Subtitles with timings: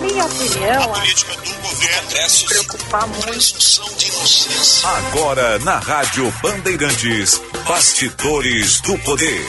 [0.00, 3.96] minha opinião, a política do governo se preocupar muito.
[3.96, 4.88] de inocência.
[4.88, 9.44] Agora na Rádio Bandeirantes, Bastidores do Poder.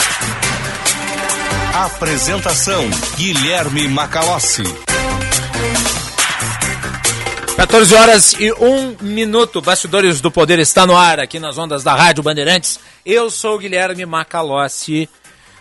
[1.73, 4.63] Apresentação Guilherme Macalossi.
[7.55, 9.61] 14 horas e 1 minuto.
[9.61, 12.79] Bastidores do Poder está no ar aqui nas ondas da Rádio Bandeirantes.
[13.05, 15.09] Eu sou o Guilherme Macalossi.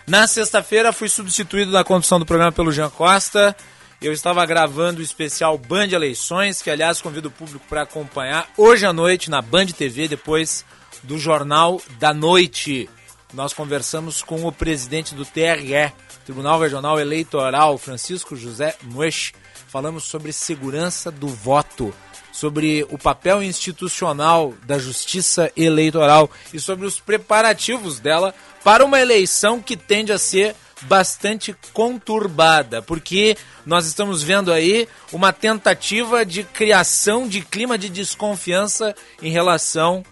[0.05, 3.55] Na sexta-feira fui substituído na condução do programa pelo Jean Costa.
[4.01, 8.83] Eu estava gravando o especial Band Eleições, que aliás convido o público para acompanhar hoje
[8.83, 10.65] à noite na Band TV, depois
[11.03, 12.89] do Jornal da Noite.
[13.31, 15.93] Nós conversamos com o presidente do TRE,
[16.25, 19.33] Tribunal Regional Eleitoral, Francisco José Moesch.
[19.67, 21.93] Falamos sobre segurança do voto,
[22.31, 28.33] sobre o papel institucional da justiça eleitoral e sobre os preparativos dela
[28.63, 35.31] para uma eleição que tende a ser bastante conturbada, porque nós estamos vendo aí uma
[35.31, 40.03] tentativa de criação de clima de desconfiança em relação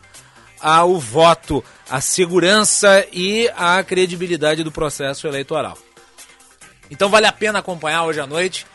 [0.60, 5.78] ao voto, à segurança e à credibilidade do processo eleitoral.
[6.92, 8.66] Então vale a pena acompanhar hoje à noite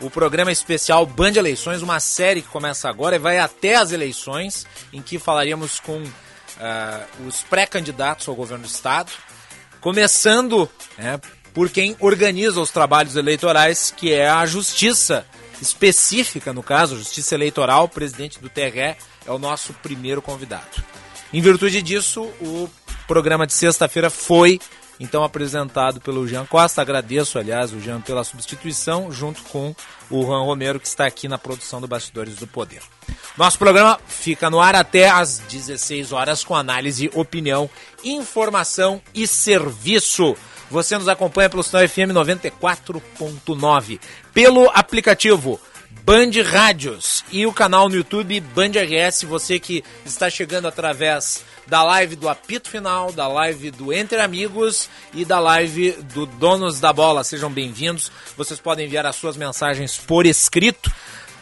[0.00, 4.66] o programa especial Band Eleições, uma série que começa agora e vai até as eleições,
[4.92, 9.12] em que falaremos com uh, os pré-candidatos ao governo do Estado,
[9.80, 11.20] começando né,
[11.52, 15.26] por quem organiza os trabalhos eleitorais, que é a Justiça
[15.60, 18.96] específica, no caso, Justiça Eleitoral, presidente do TRE é
[19.28, 20.82] o nosso primeiro convidado.
[21.32, 22.68] Em virtude disso, o
[23.06, 24.58] programa de sexta-feira foi
[24.98, 26.82] então apresentado pelo Jean Costa.
[26.82, 29.74] Agradeço, aliás, o Jean pela substituição, junto com
[30.10, 32.82] o Juan Romero, que está aqui na produção do Bastidores do Poder.
[33.36, 37.70] Nosso programa fica no ar até às 16 horas com análise, opinião,
[38.04, 40.36] informação e serviço.
[40.70, 44.00] Você nos acompanha pelo sinal FM 94.9,
[44.32, 45.60] pelo aplicativo
[46.04, 49.24] Band Rádios e o canal no YouTube Band RS.
[49.24, 54.88] Você que está chegando através da live do Apito Final, da live do Entre Amigos
[55.12, 57.24] e da live do Donos da Bola.
[57.24, 58.10] Sejam bem-vindos.
[58.36, 60.90] Vocês podem enviar as suas mensagens por escrito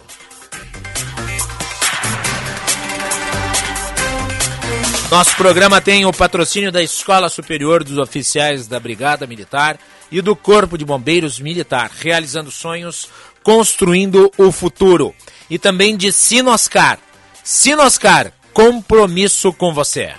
[5.09, 9.79] Nosso programa tem o patrocínio da Escola Superior dos Oficiais da Brigada Militar
[10.11, 13.09] e do Corpo de Bombeiros Militar, realizando sonhos,
[13.41, 15.15] construindo o futuro.
[15.49, 16.99] E também de Sinoscar.
[17.43, 20.13] Sinoscar, compromisso com você.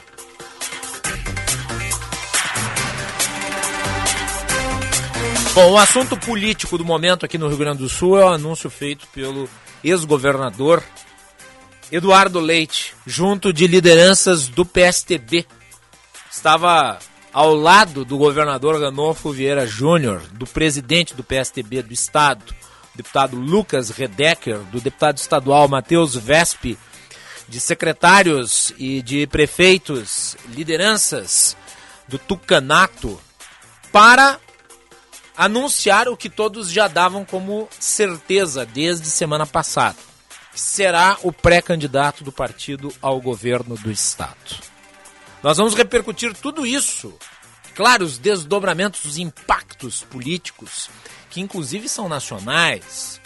[5.57, 8.69] Bom, o assunto político do momento aqui no Rio Grande do Sul é o anúncio
[8.69, 9.49] feito pelo
[9.83, 10.85] ex-governador
[11.91, 15.47] Eduardo Leite, junto de lideranças do PSTB.
[16.31, 16.99] Estava
[17.33, 22.55] ao lado do governador Ranolfo Vieira Júnior, do presidente do PSTB do Estado,
[22.95, 26.79] deputado Lucas Redecker, do deputado estadual Matheus Vespe,
[27.49, 31.57] de secretários e de prefeitos, lideranças
[32.07, 33.19] do Tucanato,
[33.91, 34.39] para
[35.37, 39.99] anunciar o que todos já davam como certeza desde semana passada.
[40.55, 44.37] Será o pré-candidato do partido ao governo do estado.
[45.43, 47.15] Nós vamos repercutir tudo isso.
[47.75, 50.89] Claro, os desdobramentos, os impactos políticos,
[51.29, 53.21] que inclusive são nacionais.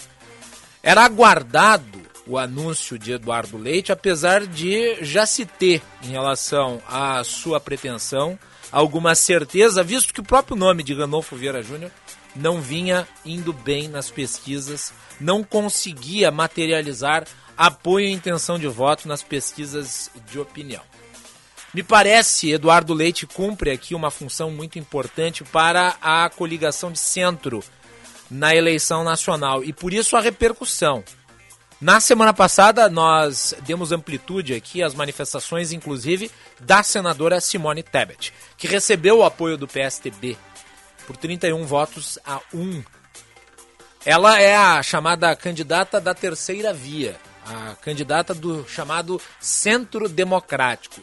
[0.82, 7.22] Era aguardado o anúncio de Eduardo Leite, apesar de já se ter, em relação à
[7.22, 8.38] sua pretensão,
[8.70, 11.90] alguma certeza, visto que o próprio nome de Ranolfo Vieira Júnior
[12.34, 19.22] não vinha indo bem nas pesquisas, não conseguia materializar apoio e intenção de voto nas
[19.22, 20.82] pesquisas de opinião.
[21.72, 27.62] Me parece, Eduardo Leite cumpre aqui uma função muito importante para a coligação de centro
[28.30, 31.04] na eleição nacional e por isso a repercussão.
[31.80, 36.30] Na semana passada, nós demos amplitude aqui às manifestações, inclusive,
[36.60, 40.36] da senadora Simone Tebet, que recebeu o apoio do PSTB
[41.06, 42.84] por 31 votos a 1.
[44.04, 47.16] Ela é a chamada candidata da terceira via,
[47.46, 51.00] a candidata do chamado Centro Democrático.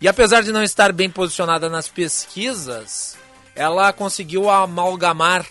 [0.00, 3.16] E apesar de não estar bem posicionada nas pesquisas,
[3.56, 5.44] ela conseguiu amalgamar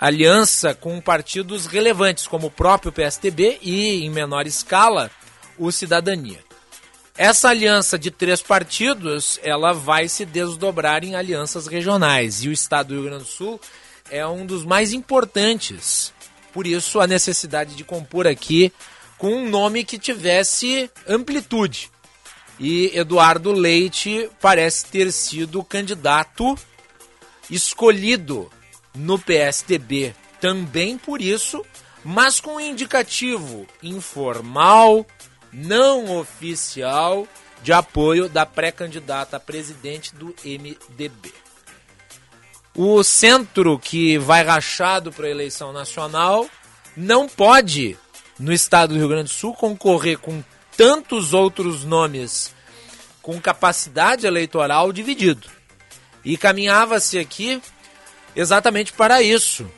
[0.00, 5.10] aliança com partidos relevantes, como o próprio PSTB e, em menor escala,
[5.58, 6.38] o Cidadania.
[7.18, 12.88] Essa aliança de três partidos, ela vai se desdobrar em alianças regionais, e o estado
[12.88, 13.60] do Rio Grande do Sul
[14.10, 16.14] é um dos mais importantes.
[16.50, 18.72] Por isso, a necessidade de compor aqui
[19.18, 21.90] com um nome que tivesse amplitude.
[22.58, 26.58] E Eduardo Leite parece ter sido o candidato
[27.50, 28.50] escolhido
[28.94, 31.64] no PSDB também por isso,
[32.04, 35.06] mas com indicativo informal,
[35.52, 37.26] não oficial,
[37.62, 41.32] de apoio da pré-candidata a presidente do MDB.
[42.74, 46.48] O centro que vai rachado para a eleição nacional
[46.96, 47.98] não pode,
[48.38, 50.42] no estado do Rio Grande do Sul, concorrer com
[50.76, 52.54] tantos outros nomes
[53.20, 55.48] com capacidade eleitoral dividido.
[56.24, 57.60] E caminhava-se aqui
[58.34, 59.68] exatamente para isso.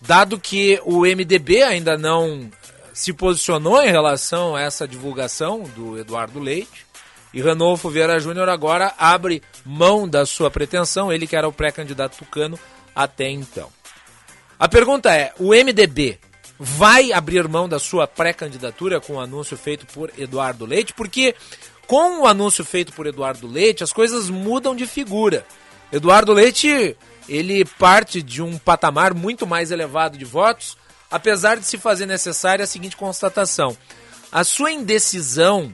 [0.00, 2.50] Dado que o MDB ainda não
[2.92, 6.86] se posicionou em relação a essa divulgação do Eduardo Leite,
[7.32, 12.18] e Ranolfo Vieira Júnior agora abre mão da sua pretensão, ele que era o pré-candidato
[12.18, 12.58] tucano
[12.94, 13.70] até então.
[14.58, 16.18] A pergunta é: o MDB
[16.58, 20.92] vai abrir mão da sua pré-candidatura com o anúncio feito por Eduardo Leite?
[20.92, 21.34] Porque
[21.86, 25.44] com o anúncio feito por Eduardo Leite, as coisas mudam de figura.
[25.90, 26.96] Eduardo Leite,
[27.28, 30.76] ele parte de um patamar muito mais elevado de votos,
[31.10, 33.76] apesar de se fazer necessária a seguinte constatação:
[34.30, 35.72] a sua indecisão,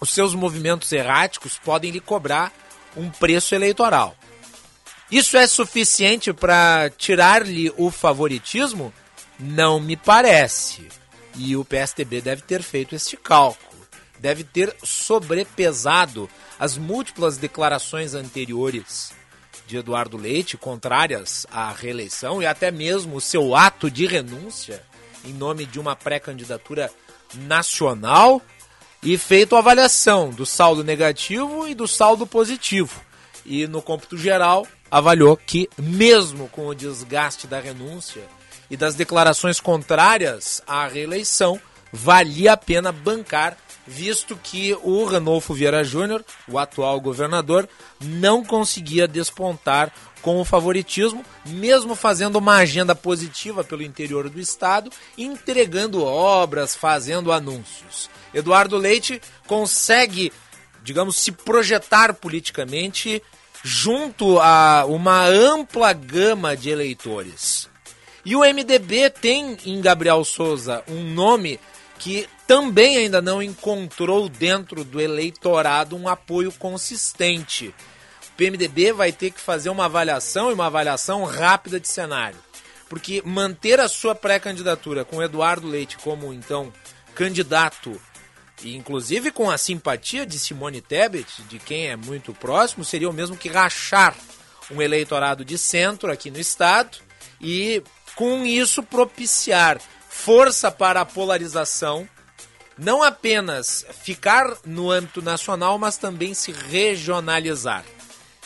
[0.00, 2.52] os seus movimentos erráticos podem lhe cobrar
[2.96, 4.16] um preço eleitoral.
[5.10, 8.92] Isso é suficiente para tirar-lhe o favoritismo?
[9.38, 10.88] Não me parece.
[11.36, 13.82] E o PSDB deve ter feito este cálculo.
[14.18, 19.12] Deve ter sobrepesado as múltiplas declarações anteriores
[19.66, 24.82] de Eduardo Leite, contrárias à reeleição, e até mesmo o seu ato de renúncia
[25.24, 26.90] em nome de uma pré-candidatura
[27.34, 28.42] nacional,
[29.02, 33.00] e feito a avaliação do saldo negativo e do saldo positivo.
[33.44, 38.22] E no cômputo geral, avaliou que, mesmo com o desgaste da renúncia
[38.70, 41.60] e das declarações contrárias à reeleição,
[41.92, 43.56] valia a pena bancar
[43.86, 47.68] visto que o Ranolfo Vieira Júnior, o atual governador,
[48.00, 49.92] não conseguia despontar
[50.22, 57.32] com o favoritismo, mesmo fazendo uma agenda positiva pelo interior do estado, entregando obras, fazendo
[57.32, 58.08] anúncios.
[58.32, 60.32] Eduardo Leite consegue,
[60.82, 63.22] digamos, se projetar politicamente
[63.64, 67.68] junto a uma ampla gama de eleitores.
[68.24, 71.58] E o MDB tem em Gabriel Souza um nome
[72.02, 77.68] que também ainda não encontrou dentro do eleitorado um apoio consistente.
[77.68, 82.36] O PMDB vai ter que fazer uma avaliação e uma avaliação rápida de cenário.
[82.88, 86.72] Porque manter a sua pré-candidatura com Eduardo Leite como então
[87.14, 88.00] candidato
[88.64, 93.12] e inclusive com a simpatia de Simone Tebet, de quem é muito próximo, seria o
[93.12, 94.16] mesmo que rachar
[94.72, 96.98] um eleitorado de centro aqui no estado
[97.40, 97.80] e
[98.16, 99.80] com isso propiciar
[100.24, 102.08] força para a polarização,
[102.78, 107.84] não apenas ficar no âmbito nacional, mas também se regionalizar.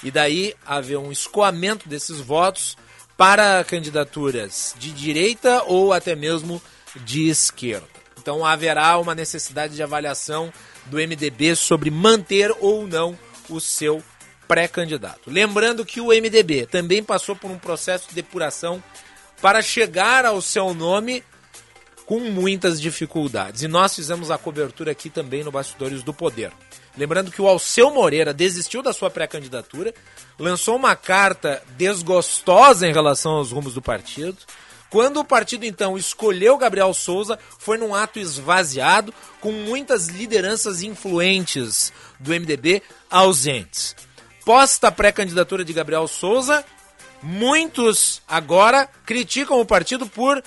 [0.03, 2.79] E daí haver um escoamento desses votos
[3.15, 6.63] para candidaturas de direita ou até mesmo
[7.05, 7.87] de esquerda.
[8.19, 10.51] Então haverá uma necessidade de avaliação
[10.87, 13.19] do MDB sobre manter ou não
[13.51, 14.03] o seu
[14.49, 15.31] pré-candidato.
[15.31, 18.83] Lembrando que o MDB também passou por um processo de depuração
[19.43, 21.23] para chegar ao seu nome
[22.07, 23.63] com muitas dificuldades.
[23.63, 26.53] E nós fizemos a cobertura aqui também no Bastidores do Poder.
[26.97, 29.93] Lembrando que o Alceu Moreira desistiu da sua pré-candidatura,
[30.39, 34.39] lançou uma carta desgostosa em relação aos rumos do partido.
[34.89, 41.93] Quando o partido então escolheu Gabriel Souza, foi num ato esvaziado, com muitas lideranças influentes
[42.21, 43.97] do MDB ausentes.
[44.45, 46.65] Posta a pré-candidatura de Gabriel Souza,
[47.21, 50.43] muitos agora criticam o partido por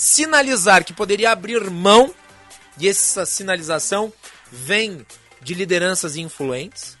[0.00, 2.14] sinalizar que poderia abrir mão,
[2.78, 4.10] e essa sinalização
[4.50, 5.06] vem
[5.42, 6.96] de lideranças influentes.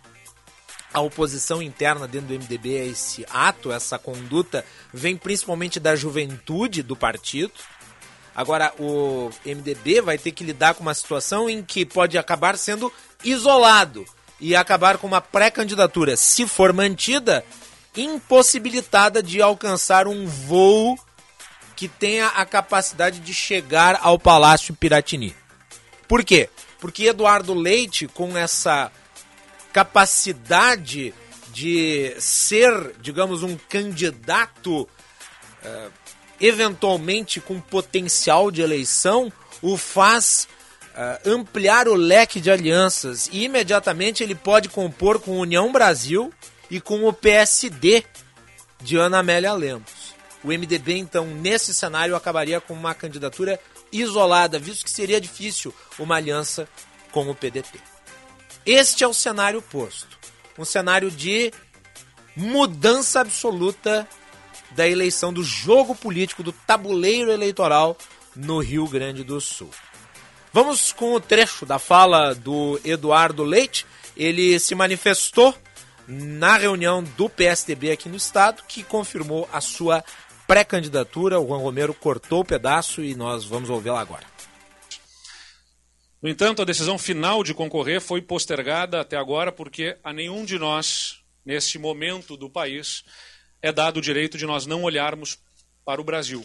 [0.92, 6.82] A oposição interna dentro do MDB a esse ato, essa conduta, vem principalmente da juventude
[6.82, 7.52] do partido.
[8.36, 12.92] Agora, o MDB vai ter que lidar com uma situação em que pode acabar sendo
[13.24, 14.04] isolado
[14.38, 17.42] e acabar com uma pré-candidatura, se for mantida,
[17.96, 20.98] impossibilitada de alcançar um voo
[21.80, 25.34] que tenha a capacidade de chegar ao Palácio Piratini.
[26.06, 26.50] Por quê?
[26.78, 28.92] Porque Eduardo Leite, com essa
[29.72, 31.14] capacidade
[31.54, 35.92] de ser, digamos, um candidato uh,
[36.38, 39.32] eventualmente com potencial de eleição,
[39.62, 40.48] o faz
[40.94, 46.30] uh, ampliar o leque de alianças e imediatamente ele pode compor com União Brasil
[46.70, 48.04] e com o PSD
[48.82, 49.99] de Ana Amélia Lemos.
[50.42, 53.60] O MDB, então, nesse cenário, acabaria com uma candidatura
[53.92, 56.68] isolada, visto que seria difícil uma aliança
[57.12, 57.78] com o PDT.
[58.64, 60.18] Este é o cenário posto.
[60.58, 61.52] Um cenário de
[62.36, 64.08] mudança absoluta
[64.72, 67.96] da eleição, do jogo político, do tabuleiro eleitoral
[68.34, 69.70] no Rio Grande do Sul.
[70.52, 73.86] Vamos com o trecho da fala do Eduardo Leite.
[74.16, 75.54] Ele se manifestou
[76.06, 80.04] na reunião do PSDB aqui no estado, que confirmou a sua
[80.50, 81.38] pré-candidatura.
[81.38, 84.26] O Juan Romero cortou o pedaço e nós vamos ouvi-la agora.
[86.20, 90.58] No entanto, a decisão final de concorrer foi postergada até agora porque a nenhum de
[90.58, 93.04] nós, neste momento do país,
[93.62, 95.38] é dado o direito de nós não olharmos
[95.84, 96.44] para o Brasil.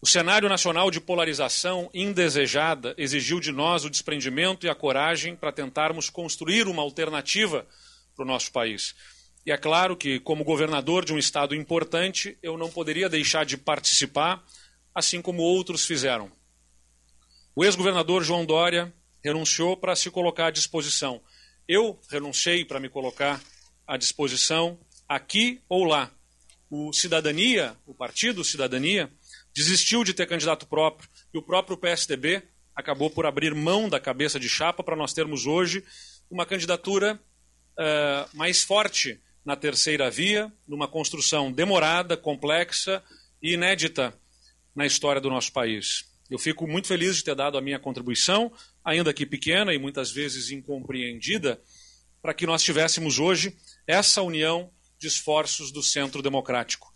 [0.00, 5.52] O cenário nacional de polarização indesejada exigiu de nós o desprendimento e a coragem para
[5.52, 7.64] tentarmos construir uma alternativa
[8.16, 8.92] para o nosso país.
[9.44, 13.56] E é claro que, como governador de um estado importante, eu não poderia deixar de
[13.56, 14.44] participar,
[14.94, 16.30] assim como outros fizeram.
[17.54, 21.20] O ex-governador João Dória renunciou para se colocar à disposição.
[21.66, 23.42] Eu renunciei para me colocar
[23.86, 26.10] à disposição aqui ou lá.
[26.70, 29.12] O Cidadania, o partido Cidadania,
[29.54, 32.42] desistiu de ter candidato próprio e o próprio PSDB
[32.74, 35.84] acabou por abrir mão da cabeça de chapa para nós termos hoje
[36.30, 37.20] uma candidatura
[37.72, 43.02] uh, mais forte na terceira via, numa construção demorada, complexa
[43.42, 44.14] e inédita
[44.74, 46.04] na história do nosso país.
[46.30, 48.52] Eu fico muito feliz de ter dado a minha contribuição,
[48.84, 51.60] ainda que pequena e muitas vezes incompreendida,
[52.22, 53.56] para que nós tivéssemos hoje
[53.86, 56.92] essa união de esforços do centro democrático.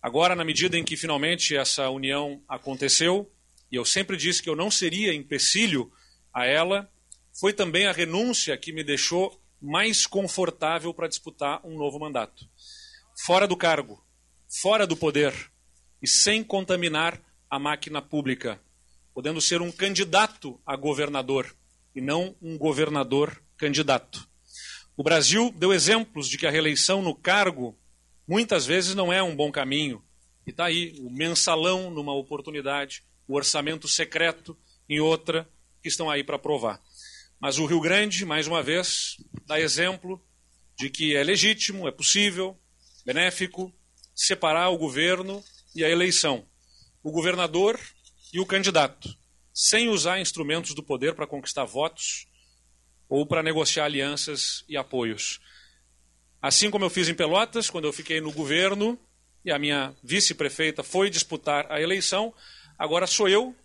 [0.00, 3.30] Agora, na medida em que finalmente essa união aconteceu,
[3.70, 5.92] e eu sempre disse que eu não seria empecilho
[6.32, 6.90] a ela,
[7.38, 12.48] foi também a renúncia que me deixou mais confortável para disputar um novo mandato.
[13.24, 14.02] Fora do cargo,
[14.48, 15.34] fora do poder
[16.02, 18.60] e sem contaminar a máquina pública,
[19.12, 21.54] podendo ser um candidato a governador
[21.94, 24.28] e não um governador candidato.
[24.96, 27.76] O Brasil deu exemplos de que a reeleição no cargo
[28.26, 30.02] muitas vezes não é um bom caminho.
[30.46, 34.56] E está aí o mensalão numa oportunidade, o orçamento secreto
[34.88, 35.48] em outra,
[35.82, 36.80] que estão aí para provar.
[37.40, 39.16] Mas o Rio Grande, mais uma vez,
[39.46, 40.22] dá exemplo
[40.78, 42.54] de que é legítimo, é possível,
[43.04, 43.72] benéfico,
[44.14, 45.42] separar o governo
[45.74, 46.46] e a eleição,
[47.02, 47.80] o governador
[48.30, 49.08] e o candidato,
[49.54, 52.26] sem usar instrumentos do poder para conquistar votos
[53.08, 55.40] ou para negociar alianças e apoios.
[56.42, 59.00] Assim como eu fiz em Pelotas, quando eu fiquei no governo
[59.42, 62.34] e a minha vice-prefeita foi disputar a eleição,
[62.78, 63.56] agora sou eu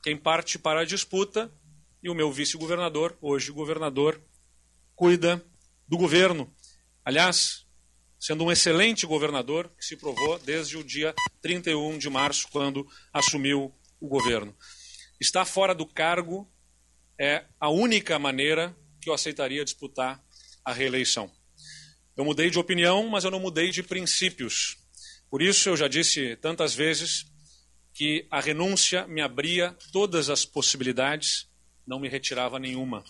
[0.00, 1.50] quem parte para a disputa
[2.02, 4.20] e o meu vice-governador, hoje governador,
[4.94, 5.44] cuida
[5.88, 6.52] do governo.
[7.04, 7.66] Aliás,
[8.18, 13.74] sendo um excelente governador que se provou desde o dia 31 de março, quando assumiu
[14.00, 14.56] o governo.
[15.20, 16.50] Estar fora do cargo
[17.18, 20.22] é a única maneira que eu aceitaria disputar
[20.64, 21.30] a reeleição.
[22.16, 24.78] Eu mudei de opinião, mas eu não mudei de princípios.
[25.30, 27.26] Por isso, eu já disse tantas vezes
[27.92, 31.48] que a renúncia me abria todas as possibilidades
[31.86, 33.04] não me retirava nenhuma.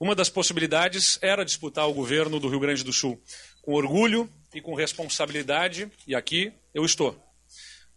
[0.00, 3.20] Uma das possibilidades era disputar o governo do Rio Grande do Sul
[3.62, 7.20] com orgulho e com responsabilidade, e aqui eu estou.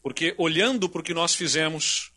[0.02, 2.12] Porque olhando para o que nós fizemos,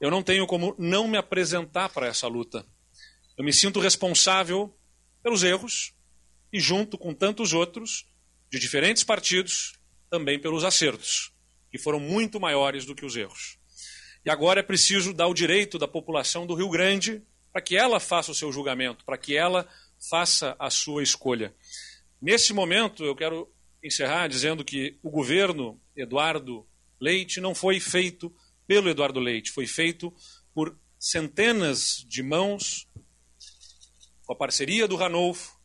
[0.00, 2.66] eu não tenho como não me apresentar para essa luta.
[3.36, 4.74] Eu me sinto responsável
[5.22, 5.92] pelos erros
[6.52, 8.06] e, junto com tantos outros,
[8.50, 9.74] de diferentes partidos,
[10.08, 11.32] também pelos acertos,
[11.70, 13.58] que foram muito maiores do que os erros.
[14.26, 18.00] E agora é preciso dar o direito da população do Rio Grande para que ela
[18.00, 19.68] faça o seu julgamento, para que ela
[20.10, 21.54] faça a sua escolha.
[22.20, 23.48] Nesse momento, eu quero
[23.80, 26.66] encerrar dizendo que o governo Eduardo
[27.00, 28.34] Leite não foi feito
[28.66, 30.12] pelo Eduardo Leite, foi feito
[30.52, 32.88] por centenas de mãos,
[34.26, 35.56] com a parceria do Ranolfo,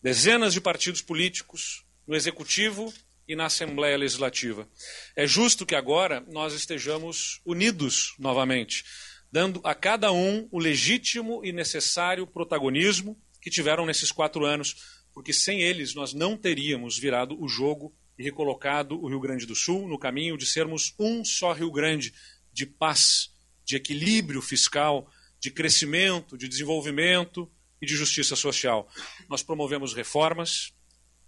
[0.00, 2.90] dezenas de partidos políticos, no executivo
[3.26, 4.68] e na Assembleia Legislativa.
[5.16, 8.84] É justo que agora nós estejamos unidos novamente,
[9.30, 15.32] dando a cada um o legítimo e necessário protagonismo que tiveram nesses quatro anos, porque
[15.32, 19.88] sem eles nós não teríamos virado o jogo e recolocado o Rio Grande do Sul
[19.88, 22.12] no caminho de sermos um só Rio Grande,
[22.52, 23.30] de paz,
[23.64, 25.10] de equilíbrio fiscal,
[25.40, 27.50] de crescimento, de desenvolvimento
[27.80, 28.88] e de justiça social.
[29.28, 30.72] Nós promovemos reformas,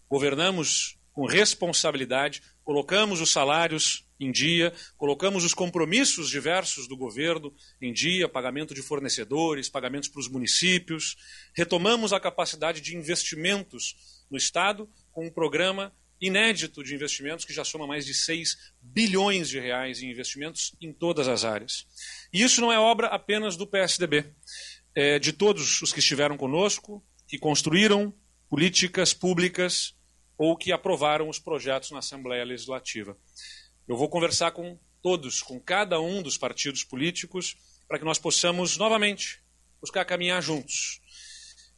[0.08, 7.92] governamos com responsabilidade, colocamos os salários em dia, colocamos os compromissos diversos do governo em
[7.92, 11.16] dia, pagamento de fornecedores, pagamentos para os municípios,
[11.54, 17.64] retomamos a capacidade de investimentos no Estado com um programa inédito de investimentos que já
[17.64, 21.86] soma mais de 6 bilhões de reais em investimentos em todas as áreas.
[22.32, 24.32] E isso não é obra apenas do PSDB,
[24.94, 28.12] é de todos os que estiveram conosco, que construíram
[28.48, 29.94] políticas públicas
[30.36, 33.16] ou que aprovaram os projetos na Assembleia Legislativa.
[33.86, 38.76] Eu vou conversar com todos, com cada um dos partidos políticos, para que nós possamos
[38.76, 39.42] novamente
[39.80, 41.00] buscar caminhar juntos.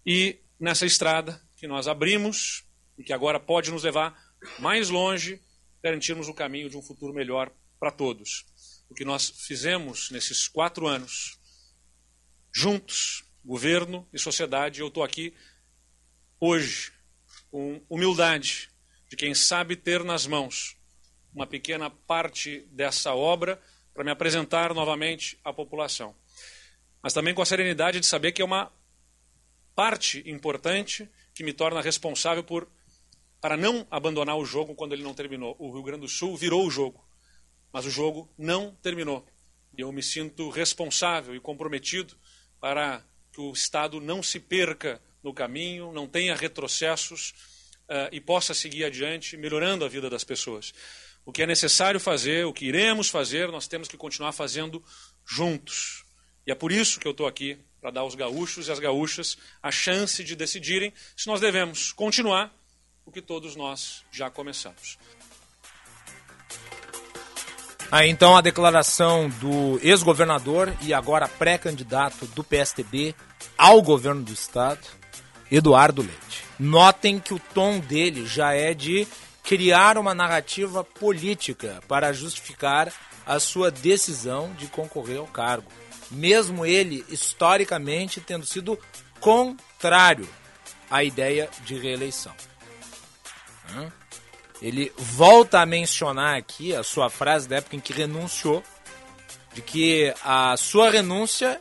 [0.04, 2.64] E nessa estrada que nós abrimos
[2.96, 4.16] e que agora pode nos levar
[4.58, 5.42] mais longe,
[5.82, 8.46] garantirmos o caminho de um futuro melhor para todos.
[8.88, 11.38] O que nós fizemos nesses quatro anos,
[12.52, 15.34] juntos, governo e sociedade, eu estou aqui
[16.40, 16.92] hoje
[17.50, 18.70] com humildade
[19.08, 20.76] de quem sabe ter nas mãos
[21.34, 23.60] uma pequena parte dessa obra
[23.92, 26.14] para me apresentar novamente à população.
[27.02, 28.72] Mas também com a serenidade de saber que é uma
[29.74, 32.68] parte importante que me torna responsável por
[33.40, 35.54] para não abandonar o jogo quando ele não terminou.
[35.58, 37.06] O Rio Grande do Sul virou o jogo,
[37.72, 39.24] mas o jogo não terminou.
[39.76, 42.16] E eu me sinto responsável e comprometido
[42.58, 47.34] para que o Estado não se perca no caminho, não tenha retrocessos
[47.88, 50.72] uh, e possa seguir adiante, melhorando a vida das pessoas.
[51.24, 54.80] O que é necessário fazer, o que iremos fazer, nós temos que continuar fazendo
[55.26, 56.04] juntos.
[56.46, 59.36] E é por isso que eu estou aqui, para dar aos gaúchos e às gaúchas
[59.60, 62.54] a chance de decidirem se nós devemos continuar
[63.04, 64.96] o que todos nós já começamos.
[67.90, 73.12] Aí então a declaração do ex-governador e agora pré-candidato do PSTB
[73.56, 74.95] ao governo do estado,
[75.50, 76.44] Eduardo Leite.
[76.58, 79.06] Notem que o tom dele já é de
[79.42, 82.92] criar uma narrativa política para justificar
[83.24, 85.70] a sua decisão de concorrer ao cargo,
[86.10, 88.78] mesmo ele historicamente tendo sido
[89.20, 90.28] contrário
[90.90, 92.32] à ideia de reeleição.
[94.62, 98.62] Ele volta a mencionar aqui a sua frase da época em que renunciou,
[99.52, 101.60] de que a sua renúncia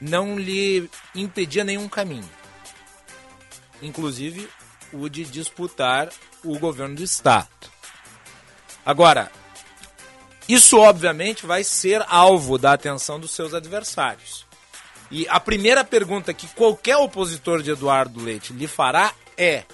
[0.00, 2.28] não lhe impedia nenhum caminho,
[3.82, 4.48] inclusive
[4.92, 6.08] o de disputar
[6.44, 7.48] o governo do Estado.
[8.84, 9.30] Agora,
[10.48, 14.46] isso obviamente vai ser alvo da atenção dos seus adversários.
[15.10, 19.64] E a primeira pergunta que qualquer opositor de Eduardo Leite lhe fará é: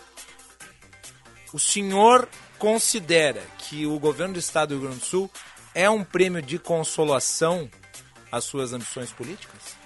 [1.53, 5.31] o senhor considera que o governo do estado do Rio Grande do Sul
[5.75, 7.69] é um prêmio de consolação
[8.31, 9.84] às suas ambições políticas?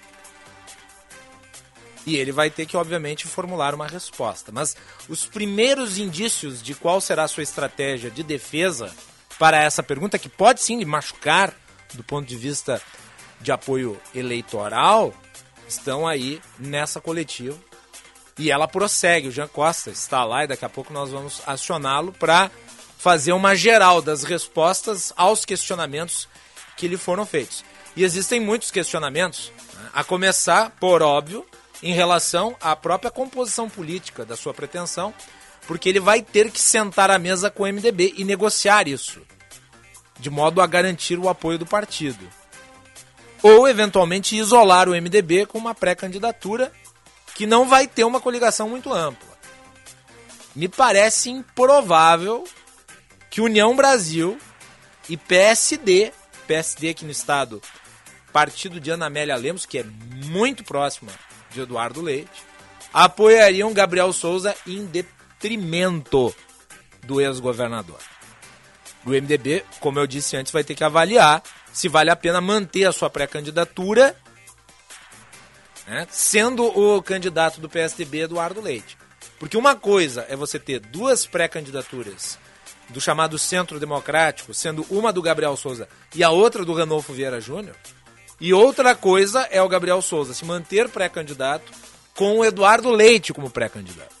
[2.05, 4.51] E ele vai ter que, obviamente, formular uma resposta.
[4.51, 4.75] Mas
[5.07, 8.93] os primeiros indícios de qual será a sua estratégia de defesa
[9.37, 11.53] para essa pergunta, que pode sim lhe machucar
[11.93, 12.81] do ponto de vista
[13.41, 15.13] de apoio eleitoral,
[15.67, 17.57] estão aí nessa coletiva.
[18.37, 19.27] E ela prossegue.
[19.27, 22.49] O Jean Costa está lá e daqui a pouco nós vamos acioná-lo para
[22.97, 26.27] fazer uma geral das respostas aos questionamentos
[26.75, 27.63] que lhe foram feitos.
[27.95, 29.89] E existem muitos questionamentos, né?
[29.93, 31.45] a começar, por óbvio,
[31.81, 35.13] em relação à própria composição política da sua pretensão,
[35.67, 39.21] porque ele vai ter que sentar à mesa com o MDB e negociar isso,
[40.19, 42.27] de modo a garantir o apoio do partido.
[43.41, 46.71] Ou, eventualmente, isolar o MDB com uma pré-candidatura
[47.33, 49.29] que não vai ter uma coligação muito ampla.
[50.53, 52.43] Me parece improvável
[53.29, 54.37] que União Brasil
[55.07, 56.11] e PSD,
[56.47, 57.61] PSD aqui no estado,
[58.33, 61.11] partido de Ana Amélia Lemos, que é muito próxima
[61.51, 62.43] de Eduardo Leite,
[62.93, 66.33] apoiariam Gabriel Souza em detrimento
[67.05, 67.99] do ex-governador.
[69.05, 72.85] O MDB, como eu disse antes, vai ter que avaliar se vale a pena manter
[72.85, 74.15] a sua pré-candidatura,
[75.87, 78.97] né, sendo o candidato do PSDB Eduardo Leite.
[79.39, 82.37] Porque uma coisa é você ter duas pré-candidaturas
[82.89, 87.39] do chamado Centro Democrático, sendo uma do Gabriel Souza e a outra do Ranolfo Vieira
[87.39, 87.75] Júnior,
[88.39, 91.71] e outra coisa é o Gabriel Souza se manter pré-candidato
[92.15, 94.15] com o Eduardo Leite como pré-candidato.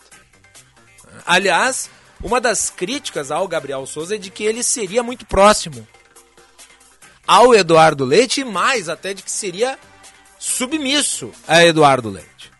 [1.25, 1.89] Aliás,
[2.21, 5.87] uma das críticas ao Gabriel Souza é de que ele seria muito próximo
[7.25, 9.77] ao Eduardo Leite e mais até de que seria
[10.37, 12.51] submisso a Eduardo Leite.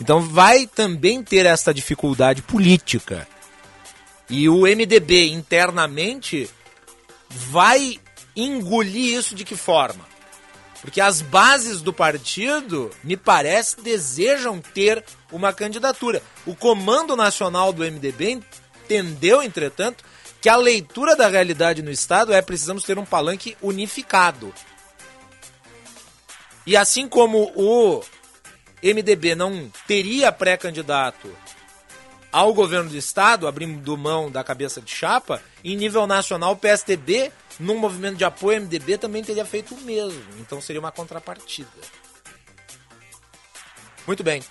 [0.00, 3.26] Então vai também ter esta dificuldade política.
[4.28, 6.48] E o MDB internamente
[7.28, 7.98] vai
[8.34, 10.09] engolir isso de que forma?
[10.80, 16.22] Porque as bases do partido, me parece, desejam ter uma candidatura.
[16.46, 18.40] O comando nacional do MDB
[18.84, 20.02] entendeu, entretanto,
[20.40, 24.54] que a leitura da realidade no Estado é precisamos ter um palanque unificado.
[26.66, 28.02] E assim como o
[28.82, 31.30] MDB não teria pré-candidato
[32.32, 37.32] ao governo do Estado, abrindo mão da cabeça de chapa, em nível nacional, o PSDB,
[37.58, 40.22] num movimento de apoio ao MDB, também teria feito o mesmo.
[40.38, 41.68] Então seria uma contrapartida.
[44.06, 44.42] Muito bem.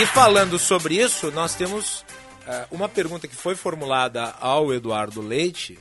[0.00, 2.04] E falando sobre isso, nós temos uh,
[2.70, 5.76] uma pergunta que foi formulada ao Eduardo Leite,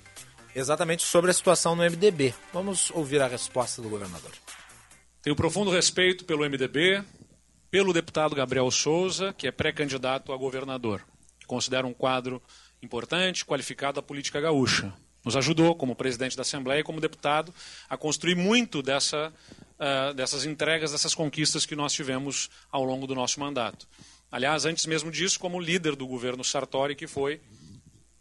[0.55, 2.33] exatamente sobre a situação no MDB.
[2.51, 4.31] Vamos ouvir a resposta do governador.
[5.27, 7.03] Tenho profundo respeito pelo MDB,
[7.69, 11.05] pelo deputado Gabriel Souza, que é pré-candidato a governador.
[11.45, 12.41] Considero um quadro
[12.81, 14.93] importante, qualificado da política gaúcha.
[15.25, 17.53] Nos ajudou, como presidente da Assembleia e como deputado,
[17.89, 19.33] a construir muito dessa
[19.77, 23.85] uh, dessas entregas, dessas conquistas que nós tivemos ao longo do nosso mandato.
[24.31, 27.41] Aliás, antes mesmo disso, como líder do governo Sartori, que foi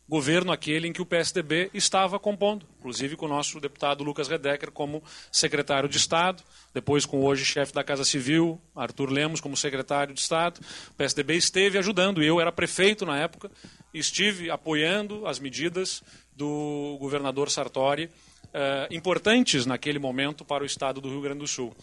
[0.09, 4.71] governo aquele em que o PSDB estava compondo, inclusive com o nosso deputado Lucas Redecker
[4.71, 6.43] como secretário de Estado,
[6.73, 10.61] depois com hoje chefe da Casa Civil, Arthur Lemos, como secretário de Estado.
[10.91, 13.51] O PSDB esteve ajudando, eu era prefeito na época,
[13.93, 16.03] estive apoiando as medidas
[16.37, 21.75] do governador Sartori uh, importantes naquele momento para o estado do Rio Grande do Sul.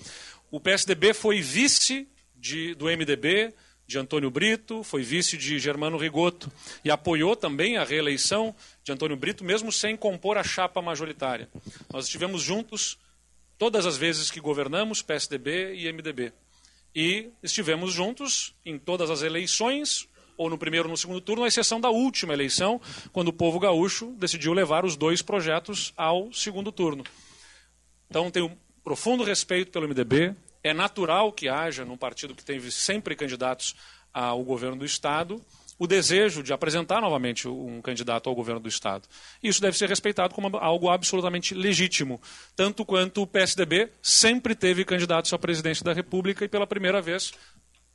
[0.52, 3.54] O PSDB foi vice de, do MDB,
[3.94, 6.52] de Antônio Brito, foi vice de Germano Rigoto
[6.84, 11.48] e apoiou também a reeleição de Antônio Brito, mesmo sem compor a chapa majoritária.
[11.92, 12.98] Nós estivemos juntos
[13.56, 16.34] todas as vezes que governamos, PSDB e MDB.
[16.96, 21.48] E estivemos juntos em todas as eleições, ou no primeiro ou no segundo turno, à
[21.48, 26.72] exceção da última eleição, quando o povo gaúcho decidiu levar os dois projetos ao segundo
[26.72, 27.04] turno.
[28.10, 30.34] Então, tenho profundo respeito pelo MDB.
[30.64, 33.76] É natural que haja, num partido que teve sempre candidatos
[34.14, 35.44] ao governo do Estado,
[35.78, 39.08] o desejo de apresentar novamente um candidato ao governo do Estado.
[39.42, 42.22] Isso deve ser respeitado como algo absolutamente legítimo,
[42.56, 47.34] tanto quanto o PSDB sempre teve candidatos à presidência da República e, pela primeira vez,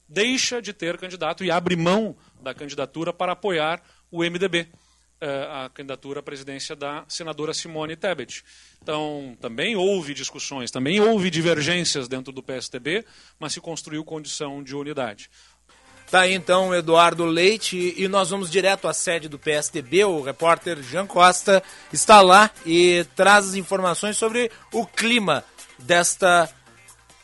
[0.08, 4.68] deixa de ter candidato e abre mão da candidatura para apoiar o MDB,
[5.20, 8.44] a candidatura à presidência da senadora Simone Tebet.
[8.82, 13.04] Então, também houve discussões, também houve divergências dentro do PSDB,
[13.38, 15.30] mas se construiu condição de unidade.
[16.10, 20.04] Tá aí então Eduardo Leite e nós vamos direto à sede do PSDB.
[20.04, 25.44] O repórter Jean Costa está lá e traz as informações sobre o clima
[25.78, 26.48] desta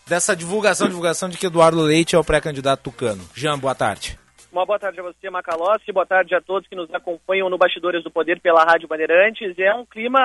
[0.06, 3.26] dessa divulgação, divulgação de que Eduardo Leite é o pré-candidato tucano.
[3.34, 4.18] Jean, boa tarde.
[4.54, 5.90] Uma boa tarde a você, Macalossi.
[5.90, 9.58] Boa tarde a todos que nos acompanham no Bastidores do Poder pela Rádio Bandeirantes.
[9.58, 10.20] É um clima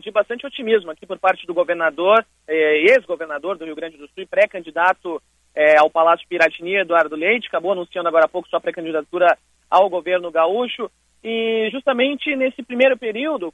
[0.00, 4.22] de bastante otimismo aqui por parte do governador, eh, ex-governador do Rio Grande do Sul
[4.22, 5.20] e pré-candidato
[5.54, 7.48] eh, ao Palácio Piratini, Eduardo Leite.
[7.48, 9.36] Acabou anunciando agora há pouco sua pré-candidatura
[9.70, 10.90] ao governo gaúcho.
[11.22, 13.52] E justamente nesse primeiro período,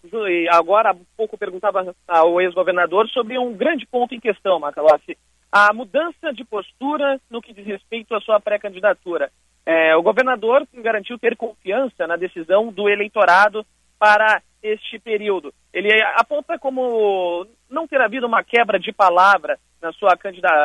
[0.53, 5.19] agora há pouco perguntava ao ex-governador sobre um grande ponto em questão, Macalossi
[5.53, 9.33] a mudança de postura no que diz respeito à sua pré-candidatura.
[9.67, 13.65] É, o governador garantiu ter confiança na decisão do eleitorado
[13.99, 15.53] para este período.
[15.73, 20.19] Ele aponta como não ter havido uma quebra de palavra na sua,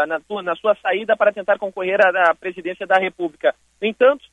[0.08, 3.53] na, na sua saída para tentar concorrer à presidência da República.
[3.81, 4.25] No entanto,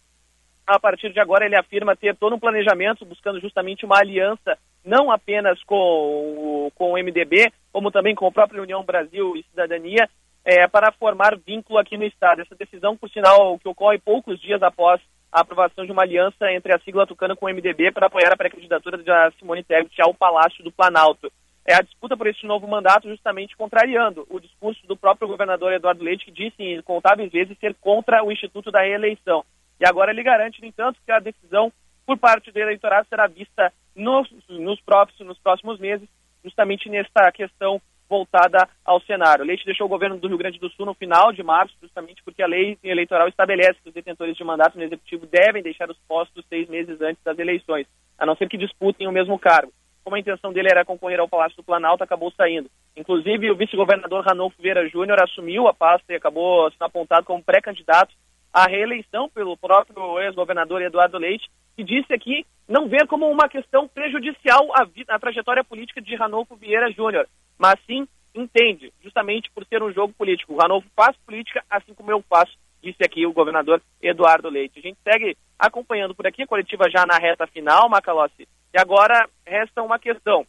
[0.67, 5.11] a partir de agora ele afirma ter todo um planejamento buscando justamente uma aliança não
[5.11, 10.09] apenas com com o MDB, como também com a própria União Brasil e Cidadania,
[10.45, 12.43] é, para formar vínculo aqui no Estado.
[12.43, 15.01] Essa decisão, por sinal, que ocorre poucos dias após
[15.31, 18.37] a aprovação de uma aliança entre a sigla tucana com o MDB para apoiar a
[18.37, 21.33] pré-candidatura de Simone Tebet ao Palácio do Planalto.
[21.65, 26.03] É a disputa por este novo mandato justamente contrariando o discurso do próprio governador Eduardo
[26.03, 29.45] Leite, que disse em contáveis vezes ser contra o Instituto da Reeleição.
[29.81, 31.73] E agora ele garante, no entanto, que a decisão
[32.05, 36.09] por parte do eleitorado será vista nos, nos, próximos, nos próximos meses,
[36.45, 37.81] justamente nesta questão
[38.13, 39.43] voltada ao cenário.
[39.43, 42.43] Leite deixou o governo do Rio Grande do Sul no final de março, justamente porque
[42.43, 46.45] a lei eleitoral estabelece que os detentores de mandato no executivo devem deixar os postos
[46.47, 47.87] seis meses antes das eleições,
[48.19, 49.73] a não ser que disputem o mesmo cargo.
[50.05, 52.69] Como a intenção dele era concorrer ao Palácio do Planalto, acabou saindo.
[52.95, 58.13] Inclusive, o vice-governador Ranolfo Vieira Júnior assumiu a pasta e acabou sendo apontado como pré-candidato
[58.53, 63.89] à reeleição pelo próprio ex-governador Eduardo Leite, que disse aqui não ver como uma questão
[63.89, 67.27] prejudicial à, à trajetória política de Ranolfo Vieira Júnior,
[67.59, 70.55] mas sim entende, justamente por ser um jogo político.
[70.55, 74.79] O Ranolfo faz política assim como eu faço, disse aqui o governador Eduardo Leite.
[74.79, 78.49] A gente segue acompanhando por aqui, a coletiva já na reta final, Macalossi.
[78.75, 80.47] E agora resta uma questão.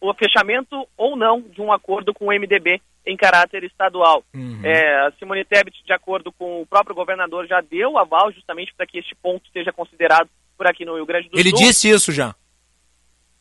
[0.00, 4.24] o fechamento ou não de um acordo com o MDB em caráter estadual.
[4.34, 4.60] Uhum.
[4.64, 8.86] É, a Simone Tebet, de acordo com o próprio governador, já deu aval justamente para
[8.86, 11.58] que este ponto seja considerado por aqui no Rio Grande do Ele Sul.
[11.58, 12.34] disse isso já.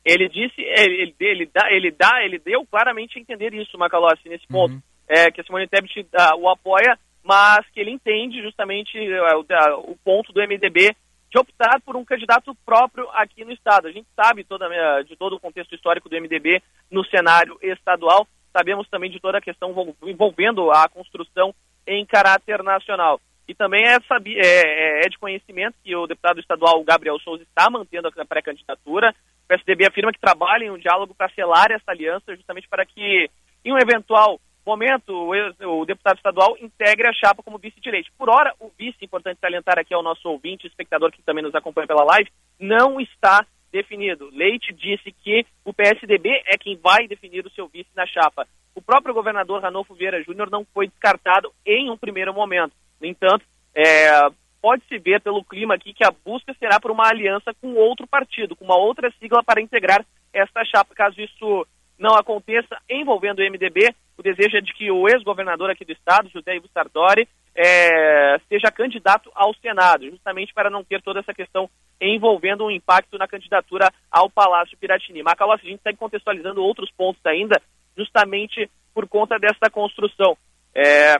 [0.05, 4.27] Ele disse, ele, ele, ele dá, ele dá, ele deu claramente a entender isso, Macalossi,
[4.27, 4.81] nesse ponto, Uhum.
[5.07, 8.97] é, que a Simone Tebet ah, o apoia, mas que ele entende justamente
[9.37, 10.93] o, da- o ponto do MDB
[11.31, 13.87] de optar por um candidato próprio aqui no estado.
[13.87, 14.67] A gente sabe toda,
[15.03, 19.41] de todo o contexto histórico do MDB no cenário estadual, sabemos também de toda a
[19.41, 21.53] questão envol- envolvendo a construção
[21.85, 23.19] em caráter nacional.
[23.47, 27.69] E também é, é- é- é de conhecimento que o deputado estadual Gabriel Souza está
[27.69, 29.13] mantendo a pré-candidatura.
[29.43, 33.29] O PSDB afirma que trabalha em um diálogo para selar essa aliança, justamente para que,
[33.65, 38.09] em um eventual momento, o, o deputado estadual integre a chapa como vice de Leite.
[38.17, 41.85] Por hora, o vice, importante salientar aqui ao nosso ouvinte, espectador que também nos acompanha
[41.87, 44.29] pela live, não está definido.
[44.31, 48.47] Leite disse que o PSDB é quem vai definir o seu vice na chapa.
[48.75, 52.73] O próprio governador Ranolfo Vieira Júnior não foi descartado em um primeiro momento.
[53.01, 53.43] No entanto,
[53.75, 54.29] é,
[54.61, 58.55] pode-se ver pelo clima aqui que a busca será por uma aliança com outro partido,
[58.55, 60.93] com uma outra sigla para integrar esta chapa.
[60.93, 65.83] Caso isso não aconteça envolvendo o MDB, o desejo é de que o ex-governador aqui
[65.83, 71.19] do estado, José Ivo Sardori, é, seja candidato ao Senado, justamente para não ter toda
[71.19, 71.69] essa questão
[72.01, 75.23] envolvendo um impacto na candidatura ao Palácio Piratini.
[75.23, 77.61] Macalossi, a gente segue contextualizando outros pontos ainda,
[77.97, 80.35] justamente por conta dessa construção.
[80.75, 81.15] É,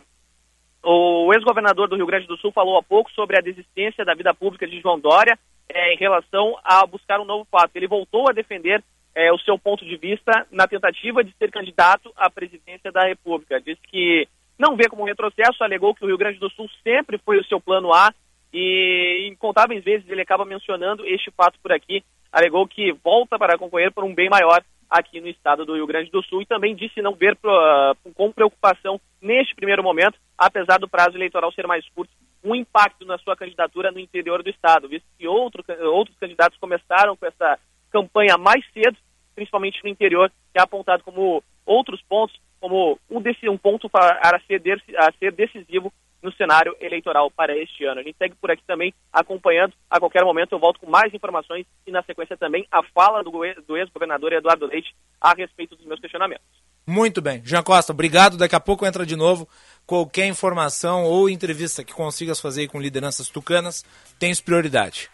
[0.84, 4.34] o ex-governador do Rio Grande do Sul falou há pouco sobre a desistência da vida
[4.34, 5.38] pública de João Dória
[5.70, 7.72] é, em relação a buscar um novo fato.
[7.76, 8.84] Ele voltou a defender
[9.16, 13.62] é, o seu ponto de vista na tentativa de ser candidato à presidência da República.
[13.62, 17.40] Disse que não vê como retrocesso, alegou que o Rio Grande do Sul sempre foi
[17.40, 18.14] o seu plano A
[18.54, 22.04] e incontáveis vezes ele acaba mencionando este fato por aqui.
[22.32, 26.12] Alegou que volta para concorrer por um bem maior aqui no estado do Rio Grande
[26.12, 30.88] do Sul e também disse não ver uh, com preocupação neste primeiro momento, apesar do
[30.88, 32.14] prazo eleitoral ser mais curto,
[32.44, 37.16] um impacto na sua candidatura no interior do estado, visto que outro, outros candidatos começaram
[37.16, 37.58] com essa
[37.92, 38.98] campanha mais cedo,
[39.34, 44.40] principalmente no interior, que é apontado como outros pontos, como um, desse, um ponto a
[44.48, 48.00] ser, a ser decisivo no cenário eleitoral para este ano.
[48.00, 49.74] A gente segue por aqui também acompanhando.
[49.90, 53.32] A qualquer momento eu volto com mais informações e na sequência também a fala do,
[53.68, 56.46] do ex-governador Eduardo Leite a respeito dos meus questionamentos.
[56.88, 57.42] Muito bem.
[57.44, 58.38] Jean Costa, obrigado.
[58.38, 59.46] Daqui a pouco entra de novo.
[59.86, 63.84] Qualquer informação ou entrevista que consigas fazer com lideranças tucanas,
[64.18, 65.10] tens prioridade.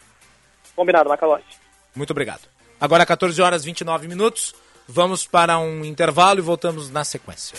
[0.76, 1.58] Combinado, Macalossi.
[1.96, 2.48] Muito obrigado.
[2.80, 4.54] Agora 14 horas e 29 minutos.
[4.92, 7.56] Vamos para um intervalo e voltamos na sequência.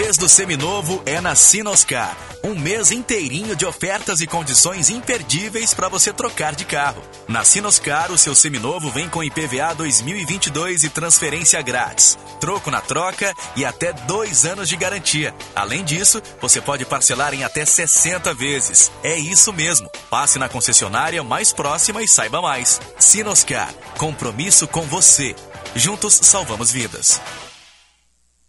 [0.00, 2.16] Mês do Seminovo é na Sinoscar.
[2.44, 7.02] Um mês inteirinho de ofertas e condições imperdíveis para você trocar de carro.
[7.26, 12.16] Na Sinoscar, o seu seminovo vem com IPVA 2022 e transferência grátis.
[12.40, 15.34] Troco na troca e até dois anos de garantia.
[15.52, 18.92] Além disso, você pode parcelar em até 60 vezes.
[19.02, 19.90] É isso mesmo.
[20.08, 22.80] Passe na concessionária mais próxima e saiba mais.
[23.00, 23.74] Sinoscar.
[23.98, 25.34] Compromisso com você.
[25.74, 27.20] Juntos salvamos vidas.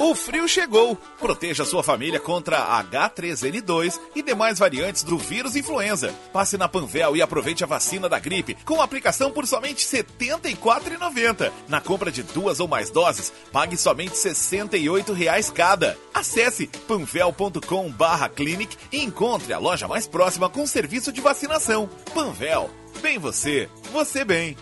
[0.00, 0.96] O frio chegou.
[1.18, 6.14] Proteja sua família contra H3N2 e demais variantes do vírus influenza.
[6.32, 11.50] Passe na Panvel e aproveite a vacina da gripe com aplicação por somente R$ 74,90.
[11.66, 15.98] Na compra de duas ou mais doses, pague somente R$ 68,00 cada.
[16.14, 21.90] Acesse panvel.com/clinic e encontre a loja mais próxima com serviço de vacinação.
[22.14, 22.70] Panvel.
[23.02, 24.56] Bem você, você bem.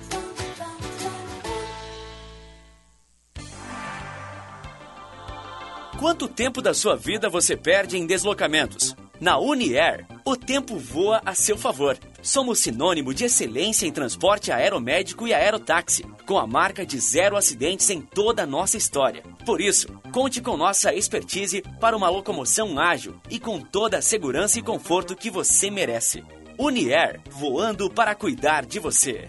[5.99, 8.95] Quanto tempo da sua vida você perde em deslocamentos?
[9.19, 11.99] Na Uniair, o tempo voa a seu favor.
[12.21, 17.89] Somos sinônimo de excelência em transporte aeromédico e aerotáxi, com a marca de zero acidentes
[17.89, 19.23] em toda a nossa história.
[19.47, 24.59] Por isso, conte com nossa expertise para uma locomoção ágil e com toda a segurança
[24.59, 26.23] e conforto que você merece.
[26.59, 29.29] Uniair, voando para cuidar de você.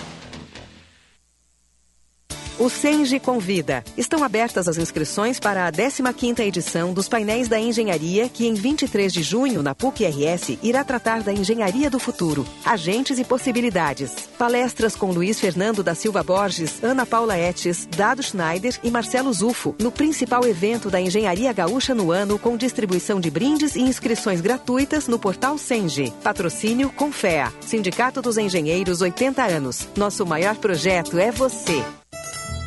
[2.61, 3.83] O Senge convida.
[3.97, 9.11] Estão abertas as inscrições para a 15ª edição dos Painéis da Engenharia, que em 23
[9.11, 14.13] de junho, na PUC-RS, irá tratar da engenharia do futuro, agentes e possibilidades.
[14.37, 19.75] Palestras com Luiz Fernando da Silva Borges, Ana Paula Etes, Dado Schneider e Marcelo Zufo,
[19.79, 25.07] no principal evento da engenharia gaúcha no ano, com distribuição de brindes e inscrições gratuitas
[25.07, 26.13] no portal Senge.
[26.23, 29.87] Patrocínio Confea, Sindicato dos Engenheiros 80 anos.
[29.97, 31.83] Nosso maior projeto é você.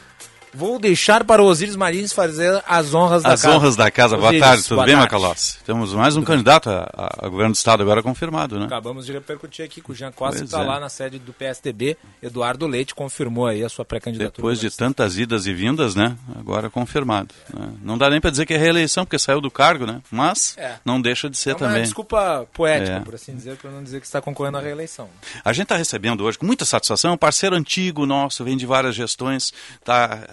[0.53, 3.53] Vou deixar para o Osíris Marins fazer as honras da as casa.
[3.55, 4.17] As honras da casa.
[4.17, 4.95] Osíris, boa tarde, tudo boa bem.
[4.97, 5.59] Macalossi?
[5.65, 8.65] Temos mais um candidato a, a, a, governo do estado agora confirmado, né?
[8.65, 10.65] Acabamos de repercutir aqui com o Jean Costa, está é.
[10.65, 11.95] lá na sede do PSDB.
[12.21, 14.35] Eduardo Leite confirmou aí a sua pré-candidatura.
[14.35, 16.17] Depois de tantas idas e vindas, né?
[16.37, 17.33] Agora confirmado.
[17.53, 17.69] né?
[17.81, 20.01] Não dá nem para dizer que é reeleição, porque saiu do cargo, né?
[20.11, 20.75] Mas É.
[20.83, 21.83] não deixa de ser é uma também.
[21.83, 22.99] desculpa poética, É.
[22.99, 25.07] por assim dizer, para não dizer que está concorrendo à reeleição.
[25.45, 28.95] A gente está recebendo hoje com muita satisfação um parceiro antigo nosso, vem de várias
[28.95, 30.27] gestões, tá,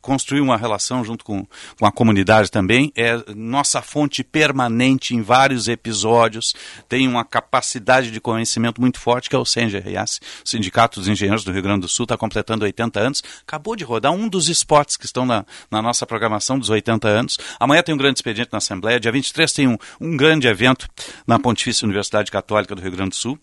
[0.00, 1.46] construiu uma relação junto com,
[1.78, 6.54] com a comunidade também, é nossa fonte permanente em vários episódios,
[6.88, 11.44] tem uma capacidade de conhecimento muito forte, que é o CENGRS, o Sindicato dos Engenheiros
[11.44, 14.96] do Rio Grande do Sul, está completando 80 anos, acabou de rodar um dos spots
[14.96, 17.38] que estão na, na nossa programação dos 80 anos.
[17.58, 20.88] Amanhã tem um grande expediente na Assembleia, dia 23 tem um, um grande evento
[21.26, 23.38] na Pontifícia Universidade Católica do Rio Grande do Sul.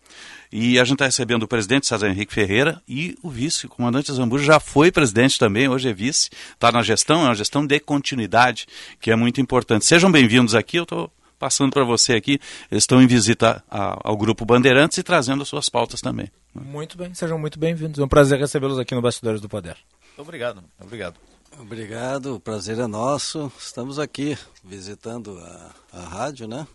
[0.52, 4.12] E a gente está recebendo o presidente César Henrique Ferreira e o vice, o comandante
[4.14, 7.80] Zambujo, já foi presidente também, hoje é vice, está na gestão, é uma gestão de
[7.80, 8.66] continuidade,
[9.00, 9.86] que é muito importante.
[9.86, 12.40] Sejam bem-vindos aqui, eu estou passando para você aqui,
[12.72, 16.32] eles estão em visita a- ao Grupo Bandeirantes e trazendo as suas pautas também.
[16.56, 18.00] Muito bem, sejam muito bem-vindos.
[18.00, 19.76] É um prazer recebê-los aqui no Bastidores do Poder.
[20.18, 21.16] Obrigado, obrigado.
[21.60, 23.52] Obrigado, o prazer é nosso.
[23.60, 26.68] Estamos aqui visitando a, a rádio, né?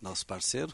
[0.00, 0.72] Nosso parceiro.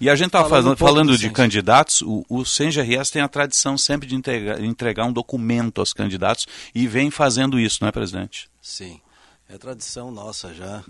[0.00, 4.08] E a gente está Falando falando, de candidatos, o, o CENGRS tem a tradição sempre
[4.08, 8.48] de entregar, entregar um documento aos candidatos e vem fazendo isso, não é, presidente?
[8.62, 9.00] Sim,
[9.48, 10.82] é tradição nossa já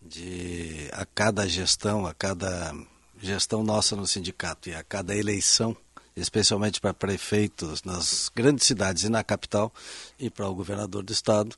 [0.00, 2.72] de a cada gestão, a cada
[3.20, 5.76] gestão nossa no sindicato e a cada eleição,
[6.14, 9.72] especialmente para prefeitos nas grandes cidades e na capital
[10.18, 11.56] e para o governador do estado,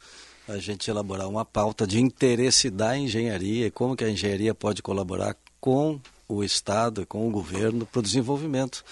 [0.48, 4.82] a gente elaborar uma pauta de interesse da engenharia e como que a engenharia pode
[4.82, 8.84] colaborar com o estado e com o governo para o desenvolvimento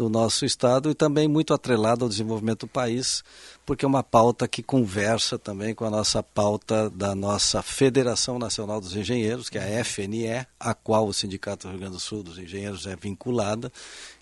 [0.00, 3.22] do nosso Estado e também muito atrelado ao desenvolvimento do país,
[3.66, 8.80] porque é uma pauta que conversa também com a nossa pauta da nossa Federação Nacional
[8.80, 12.22] dos Engenheiros, que é a FNE, a qual o Sindicato do Rio Grande do Sul
[12.22, 13.70] dos Engenheiros é vinculada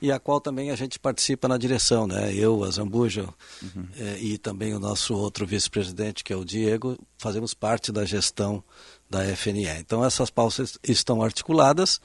[0.03, 2.35] e a qual também a gente participa na direção, né?
[2.35, 3.29] Eu, a Zambuja
[3.63, 3.87] uhum.
[3.97, 8.65] eh, e também o nosso outro vice-presidente, que é o Diego, fazemos parte da gestão
[9.09, 9.67] da FNE.
[9.79, 12.01] Então essas pautas estão articuladas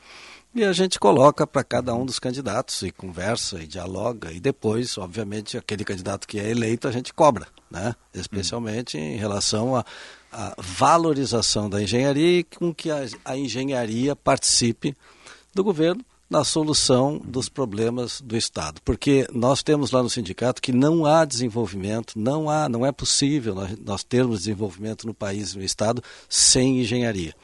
[0.55, 4.31] e a gente coloca para cada um dos candidatos e conversa e dialoga.
[4.31, 7.95] E depois, obviamente, aquele candidato que é eleito a gente cobra, né?
[8.13, 9.85] especialmente em relação à
[10.57, 14.95] valorização da engenharia e com que a, a engenharia participe
[15.53, 18.81] do governo na solução dos problemas do Estado.
[18.84, 23.53] Porque nós temos lá no sindicato que não há desenvolvimento, não há, não é possível
[23.53, 27.36] nós, nós termos desenvolvimento no país, no Estado, sem engenharia.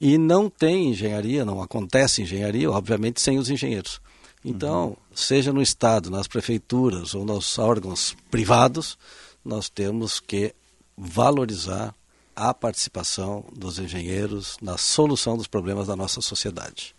[0.00, 4.00] E não tem engenharia, não acontece engenharia, obviamente, sem os engenheiros.
[4.42, 4.96] Então, uhum.
[5.14, 8.96] seja no Estado, nas prefeituras ou nos órgãos privados,
[9.44, 10.54] nós temos que
[10.96, 11.94] valorizar
[12.34, 16.94] a participação dos engenheiros na solução dos problemas da nossa sociedade.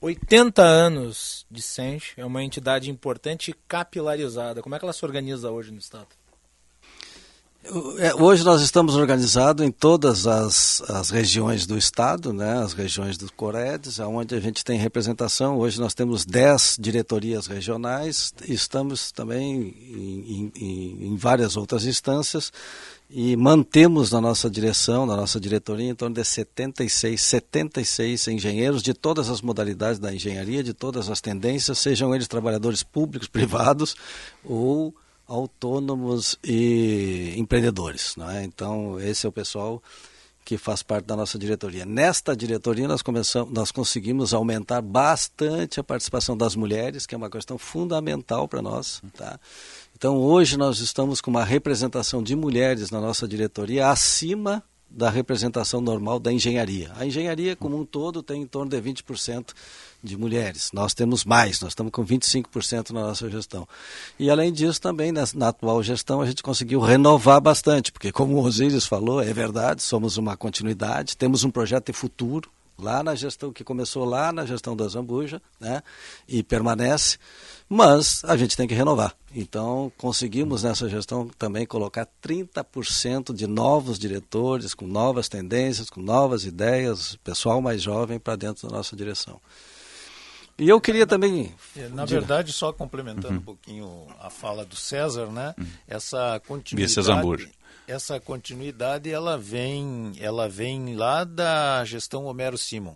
[0.00, 4.62] 80 anos de Senge, é uma entidade importante e capilarizada.
[4.62, 6.08] Como é que ela se organiza hoje no Estado?
[7.98, 13.18] É, hoje nós estamos organizados em todas as, as regiões do estado, né, as regiões
[13.18, 15.58] do Coredes, onde a gente tem representação.
[15.58, 22.50] Hoje nós temos 10 diretorias regionais, estamos também em, em, em várias outras instâncias
[23.10, 28.92] e mantemos na nossa direção, na nossa diretoria, em torno de 76, 76 engenheiros de
[28.92, 33.96] todas as modalidades da engenharia, de todas as tendências, sejam eles trabalhadores públicos, privados
[34.44, 34.94] ou
[35.26, 38.14] autônomos e empreendedores.
[38.34, 38.44] É?
[38.44, 39.82] Então, esse é o pessoal
[40.44, 41.84] que faz parte da nossa diretoria.
[41.84, 47.28] Nesta diretoria, nós, começamos, nós conseguimos aumentar bastante a participação das mulheres, que é uma
[47.28, 49.02] questão fundamental para nós.
[49.14, 49.38] Tá?
[49.98, 55.80] Então, hoje, nós estamos com uma representação de mulheres na nossa diretoria acima da representação
[55.80, 56.92] normal da engenharia.
[56.94, 59.52] A engenharia, como um todo, tem em torno de 20%
[60.00, 60.70] de mulheres.
[60.72, 63.66] Nós temos mais, nós estamos com 25% na nossa gestão.
[64.20, 68.36] E além disso, também na, na, atual gestão a gente conseguiu renovar bastante, porque como
[68.36, 73.14] o Osíris falou, é verdade, somos uma continuidade, temos um projeto de futuro lá na
[73.16, 75.82] gestão que começou lá na gestão da Zambuja, né?
[76.28, 77.18] E permanece,
[77.68, 79.14] mas a gente tem que renovar.
[79.34, 86.44] Então, conseguimos nessa gestão também colocar 30% de novos diretores, com novas tendências, com novas
[86.44, 89.40] ideias, pessoal mais jovem para dentro da nossa direção.
[90.58, 91.54] E eu queria também.
[91.76, 93.38] É, na verdade, só complementando uhum.
[93.38, 95.54] um pouquinho a fala do César, né?
[95.56, 95.66] Uhum.
[95.86, 97.48] Essa continuidade.
[97.86, 102.94] Essa continuidade ela vem, ela vem lá da gestão Homero Simon.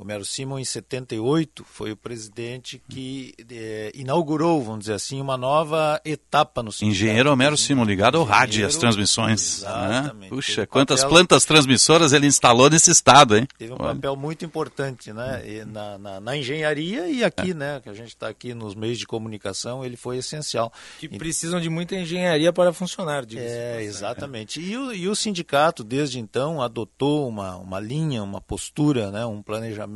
[0.00, 6.00] Homero Simon, em 78, foi o presidente que é, inaugurou, vamos dizer assim, uma nova
[6.04, 7.02] etapa no sindicato.
[7.02, 9.62] Engenheiro Homero Simon, ligado ao rádio e às transmissões.
[9.62, 9.68] Né?
[9.68, 10.20] Exatamente.
[10.20, 10.28] Né?
[10.28, 13.48] Puxa, quantas papel, plantas transmissoras ele instalou nesse estado, hein?
[13.58, 15.64] Teve um papel muito importante né?
[15.66, 17.54] Na, na, na, engenharia e aqui, é.
[17.54, 17.80] né?
[17.82, 20.72] Que a gente está aqui nos meios de comunicação, ele foi essencial.
[21.00, 24.60] Que e, precisam de muita engenharia para funcionar, É, exatamente.
[24.60, 29.26] E o, e o sindicato, desde então, adotou uma, uma linha, uma postura, né?
[29.26, 29.87] um planejamento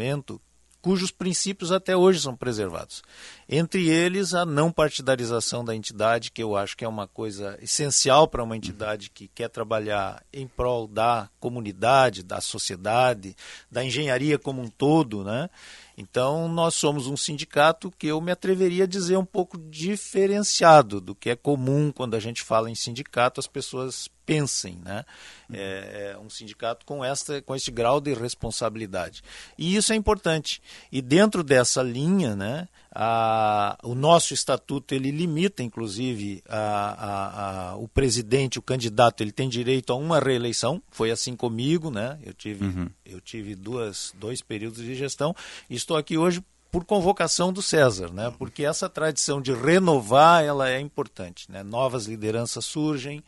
[0.82, 3.02] cujos princípios até hoje são preservados.
[3.48, 8.26] Entre eles, a não partidarização da entidade, que eu acho que é uma coisa essencial
[8.26, 13.36] para uma entidade que quer trabalhar em prol da comunidade, da sociedade,
[13.70, 15.48] da engenharia como um todo, né?
[15.96, 21.14] Então, nós somos um sindicato que eu me atreveria a dizer um pouco diferenciado do
[21.14, 25.04] que é comum quando a gente fala em sindicato, as pessoas pensem, né?
[25.52, 29.22] É, é um sindicato com esta, com este grau de responsabilidade.
[29.58, 30.62] E isso é importante.
[30.90, 32.68] E dentro dessa linha, né?
[32.94, 39.48] A, o nosso estatuto ele limita, inclusive, a, a, o presidente, o candidato, ele tem
[39.48, 40.82] direito a uma reeleição.
[40.90, 42.18] Foi assim comigo, né?
[42.22, 42.90] Eu tive, uhum.
[43.04, 45.34] eu tive duas, dois períodos de gestão
[45.68, 46.42] e estou aqui hoje
[46.72, 48.32] por convocação do César, né?
[48.38, 51.62] Porque essa tradição de renovar ela é importante, né?
[51.62, 53.22] Novas lideranças surgem,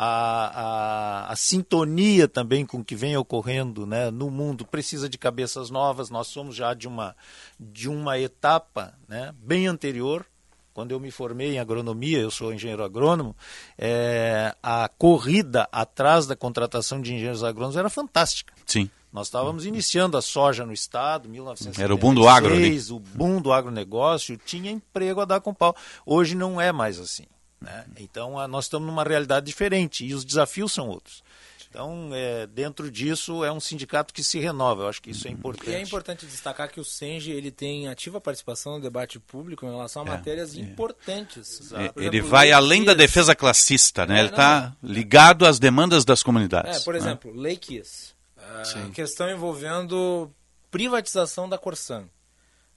[0.00, 4.12] a, a, a, sintonia também com o que vem ocorrendo, né?
[4.12, 6.08] No mundo precisa de cabeças novas.
[6.08, 7.16] Nós somos já de uma
[7.58, 9.34] de uma etapa, né?
[9.42, 10.24] Bem anterior.
[10.72, 13.34] Quando eu me formei em agronomia, eu sou engenheiro agrônomo,
[13.76, 18.54] é, a corrida atrás da contratação de engenheiros agrônomos era fantástica.
[18.64, 18.88] Sim.
[19.12, 21.84] Nós estávamos iniciando a soja no estado, 1976.
[21.84, 22.68] Era o boom do agro, né?
[22.90, 25.74] O boom do agronegócio, tinha emprego a dar com pau.
[26.06, 27.24] Hoje não é mais assim.
[27.60, 27.84] Né?
[27.98, 31.22] Então, a, nós estamos numa realidade diferente e os desafios são outros.
[31.70, 34.84] Então, é, dentro disso, é um sindicato que se renova.
[34.84, 35.74] Eu acho que isso é E importante.
[35.74, 40.02] é importante destacar que o Senge ele tem ativa participação no debate público em relação
[40.02, 41.70] a É, matérias importantes.
[41.72, 44.16] É, Por Ele exemplo, vai lei além da defesa classista, né?
[44.16, 46.80] É, Ele está ligado às demandas das comunidades.
[46.80, 47.00] É, por né?
[47.00, 48.14] exemplo, Lei Kiss.
[48.38, 48.90] Ah, Sim.
[48.92, 50.32] questão envolvendo
[50.70, 52.08] privatização da Corsan.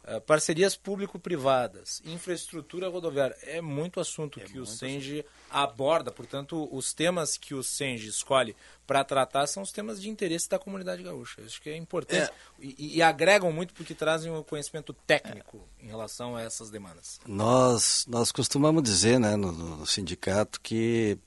[0.03, 3.37] Ah, parcerias público-privadas, infraestrutura rodoviária.
[3.43, 8.55] É muito assunto que o Senge aborda, portanto, os temas que o Senge escolhe
[8.87, 11.41] para tratar são os temas de interesse da comunidade gaúcha.
[11.45, 12.31] Acho que é importante.
[12.59, 17.19] E, e agregam muito porque trazem o conhecimento técnico em relação a essas demandas.
[17.27, 21.17] Nós, nós costumamos dizer né, no, no sindicato que,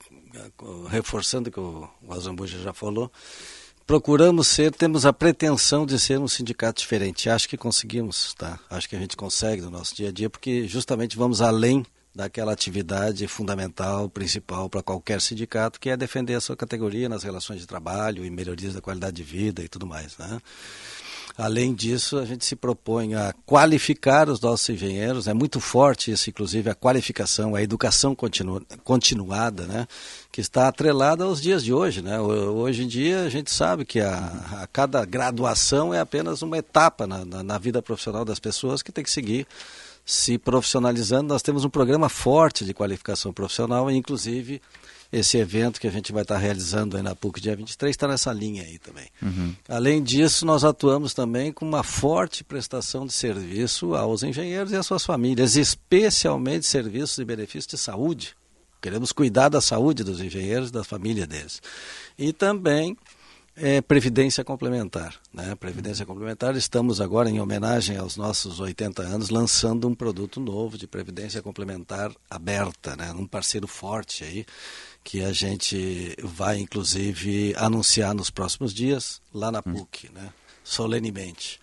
[0.88, 3.10] reforçando o que o, o Azambuja já falou,
[3.86, 7.28] procuramos ser, temos a pretensão de ser um sindicato diferente.
[7.28, 8.58] Acho que conseguimos, tá?
[8.70, 12.52] Acho que a gente consegue no nosso dia a dia, porque justamente vamos além daquela
[12.52, 17.66] atividade fundamental, principal para qualquer sindicato, que é defender a sua categoria nas relações de
[17.66, 20.40] trabalho e melhorias da qualidade de vida e tudo mais, né?
[21.36, 26.30] Além disso, a gente se propõe a qualificar os nossos engenheiros, é muito forte isso,
[26.30, 29.88] inclusive, a qualificação, a educação continu, continuada, né?
[30.30, 32.02] que está atrelada aos dias de hoje.
[32.02, 32.20] Né?
[32.20, 37.04] Hoje em dia, a gente sabe que a, a cada graduação é apenas uma etapa
[37.04, 39.44] na, na, na vida profissional das pessoas que tem que seguir
[40.04, 41.32] se profissionalizando.
[41.32, 44.60] Nós temos um programa forte de qualificação profissional, inclusive
[45.14, 48.32] esse evento que a gente vai estar realizando aí na PUC dia 23 está nessa
[48.32, 49.06] linha aí também.
[49.22, 49.54] Uhum.
[49.68, 54.84] Além disso, nós atuamos também com uma forte prestação de serviço aos engenheiros e às
[54.84, 58.34] suas famílias, especialmente serviços e benefícios de saúde.
[58.82, 61.62] Queremos cuidar da saúde dos engenheiros e da família deles.
[62.18, 62.96] E também
[63.56, 65.14] é, previdência complementar.
[65.32, 65.54] Né?
[65.54, 70.86] Previdência complementar, estamos agora, em homenagem aos nossos 80 anos, lançando um produto novo de
[70.86, 73.12] previdência complementar aberta, né?
[73.12, 74.44] um parceiro forte aí,
[75.04, 80.32] que a gente vai, inclusive, anunciar nos próximos dias, lá na PUC, né?
[80.64, 81.60] solenemente.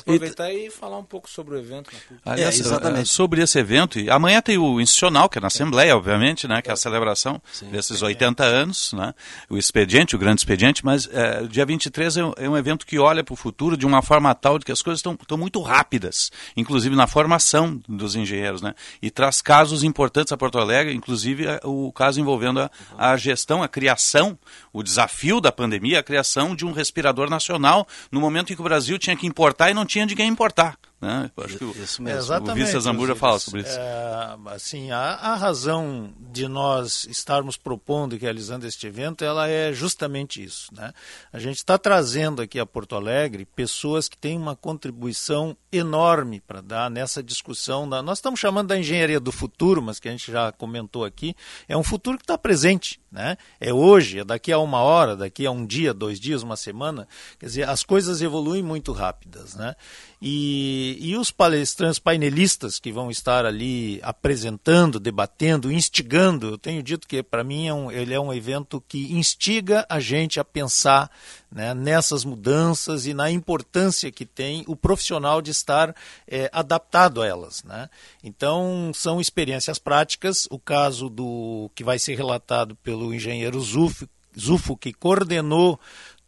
[0.00, 2.20] Aproveitar e, e falar um pouco sobre o evento na PUC.
[2.24, 3.08] Aliás, é, exatamente.
[3.08, 6.70] Sobre esse evento, e amanhã tem o institucional, que é na Assembleia, obviamente, né, que
[6.70, 9.14] é a celebração Sim, desses 80 anos, né,
[9.50, 12.98] o expediente, o grande expediente, mas é, dia 23 é um, é um evento que
[12.98, 16.30] olha para o futuro de uma forma tal de que as coisas estão muito rápidas,
[16.56, 21.92] inclusive na formação dos engenheiros, né, e traz casos importantes a Porto Alegre, inclusive o
[21.92, 24.38] caso envolvendo a, a gestão, a criação,
[24.72, 28.64] o desafio da pandemia, a criação de um respirador nacional, no momento em que o
[28.64, 30.78] Brasil tinha que importar e não tinha de quem importar.
[31.02, 31.28] Né?
[31.36, 32.32] Acho que o, isso mesmo.
[32.32, 33.76] o vice Zambuja fala sobre isso.
[33.76, 39.72] É, assim, a, a, razão de nós estarmos propondo e realizando este evento, ela é
[39.72, 40.72] justamente isso.
[40.72, 40.92] Né?
[41.32, 46.60] A gente está trazendo aqui a Porto Alegre pessoas que têm uma contribuição enorme para
[46.60, 47.88] dar nessa discussão.
[47.88, 51.34] Da, nós estamos chamando da engenharia do futuro, mas que a gente já comentou aqui,
[51.66, 53.01] é um futuro que está presente.
[53.12, 53.36] Né?
[53.60, 57.06] É hoje, é daqui a uma hora, daqui a um dia, dois dias, uma semana.
[57.38, 59.54] Quer dizer, as coisas evoluem muito rápidas.
[59.54, 59.76] Né?
[60.20, 67.06] E, e os palestrantes painelistas que vão estar ali apresentando, debatendo, instigando, eu tenho dito
[67.06, 71.10] que para mim é um, ele é um evento que instiga a gente a pensar
[71.52, 75.94] né, nessas mudanças e na importância que tem o profissional de estar
[76.26, 77.62] é, adaptado a elas.
[77.62, 77.90] Né?
[78.24, 80.48] Então, são experiências práticas.
[80.50, 85.78] O caso do que vai ser relatado pelo engenheiro Zufo, Zufo que coordenou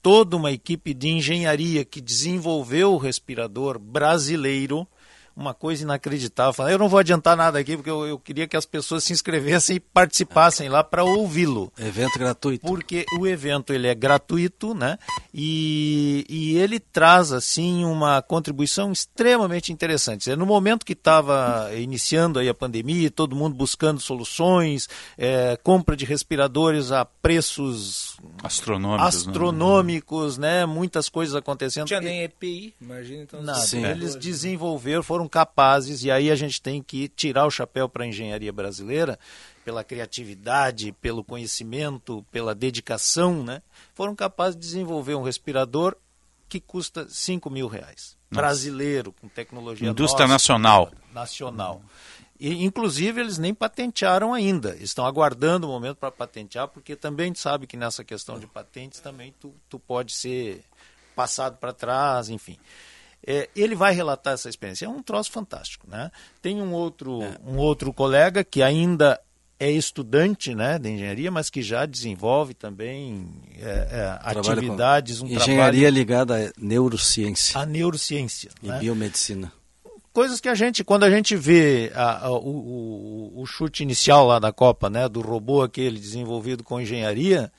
[0.03, 4.87] toda uma equipe de engenharia que desenvolveu o respirador brasileiro,
[5.37, 6.69] uma coisa inacreditável.
[6.69, 9.77] Eu não vou adiantar nada aqui, porque eu, eu queria que as pessoas se inscrevessem
[9.77, 11.73] e participassem lá para ouvi-lo.
[11.79, 12.67] Evento gratuito.
[12.67, 14.99] Porque o evento ele é gratuito, né?
[15.33, 20.35] E, e ele traz, assim, uma contribuição extremamente interessante.
[20.37, 26.05] No momento que estava iniciando aí a pandemia, todo mundo buscando soluções, é, compra de
[26.05, 30.61] respiradores a preços astronômicos, astronômicos né?
[30.61, 30.67] né?
[30.67, 31.83] Muitas coisas acontecendo.
[31.83, 33.43] Não tinha nem EPI, imagina então.
[33.43, 33.61] Nada.
[33.61, 33.85] Sim.
[33.85, 38.07] Eles desenvolveram, foram capazes, e aí a gente tem que tirar o chapéu para a
[38.07, 39.19] engenharia brasileira,
[39.65, 43.63] pela criatividade, pelo conhecimento, pela dedicação, né?
[43.95, 45.97] Foram capazes de desenvolver um respirador
[46.49, 48.17] que custa 5 mil reais.
[48.31, 48.43] Nossa.
[48.43, 50.93] Brasileiro, com tecnologia Indústria nossa, nacional.
[51.13, 51.83] Nacional.
[52.45, 54.77] E, inclusive, eles nem patentearam ainda.
[54.77, 59.33] Estão aguardando o momento para patentear, porque também sabe que nessa questão de patentes também
[59.41, 60.63] tu, tu pode ser
[61.17, 62.59] passado para trás, enfim.
[63.27, 64.85] É, ele vai relatar essa experiência.
[64.85, 65.89] É um troço fantástico.
[65.89, 66.11] Né?
[66.43, 67.39] Tem um outro, é.
[67.47, 69.19] um outro colega que ainda
[69.59, 73.27] é estudante né, de engenharia, mas que já desenvolve também
[73.59, 75.23] é, é, atividades.
[75.23, 75.95] Um engenharia trabalho...
[75.95, 77.59] ligada à neurociência.
[77.59, 78.51] A neurociência.
[78.63, 78.81] E né?
[78.81, 79.51] biomedicina
[80.15, 84.27] coisas que a gente, quando a gente vê a, a, o, o, o, chute inicial
[84.29, 87.53] lá da Copa, né, do robô aquele desenvolvido com engenharia,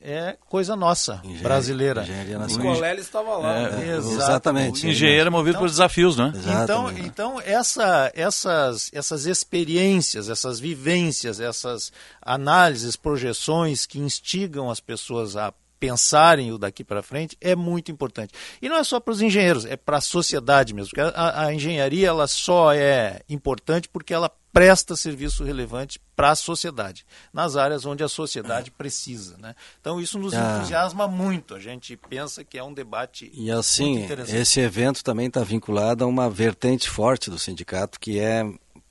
[0.00, 2.02] é coisa nossa, Engenharia- brasileira.
[2.02, 2.74] engenharia O nacional.
[2.74, 3.56] Colela estava lá.
[3.56, 3.96] É, né?
[3.96, 4.86] Exatamente.
[4.86, 6.30] O engenheiro é movido por desafios, né?
[6.36, 7.06] Então, Exatamente.
[7.06, 11.90] então essa, essas, essas experiências, essas vivências, essas
[12.20, 18.32] análises, projeções que instigam as pessoas a pensarem o daqui para frente é muito importante.
[18.62, 20.90] E não é só para os engenheiros, é para a sociedade mesmo.
[20.90, 26.34] Porque a, a engenharia ela só é importante porque ela presta serviço relevante para a
[26.36, 29.36] sociedade, nas áreas onde a sociedade precisa.
[29.36, 29.52] Né?
[29.80, 30.58] Então isso nos Ah.
[30.58, 31.54] entusiasma muito.
[31.56, 34.36] A gente pensa que é um debate E assim, interessante.
[34.36, 38.44] esse evento também está vinculado a uma vertente forte do sindicato, que é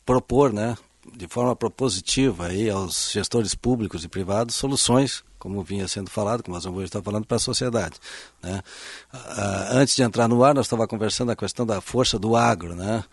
[0.06, 0.76] propor, né,
[1.16, 6.56] de forma propositiva aí aos gestores públicos e privados soluções, como vinha sendo falado, como
[6.56, 8.00] nós vamos estar falando para a sociedade.
[8.42, 8.64] Né?
[9.12, 12.74] Ah, antes de entrar no ar, nós estávamos conversando a questão da força do agro,
[12.74, 13.04] né?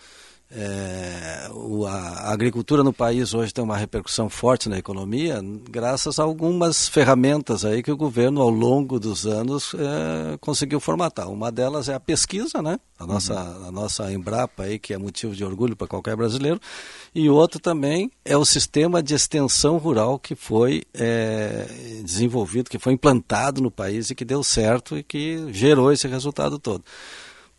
[0.52, 1.48] É,
[1.86, 5.40] a, agricultura no país hoje tem uma repercussão forte na economia,
[5.70, 11.30] graças a algumas ferramentas aí que o governo, ao longo dos anos, é, conseguiu formatar.
[11.30, 12.80] Uma delas é a pesquisa, né?
[12.98, 16.60] A nossa, a nossa Embrapa aí, que é motivo de orgulho para qualquer brasileiro.
[17.14, 21.66] E outro também é o sistema de extensão rural que foi é,
[22.04, 26.58] desenvolvido, que foi implantado no país e que deu certo e que gerou esse resultado
[26.58, 26.84] todo.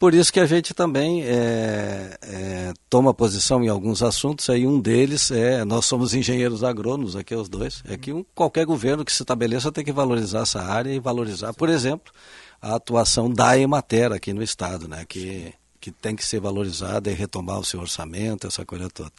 [0.02, 4.80] Por isso que a gente também é, é, toma posição em alguns assuntos, aí um
[4.80, 9.14] deles é, nós somos engenheiros agrônomos aqui os dois, é que um, qualquer governo que
[9.14, 12.12] se estabeleça tem que valorizar essa área e valorizar, por exemplo,
[12.60, 17.14] a atuação da Emater aqui no Estado, né, que, que tem que ser valorizada e
[17.14, 19.12] retomar o seu orçamento, essa coisa toda.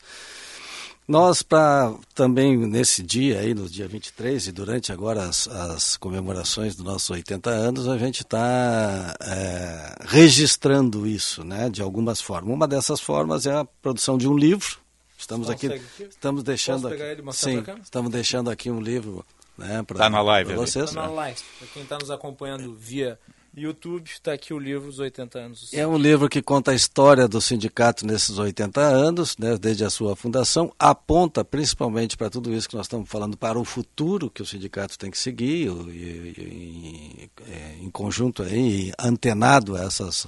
[1.07, 6.77] Nós, para também nesse dia aí, no dia 23, e durante agora as, as comemorações
[6.77, 12.55] dos nossos 80 anos, a gente está é, registrando isso, né, de algumas formas.
[12.55, 14.79] Uma dessas formas é a produção de um livro.
[15.19, 16.03] Estamos aqui, Consegue aqui?
[16.05, 17.81] estamos deixando Posso pegar aqui, sim, pra cá?
[17.83, 19.25] estamos deixando aqui um livro,
[19.59, 20.91] né, para Tá na live vocês.
[20.93, 21.41] Tá na live.
[21.59, 23.19] Pra quem está nos acompanhando via
[23.55, 25.75] YouTube, está aqui o livro Os 80 Anos.
[25.75, 29.91] É um livro que conta a história do sindicato nesses 80 anos, né, desde a
[29.91, 34.41] sua fundação, aponta principalmente para tudo isso que nós estamos falando, para o futuro que
[34.41, 40.27] o sindicato tem que seguir, o- e- e- é, em conjunto aí, antenado a essas,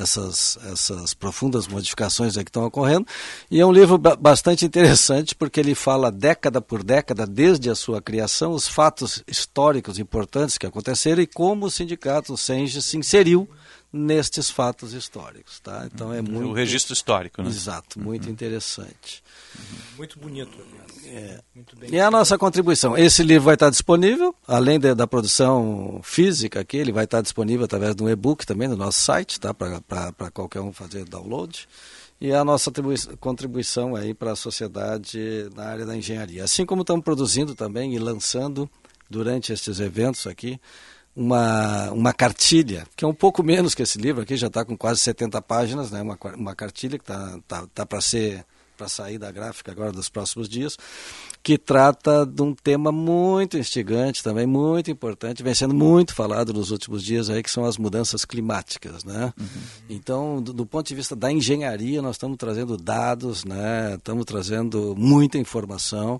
[0.00, 3.06] essas, essas profundas modificações que estão ocorrendo.
[3.50, 7.74] E é um livro ba- bastante interessante, porque ele fala década por década, desde a
[7.74, 13.48] sua criação, os fatos históricos importantes que aconteceram e como o sindicato, SENGE, se inseriu
[13.92, 15.58] nestes fatos históricos.
[15.60, 15.88] Tá?
[15.92, 16.48] Então é muito...
[16.48, 17.48] O registro histórico, né?
[17.48, 19.22] Exato, muito interessante.
[19.96, 21.06] Muito bonito, aliás.
[21.06, 21.40] É.
[21.54, 21.90] Muito bem.
[21.92, 22.96] E a nossa contribuição.
[22.96, 27.64] Esse livro vai estar disponível, além de- da produção física aqui, ele vai estar disponível
[27.64, 29.52] através de um e-book também no nosso site, tá?
[29.52, 31.68] para qualquer um fazer download.
[32.20, 32.70] E a nossa
[33.18, 36.44] contribuição aí para a sociedade na área da engenharia.
[36.44, 38.70] Assim como estamos produzindo também e lançando
[39.08, 40.60] durante estes eventos aqui
[41.14, 44.76] uma, uma cartilha, que é um pouco menos que esse livro aqui, já está com
[44.76, 46.02] quase 70 páginas, né?
[46.02, 48.44] uma, uma cartilha que está tá, tá para ser
[48.80, 50.78] para sair da gráfica agora dos próximos dias,
[51.42, 56.70] que trata de um tema muito instigante também, muito importante, vem sendo muito falado nos
[56.70, 59.34] últimos dias aí, que são as mudanças climáticas, né?
[59.88, 63.96] Então, do, do ponto de vista da engenharia, nós estamos trazendo dados, né?
[63.96, 66.18] Estamos trazendo muita informação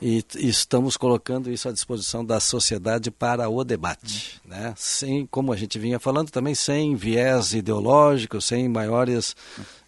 [0.00, 4.72] e, e estamos colocando isso à disposição da sociedade para o debate, né?
[4.78, 9.36] Sem, como a gente vinha falando, também sem viés ideológico, sem maiores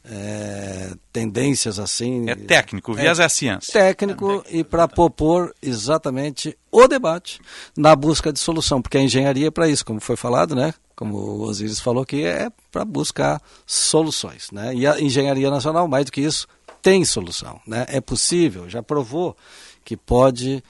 [0.05, 2.29] é, tendências assim.
[2.29, 3.73] É técnico, viés é a ciência.
[3.73, 7.41] Técnico e para propor exatamente o debate
[7.77, 10.73] na busca de solução, porque a engenharia é para isso, como foi falado, né?
[10.97, 14.75] Como o Osiris falou que é para buscar soluções, né?
[14.75, 16.47] E a engenharia nacional, mais do que isso,
[16.83, 17.87] tem solução, né?
[17.89, 19.37] É possível, já provou
[19.85, 20.63] que pode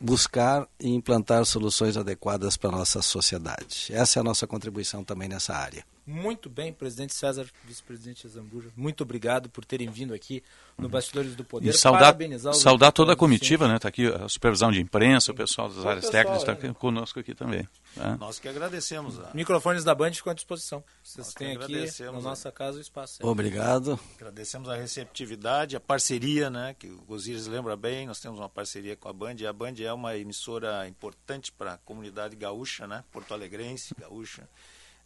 [0.00, 3.88] buscar e implantar soluções adequadas para a nossa sociedade.
[3.90, 5.84] Essa é a nossa contribuição também nessa área.
[6.06, 8.70] Muito bem, presidente César, vice-presidente Zambuja.
[8.76, 10.42] Muito obrigado por terem vindo aqui
[10.76, 11.68] no Bastidores do Poder.
[11.68, 12.16] E saudar,
[12.54, 13.76] saudar toda a comitiva, né?
[13.76, 16.72] Está aqui a supervisão de imprensa, o pessoal das áreas pessoal, técnicas está é.
[16.72, 17.68] conosco aqui também.
[17.94, 18.16] tá?
[18.16, 19.20] Nós que agradecemos.
[19.20, 19.30] A...
[19.34, 20.82] Microfones da Band ficam à disposição.
[21.02, 22.20] Vocês Nós têm aqui na né?
[22.20, 23.18] nossa casa o espaço.
[23.26, 23.98] Obrigado.
[24.16, 26.74] Agradecemos a receptividade, a parceria, né?
[26.78, 29.74] Que o Osiris lembra bem, nós temos uma parceria com a Band, e a Band
[29.78, 33.04] é uma emissora importante para a comunidade gaúcha, né?
[33.12, 34.48] Porto Alegrense, gaúcha.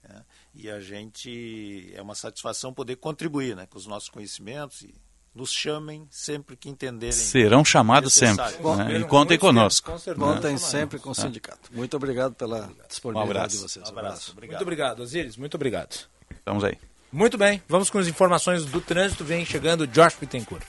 [0.08, 0.22] Né?
[0.54, 3.66] E a gente é uma satisfação poder contribuir, né?
[3.66, 4.94] Com os nossos conhecimentos e
[5.34, 7.12] nos chamem sempre que entenderem.
[7.12, 8.44] Serão chamados sempre.
[8.76, 8.98] né?
[9.00, 9.90] E contem conosco.
[10.16, 10.58] Contem né?
[10.58, 11.22] sempre com o Tá.
[11.22, 11.70] sindicato.
[11.72, 13.56] Muito obrigado pela disponibilidade Um abraço.
[13.56, 13.86] de vocês.
[13.88, 14.34] Um abraço.
[14.38, 15.36] Muito obrigado, Osiris.
[15.36, 16.06] Muito obrigado.
[16.46, 16.78] Vamos aí.
[17.10, 19.24] Muito bem, vamos com as informações do trânsito.
[19.24, 20.64] Vem chegando Josh Pittencourt.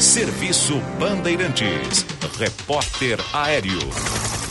[0.00, 2.04] Serviço Bandeirantes.
[2.38, 4.45] Repórter Aéreo.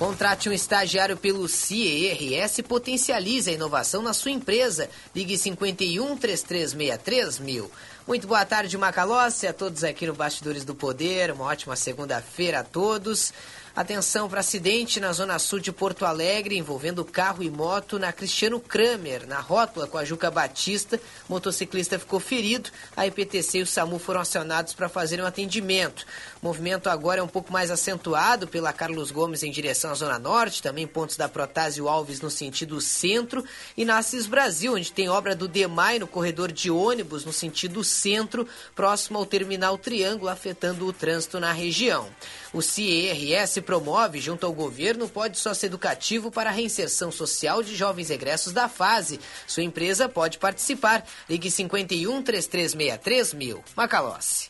[0.00, 4.88] Contrate um estagiário pelo CIERS e potencialize a inovação na sua empresa.
[5.14, 7.70] Ligue 51 3363 mil.
[8.06, 11.30] Muito boa tarde, Macalossi, a todos aqui no Bastidores do Poder.
[11.30, 13.30] Uma ótima segunda-feira a todos.
[13.74, 18.58] Atenção para acidente na zona sul de Porto Alegre envolvendo carro e moto na Cristiano
[18.58, 21.00] Kramer, na rótula com a Juca Batista.
[21.28, 22.68] O motociclista ficou ferido.
[22.96, 26.04] A IPTC e o SAMU foram acionados para fazer um atendimento.
[26.42, 30.18] O movimento agora é um pouco mais acentuado pela Carlos Gomes em direção à Zona
[30.18, 33.44] Norte, também pontos da Protásio Alves no sentido centro,
[33.76, 37.84] e na Assis Brasil, onde tem obra do DEMAI no corredor de ônibus no sentido
[37.84, 42.08] centro, próximo ao terminal Triângulo, afetando o trânsito na região.
[42.52, 48.10] O CIRS promove, junto ao governo, pode sócio educativo para a reinserção social de jovens
[48.10, 49.20] egressos da fase.
[49.46, 51.04] Sua empresa pode participar.
[51.28, 53.62] Ligue 51 3363 mil.
[53.76, 54.48] Macalossi.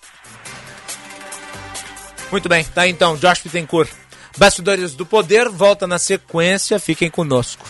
[2.31, 3.91] Muito bem, tá então, Josh Bittencourt.
[4.39, 7.67] Bastidores do Poder volta na sequência, fiquem conosco.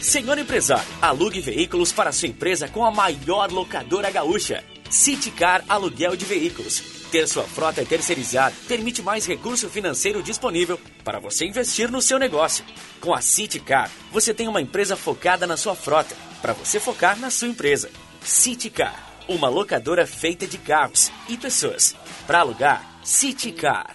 [0.00, 4.64] Senhor empresário, alugue veículos para sua empresa com a maior locadora gaúcha.
[4.90, 6.82] Citicar Aluguel de Veículos.
[7.12, 12.64] Ter sua frota terceirizada permite mais recurso financeiro disponível para você investir no seu negócio.
[13.00, 17.30] Com a Citicar, você tem uma empresa focada na sua frota, para você focar na
[17.30, 17.88] sua empresa.
[18.20, 21.94] Citicar, uma locadora feita de carros e pessoas.
[22.26, 23.94] Para alugar, Citicar.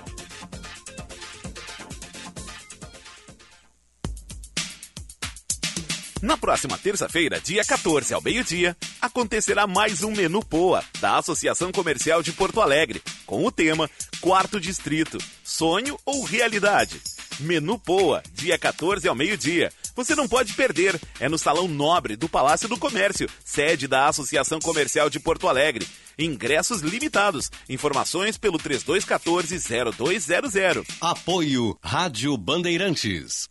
[6.21, 12.21] Na próxima terça-feira, dia 14 ao meio-dia, acontecerá mais um Menu Poa, da Associação Comercial
[12.21, 17.01] de Porto Alegre, com o tema Quarto Distrito, Sonho ou Realidade?
[17.39, 19.73] Menu Poa, dia 14 ao meio-dia.
[19.95, 24.59] Você não pode perder, é no Salão Nobre do Palácio do Comércio, sede da Associação
[24.59, 25.87] Comercial de Porto Alegre.
[26.19, 27.49] Ingressos limitados.
[27.67, 30.85] Informações pelo 3214-0200.
[31.01, 33.50] Apoio Rádio Bandeirantes.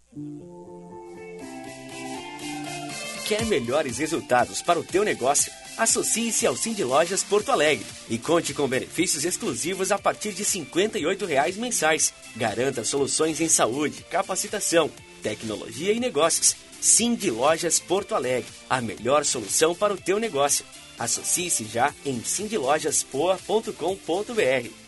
[3.31, 5.49] Quer melhores resultados para o teu negócio?
[5.77, 11.25] Associe-se ao Cindy Lojas Porto Alegre e conte com benefícios exclusivos a partir de 58
[11.25, 12.13] reais mensais.
[12.35, 14.91] Garanta soluções em saúde, capacitação,
[15.23, 16.57] tecnologia e negócios.
[16.81, 20.65] Cindy Lojas Porto Alegre, a melhor solução para o teu negócio.
[20.99, 24.80] Associe-se já em cindylojaspoa.com.br.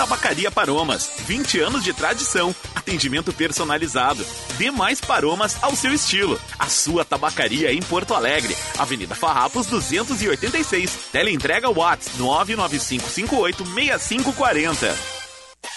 [0.00, 4.24] Tabacaria Paromas, 20 anos de tradição, atendimento personalizado.
[4.56, 6.40] Dê mais paromas ao seu estilo.
[6.58, 11.10] A sua tabacaria em Porto Alegre, Avenida Farrapos 286.
[11.12, 14.90] Teleentrega Whats 995586540.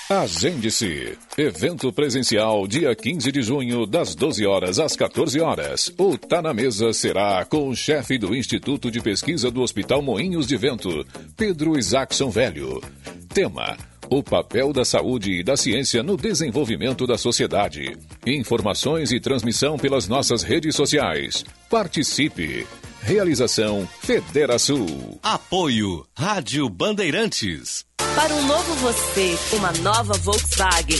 [0.10, 1.18] Agende-se.
[1.38, 5.92] Evento presencial dia 15 de junho, das 12 horas às 14 horas.
[5.98, 10.48] O Tá na Mesa será com o chefe do Instituto de Pesquisa do Hospital Moinhos
[10.48, 11.06] de Vento,
[11.36, 12.80] Pedro Isaacson Velho.
[13.34, 13.76] Tema:
[14.10, 17.98] o papel da saúde e da ciência no desenvolvimento da sociedade.
[18.26, 21.46] Informações e transmissão pelas nossas redes sociais.
[21.70, 22.66] Participe.
[23.02, 24.86] Realização Federação.
[25.22, 27.86] Apoio Rádio Bandeirantes.
[28.16, 31.00] Para um novo você, uma nova Volkswagen.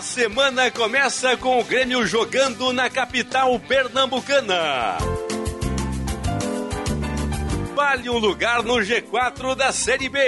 [0.00, 4.96] A semana começa com o Grêmio jogando na capital pernambucana.
[7.74, 10.18] vale um lugar no G4 da Série B.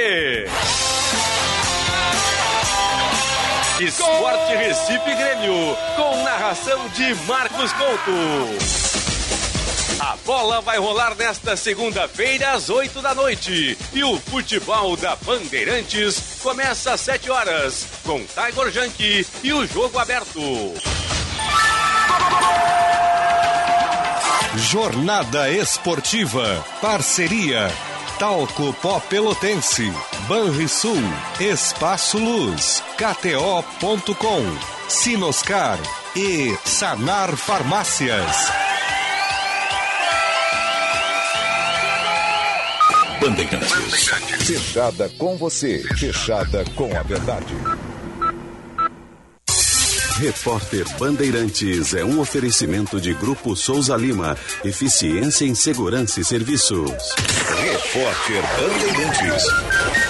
[3.81, 9.01] Esporte Recife Grêmio, com narração de Marcos Couto.
[10.13, 13.79] A bola vai rolar nesta segunda-feira às 8 da noite.
[13.95, 19.99] E o futebol da Bandeirantes começa às 7 horas, com Tiger Junk e o jogo
[19.99, 20.39] aberto.
[24.55, 26.63] Jornada Esportiva.
[26.83, 27.73] Parceria.
[28.19, 29.91] Talco Pó Pelotense.
[30.29, 31.03] Banrisul.
[31.41, 32.83] Espaço Luz.
[32.99, 34.43] KTO.com.
[34.91, 35.79] Sinoscar.
[36.15, 38.72] E Sanar Farmácias.
[43.23, 44.09] Bandeirantes.
[44.45, 45.81] Fechada com você.
[45.97, 47.55] Fechada com a verdade.
[50.18, 54.37] Repórter Bandeirantes é um oferecimento de Grupo Souza Lima.
[54.64, 56.91] Eficiência em Segurança e Serviços.
[57.61, 60.01] Repórter Bandeirantes.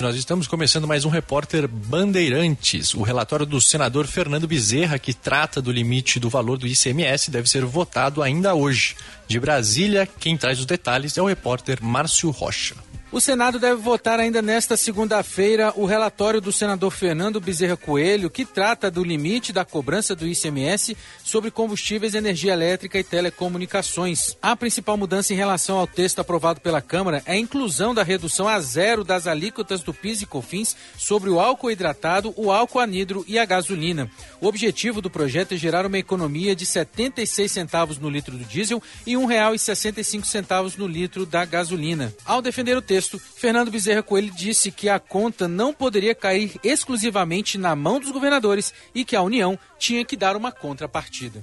[0.00, 2.94] Nós estamos começando mais um repórter Bandeirantes.
[2.94, 7.50] O relatório do senador Fernando Bezerra, que trata do limite do valor do ICMS, deve
[7.50, 8.94] ser votado ainda hoje.
[9.26, 12.76] De Brasília, quem traz os detalhes é o repórter Márcio Rocha.
[13.10, 18.44] O Senado deve votar ainda nesta segunda-feira o relatório do senador Fernando Bezerra Coelho, que
[18.44, 20.94] trata do limite da cobrança do ICMS
[21.24, 24.36] sobre combustíveis, energia elétrica e telecomunicações.
[24.42, 28.46] A principal mudança em relação ao texto aprovado pela Câmara é a inclusão da redução
[28.46, 33.24] a zero das alíquotas do PIS e COFINS sobre o álcool hidratado, o álcool anidro
[33.26, 34.10] e a gasolina.
[34.38, 38.82] O objetivo do projeto é gerar uma economia de 76 centavos no litro do diesel
[39.06, 42.12] e R$ 1,65 no litro da gasolina.
[42.26, 46.58] Ao defender o texto, texto, Fernando Bezerra Coelho disse que a conta não poderia cair
[46.64, 51.40] exclusivamente na mão dos governadores e que a União tinha que dar uma contrapartida.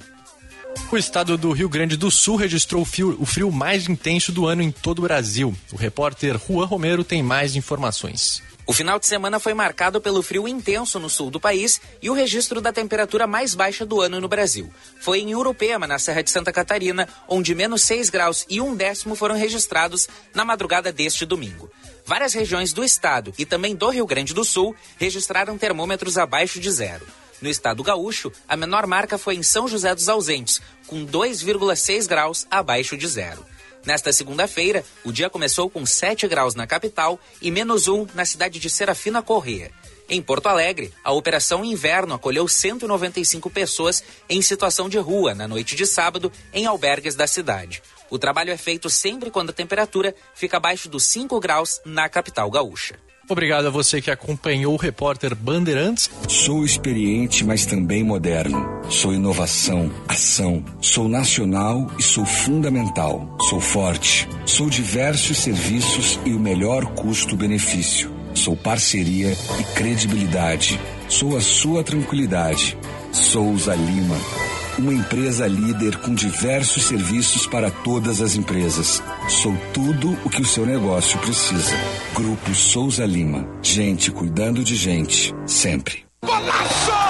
[0.91, 4.45] O estado do Rio Grande do Sul registrou o frio, o frio mais intenso do
[4.45, 5.55] ano em todo o Brasil.
[5.71, 8.43] O repórter Juan Romero tem mais informações.
[8.67, 12.13] O final de semana foi marcado pelo frio intenso no sul do país e o
[12.13, 14.73] registro da temperatura mais baixa do ano no Brasil.
[14.99, 19.15] Foi em Urupema, na Serra de Santa Catarina, onde menos 6 graus e um décimo
[19.15, 21.69] foram registrados na madrugada deste domingo.
[22.07, 26.71] Várias regiões do estado e também do Rio Grande do Sul registraram termômetros abaixo de
[26.71, 27.05] zero.
[27.39, 32.47] No estado gaúcho, a menor marca foi em São José dos Ausentes, com 2,6 graus
[32.49, 33.45] abaixo de zero.
[33.85, 38.59] Nesta segunda-feira, o dia começou com 7 graus na capital e menos 1 na cidade
[38.59, 39.71] de Serafina Corrêa.
[40.09, 45.75] Em Porto Alegre, a Operação Inverno acolheu 195 pessoas em situação de rua na noite
[45.75, 47.81] de sábado em albergues da cidade.
[48.09, 52.49] O trabalho é feito sempre quando a temperatura fica abaixo dos 5 graus na capital
[52.49, 53.04] gaúcha.
[53.27, 56.09] Obrigado a você que acompanhou o repórter Bandeirantes.
[56.27, 58.63] Sou experiente, mas também moderno.
[58.89, 60.63] Sou inovação, ação.
[60.79, 63.35] Sou nacional e sou fundamental.
[63.49, 64.27] Sou forte.
[64.45, 68.13] Sou diversos serviços e o melhor custo-benefício.
[68.35, 70.79] Sou parceria e credibilidade.
[71.09, 72.77] Sou a sua tranquilidade.
[73.11, 79.01] Souza Lima uma empresa líder com diversos serviços para todas as empresas.
[79.27, 81.75] Sou tudo o que o seu negócio precisa.
[82.13, 83.47] Grupo Souza Lima.
[83.61, 85.33] Gente cuidando de gente.
[85.45, 86.05] Sempre.
[86.23, 87.04] Golaço!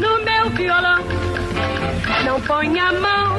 [0.00, 1.02] no meu violão,
[2.24, 3.36] não ponha a mão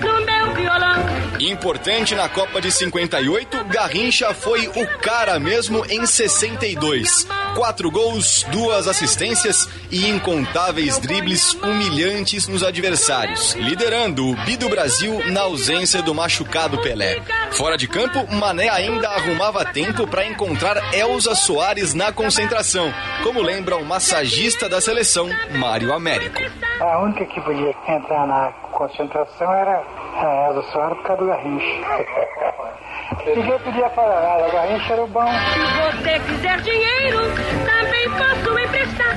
[0.00, 0.96] no meu violão.
[1.40, 7.26] Importante na Copa de 58, Garrincha foi o cara mesmo em 62.
[7.56, 15.32] Quatro gols, duas assistências e incontáveis dribles humilhantes nos adversários, liderando o Bi do Brasil
[15.32, 17.18] na ausência do machucado Pelé.
[17.52, 22.92] Fora de campo, Mané ainda arrumava tempo para encontrar Elza Soares na concentração,
[23.22, 25.26] como lembra o massagista da seleção,
[25.58, 26.42] Mário Américo.
[26.78, 29.82] A única que podia entrar na concentração era
[30.18, 32.76] a Elza Soares por causa do Garrincha.
[33.26, 35.26] Ninguém podia falar nada, Garrincha era o bom.
[35.52, 37.18] Se você quiser dinheiro,
[37.64, 39.16] também posso emprestar.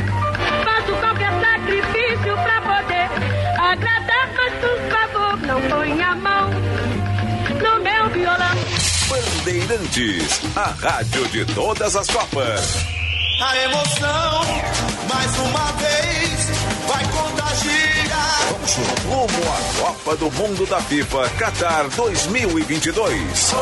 [0.63, 3.09] Faço qualquer sacrifício pra poder
[3.59, 8.55] agradar, mas por favor, não ponha a mão no meu violão.
[9.09, 12.98] Bandeirantes, a rádio de todas as Copas.
[13.41, 14.41] A emoção,
[15.07, 16.49] mais uma vez,
[16.87, 18.47] vai contagiar.
[18.51, 18.75] Vamos
[19.05, 23.53] rumo à Copa do Mundo da FIFA Qatar 2022.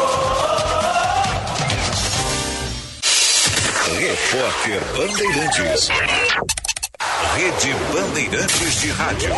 [3.99, 5.89] Repórter Bandeirantes.
[7.35, 9.35] Rede Bandeirantes de Rádio.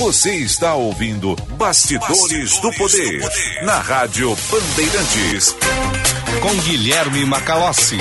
[0.00, 3.20] Você está ouvindo Bastidores, do, Poder,
[3.62, 5.54] na Rádio Bandeirantes.
[6.40, 7.98] Com Guilherme Macalossi.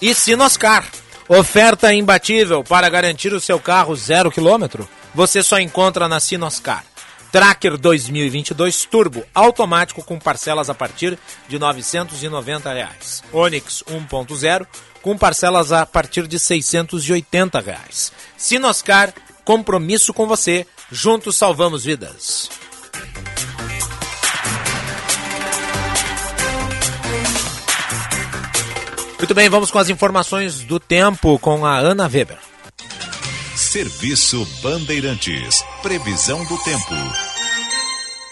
[0.00, 0.88] E Sinoscar,
[1.28, 4.88] oferta imbatível para garantir o seu carro zero quilômetro.
[5.14, 6.84] Você só encontra na Sinoscar.
[7.32, 11.18] Tracker 2022 Turbo, automático com parcelas a partir
[11.48, 13.22] de 990 reais.
[13.32, 14.66] Onix 1.0
[15.02, 18.12] com parcelas a partir de 680 reais.
[18.36, 19.12] Sinoscar,
[19.44, 20.66] compromisso com você.
[20.90, 22.48] Juntos salvamos vidas.
[29.18, 32.38] Muito bem, vamos com as informações do tempo com a Ana Weber.
[33.56, 35.64] Serviço Bandeirantes.
[35.82, 36.94] Previsão do tempo.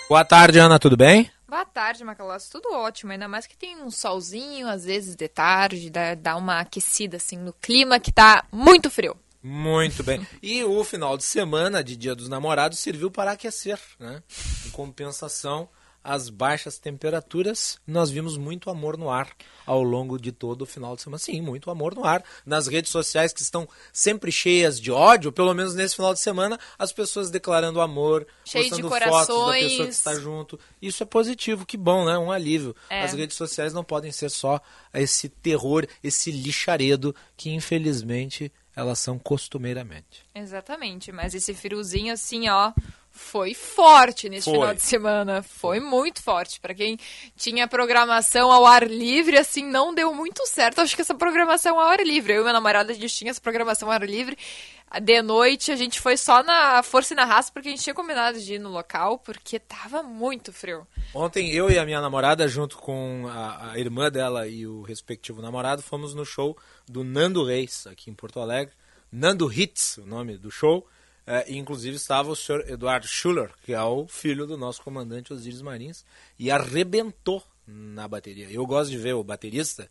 [0.09, 1.31] Boa tarde, Ana, tudo bem?
[1.49, 2.51] Boa tarde, Macalossi.
[2.51, 6.61] Tudo ótimo, ainda mais que tem um solzinho, às vezes de tarde, dá, dá uma
[6.61, 9.17] aquecida assim no clima que tá muito frio.
[9.43, 10.27] Muito bem.
[10.43, 14.23] E o final de semana de Dia dos Namorados serviu para aquecer, né?
[14.67, 15.69] Em compensação
[16.05, 19.31] às baixas temperaturas, nós vimos muito amor no ar
[19.67, 21.19] ao longo de todo o final de semana.
[21.19, 22.23] Sim, muito amor no ar.
[22.45, 26.59] Nas redes sociais que estão sempre cheias de ódio, pelo menos nesse final de semana,
[26.79, 29.27] as pessoas declarando amor, Cheio de postando corações.
[29.27, 30.61] fotos da pessoa que está junto.
[30.83, 32.19] Isso é positivo, que bom, né?
[32.19, 32.77] Um alívio.
[32.91, 33.03] É.
[33.03, 34.61] As redes sociais não podem ser só
[34.93, 40.27] esse terror, esse lixaredo que infelizmente elas são costumeiramente.
[40.35, 42.73] Exatamente, mas esse friozinho assim, ó,
[43.15, 44.55] foi forte nesse Foi.
[44.55, 45.41] final de semana.
[45.41, 46.61] Foi muito forte.
[46.61, 46.99] Pra quem
[47.37, 50.81] tinha programação ao ar livre, assim, não deu muito certo.
[50.81, 52.33] Acho que essa programação ao ar livre.
[52.33, 54.37] Eu e meu namorado, a gente tinha essa programação ao ar livre.
[55.01, 57.95] De noite, a gente foi só na força e na raça, porque a gente tinha
[57.95, 60.87] combinado de ir no local, porque tava muito frio.
[61.15, 65.41] Ontem eu e a minha namorada, junto com a, a irmã dela e o respectivo
[65.41, 66.57] namorado, fomos no show
[66.89, 68.75] do Nando Reis, aqui em Porto Alegre.
[69.11, 70.87] Nando Hits, o nome do show.
[71.27, 75.63] É, inclusive estava o senhor Eduardo Schuller, que é o filho do nosso comandante Osíris
[75.63, 76.05] Marins,
[76.39, 78.51] e arrebentou na bateria.
[78.51, 79.89] Eu gosto de ver o baterista,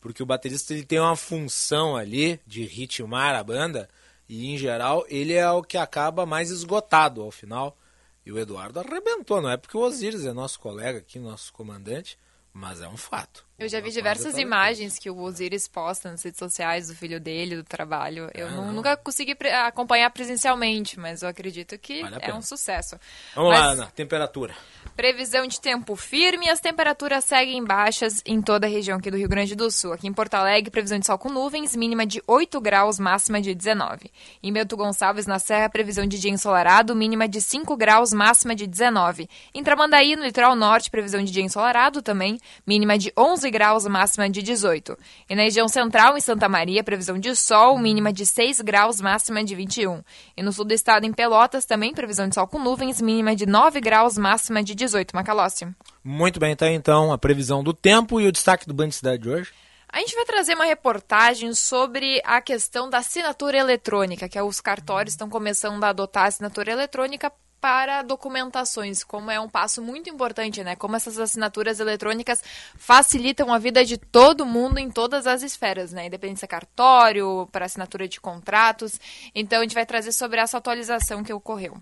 [0.00, 3.88] porque o baterista ele tem uma função ali de ritmar a banda,
[4.28, 7.76] e em geral ele é o que acaba mais esgotado ao final.
[8.24, 12.18] E o Eduardo arrebentou, não é porque o Osíris é nosso colega aqui, nosso comandante,
[12.52, 13.44] mas é um fato.
[13.58, 17.56] Eu já vi diversas imagens que o Osiris posta nas redes sociais do filho dele,
[17.56, 18.30] do trabalho.
[18.34, 18.70] Eu Ah, não.
[18.70, 19.34] nunca consegui
[19.64, 22.98] acompanhar presencialmente, mas eu acredito que Vale é um sucesso.
[23.34, 24.54] Vamos Mas lá, Ana, temperatura.
[24.94, 29.28] Previsão de tempo firme, as temperaturas seguem baixas em toda a região aqui do Rio
[29.28, 29.94] Grande do Sul.
[29.94, 33.54] Aqui em Porto Alegre, previsão de sol com nuvens, mínima de 8 graus, máxima de
[33.54, 34.10] 19.
[34.42, 38.66] Em Bento Gonçalves, na Serra, previsão de dia ensolarado, mínima de 5 graus, máxima de
[38.66, 39.28] 19.
[39.54, 44.28] Em Tramandaí, no litoral norte, previsão de dia ensolarado também, mínima de 11 graus, máxima
[44.28, 44.96] de 18.
[45.28, 49.42] E na região central, em Santa Maria, previsão de sol, mínima de 6 graus, máxima
[49.44, 50.02] de 21.
[50.36, 53.46] E no sul do estado, em Pelotas, também previsão de sol com nuvens, mínima de
[53.46, 55.14] 9 graus, máxima de 18.
[55.14, 55.66] Macalossi.
[56.04, 59.28] Muito bem, tá então a previsão do tempo e o destaque do Band Cidade de
[59.28, 59.52] hoje.
[59.88, 64.60] A gente vai trazer uma reportagem sobre a questão da assinatura eletrônica, que é os
[64.60, 67.32] cartórios estão começando a adotar a assinatura eletrônica
[67.66, 70.76] para documentações, como é um passo muito importante, né?
[70.76, 72.40] Como essas assinaturas eletrônicas
[72.76, 76.06] facilitam a vida de todo mundo em todas as esferas, né?
[76.06, 79.00] Independente se é cartório, para assinatura de contratos.
[79.34, 81.76] Então a gente vai trazer sobre essa atualização que ocorreu.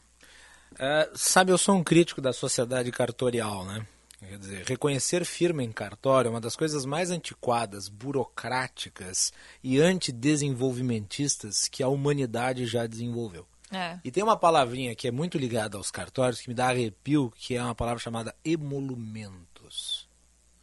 [0.79, 3.87] É, sabe, eu sou um crítico da sociedade cartorial, né?
[4.27, 11.69] Quer dizer, reconhecer firma em cartório é uma das coisas mais antiquadas, burocráticas e antidesenvolvimentistas
[11.69, 13.47] que a humanidade já desenvolveu.
[13.75, 13.99] É.
[14.05, 17.55] E tem uma palavrinha que é muito ligada aos cartórios, que me dá arrepio, que
[17.57, 20.09] é uma palavra chamada emolumentos.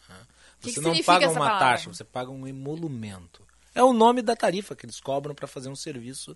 [0.09, 0.15] Né?
[0.59, 1.59] Que Você que não paga uma palavra?
[1.59, 3.41] taxa, você paga um emolumento.
[3.73, 6.35] É o nome da tarifa que eles cobram para fazer um serviço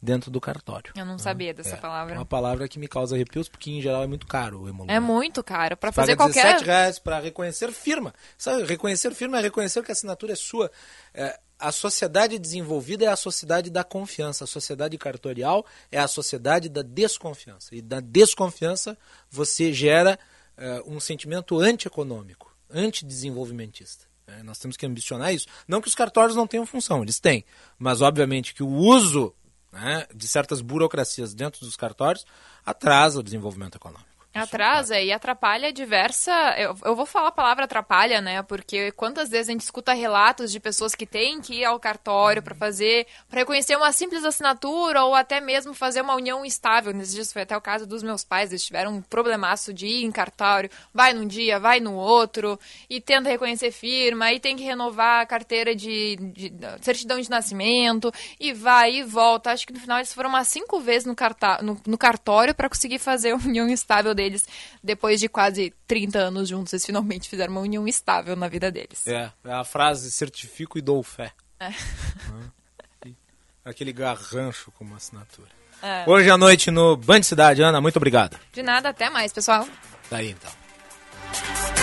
[0.00, 0.94] dentro do cartório.
[0.96, 2.14] Eu não sabia dessa É palavra.
[2.14, 4.96] uma palavra que me causa arrepios, porque em geral é muito caro o emolumento.
[4.96, 5.76] É muito caro.
[5.78, 6.42] Você fazer paga qualquer.
[6.54, 8.14] 17 reais para reconhecer firma.
[8.38, 10.70] Sabe, reconhecer firma é reconhecer que a assinatura é sua.
[11.12, 14.44] É, a sociedade desenvolvida é a sociedade da confiança.
[14.44, 17.74] A sociedade cartorial é a sociedade da desconfiança.
[17.74, 18.96] E da desconfiança
[19.30, 20.18] você gera
[20.56, 24.06] é, um sentimento antieconômico, antidesenvolvimentista.
[24.26, 25.46] É, nós temos que ambicionar isso.
[25.68, 27.44] Não que os cartórios não tenham função, eles têm.
[27.78, 29.34] Mas, obviamente, que o uso
[29.70, 32.24] né, de certas burocracias dentro dos cartórios
[32.64, 34.09] atrasa o desenvolvimento econômico.
[34.32, 36.30] Atrasa e atrapalha diversa.
[36.56, 38.40] Eu, eu vou falar a palavra atrapalha, né?
[38.42, 42.40] Porque quantas vezes a gente escuta relatos de pessoas que têm que ir ao cartório
[42.40, 46.92] para fazer, para reconhecer uma simples assinatura ou até mesmo fazer uma união estável.
[46.94, 50.04] Nesses dias foi até o caso dos meus pais, eles tiveram um problemaço de ir
[50.04, 52.58] em cartório, vai num dia, vai no outro,
[52.88, 56.52] e tenta reconhecer firma, e tem que renovar a carteira de, de
[56.82, 59.50] certidão de nascimento, e vai e volta.
[59.50, 61.16] Acho que no final eles foram umas cinco vezes no,
[61.62, 64.46] no, no cartório para conseguir fazer a união estável deles.
[64.82, 69.06] Depois de quase 30 anos juntos, eles finalmente fizeram uma união estável na vida deles.
[69.06, 71.32] É, é a frase certifico e dou fé.
[71.58, 71.70] É.
[73.64, 75.48] Aquele garrancho como assinatura.
[75.82, 76.04] É.
[76.06, 78.38] Hoje à noite no Band Cidade, Ana, muito obrigado.
[78.52, 79.66] De nada, até mais, pessoal.
[80.10, 81.79] Daí então.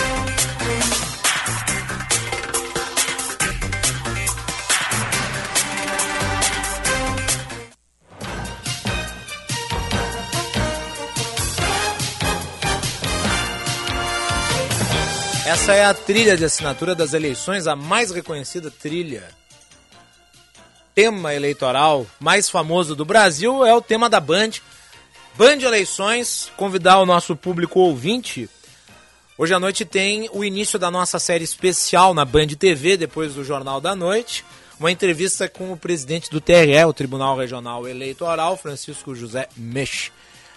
[15.48, 19.30] Essa é a trilha de assinatura das eleições, a mais reconhecida trilha.
[20.94, 24.50] Tema eleitoral mais famoso do Brasil é o tema da Band.
[25.36, 28.46] Band Eleições, convidar o nosso público ouvinte.
[29.38, 33.42] Hoje à noite tem o início da nossa série especial na Band TV, depois do
[33.42, 34.44] Jornal da Noite.
[34.78, 40.12] Uma entrevista com o presidente do TRE, o Tribunal Regional Eleitoral, Francisco José Mech.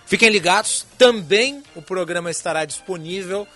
[0.05, 3.47] Fiquem ligados, também o programa estará disponível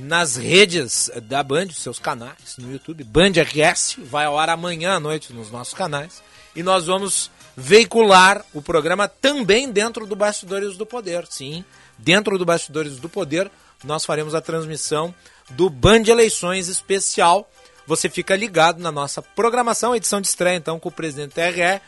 [0.00, 3.04] nas redes da Band, seus canais, no YouTube.
[3.04, 6.22] Band RS vai ao ar amanhã à noite nos nossos canais.
[6.54, 11.26] E nós vamos veicular o programa também dentro do Bastidores do Poder.
[11.28, 11.64] Sim,
[11.98, 13.50] dentro do Bastidores do Poder,
[13.84, 15.14] nós faremos a transmissão
[15.50, 17.48] do Band Eleições Especial.
[17.86, 21.80] Você fica ligado na nossa programação, edição de estreia, então, com o presidente TRE,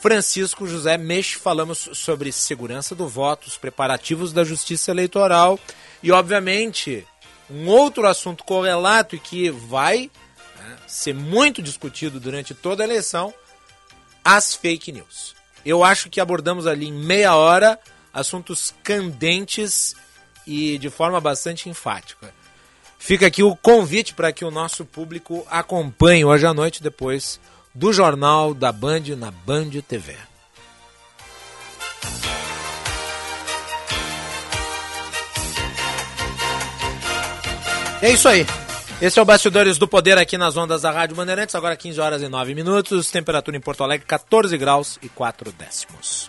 [0.00, 1.32] Francisco José Meix.
[1.32, 5.58] Falamos sobre segurança do voto, os preparativos da justiça eleitoral
[6.02, 7.06] e, obviamente,
[7.50, 10.10] um outro assunto correlato e que vai
[10.58, 13.32] né, ser muito discutido durante toda a eleição,
[14.24, 15.34] as fake news.
[15.64, 17.78] Eu acho que abordamos ali em meia hora
[18.12, 19.94] assuntos candentes
[20.46, 22.32] e de forma bastante enfática.
[22.98, 27.38] Fica aqui o convite para que o nosso público acompanhe hoje à noite, depois
[27.74, 30.16] do Jornal da Band na Band TV.
[38.04, 38.44] É isso aí.
[39.00, 42.20] Esse é o Bastidores do Poder aqui nas ondas da Rádio Bandeirantes, agora 15 horas
[42.20, 46.28] e 9 minutos, temperatura em Porto Alegre 14 graus e 4 décimos.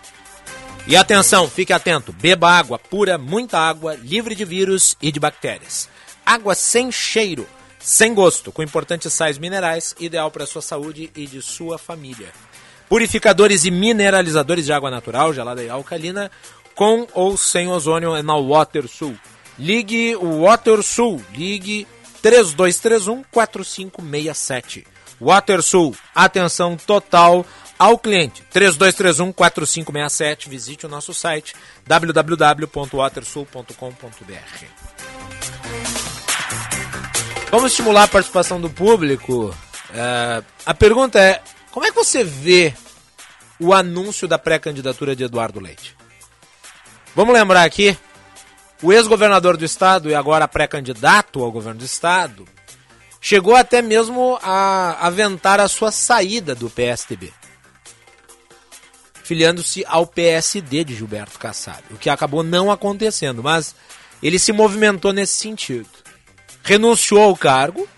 [0.86, 5.86] E atenção, fique atento, beba água pura, muita água, livre de vírus e de bactérias.
[6.24, 7.46] Água sem cheiro,
[7.78, 12.28] sem gosto, com importantes sais minerais, ideal para sua saúde e de sua família.
[12.88, 16.30] Purificadores e mineralizadores de água natural, gelada e alcalina,
[16.74, 19.14] com ou sem ozônio é na WaterSul.
[19.58, 21.88] Ligue o WaterSul, ligue
[22.20, 24.86] 3231 4567.
[25.20, 27.44] WaterSul, atenção total
[27.78, 28.42] ao cliente.
[28.50, 30.48] 3231 4567.
[30.48, 31.54] Visite o nosso site
[31.86, 34.64] www.watersul.com.br.
[37.50, 39.54] Vamos estimular a participação do público.
[39.94, 42.74] É, a pergunta é: como é que você vê
[43.58, 45.96] o anúncio da pré-candidatura de Eduardo Leite?
[47.14, 47.96] Vamos lembrar aqui
[48.82, 52.46] o ex-governador do estado e agora pré-candidato ao governo do estado,
[53.20, 57.32] chegou até mesmo a aventar a sua saída do PSDB,
[59.22, 63.74] filiando-se ao PSD de Gilberto Kassab, o que acabou não acontecendo, mas
[64.22, 65.88] ele se movimentou nesse sentido.
[66.62, 67.88] Renunciou ao cargo,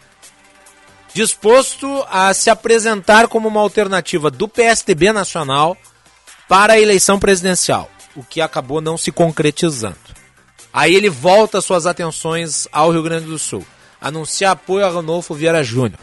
[1.12, 5.76] disposto a se apresentar como uma alternativa do PSDB nacional
[6.48, 10.17] para a eleição presidencial, o que acabou não se concretizando.
[10.72, 13.66] Aí ele volta suas atenções ao Rio Grande do Sul.
[14.00, 15.98] Anuncia apoio a Ranolfo Vieira Júnior.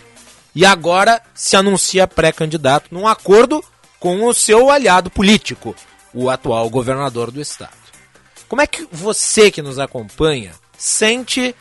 [0.53, 3.63] E agora se anuncia pré-candidato num acordo
[3.99, 5.75] com o seu aliado político,
[6.13, 7.73] o atual governador do estado.
[8.47, 11.55] Como é que você que nos acompanha sente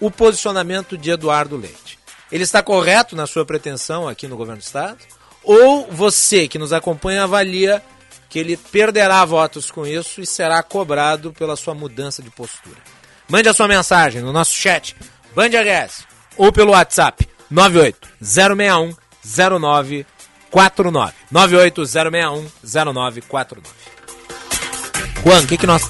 [0.00, 1.98] o posicionamento de Eduardo Leite?
[2.30, 4.98] Ele está correto na sua pretensão aqui no governo do estado?
[5.42, 7.82] Ou você que nos acompanha avalia
[8.32, 12.78] que ele perderá votos com isso e será cobrado pela sua mudança de postura?
[13.28, 14.96] Mande a sua mensagem no nosso chat
[15.36, 16.06] Band RS
[16.38, 23.68] ou pelo WhatsApp 98061 0949 98061 0949
[25.22, 25.82] Juan, o que, que nós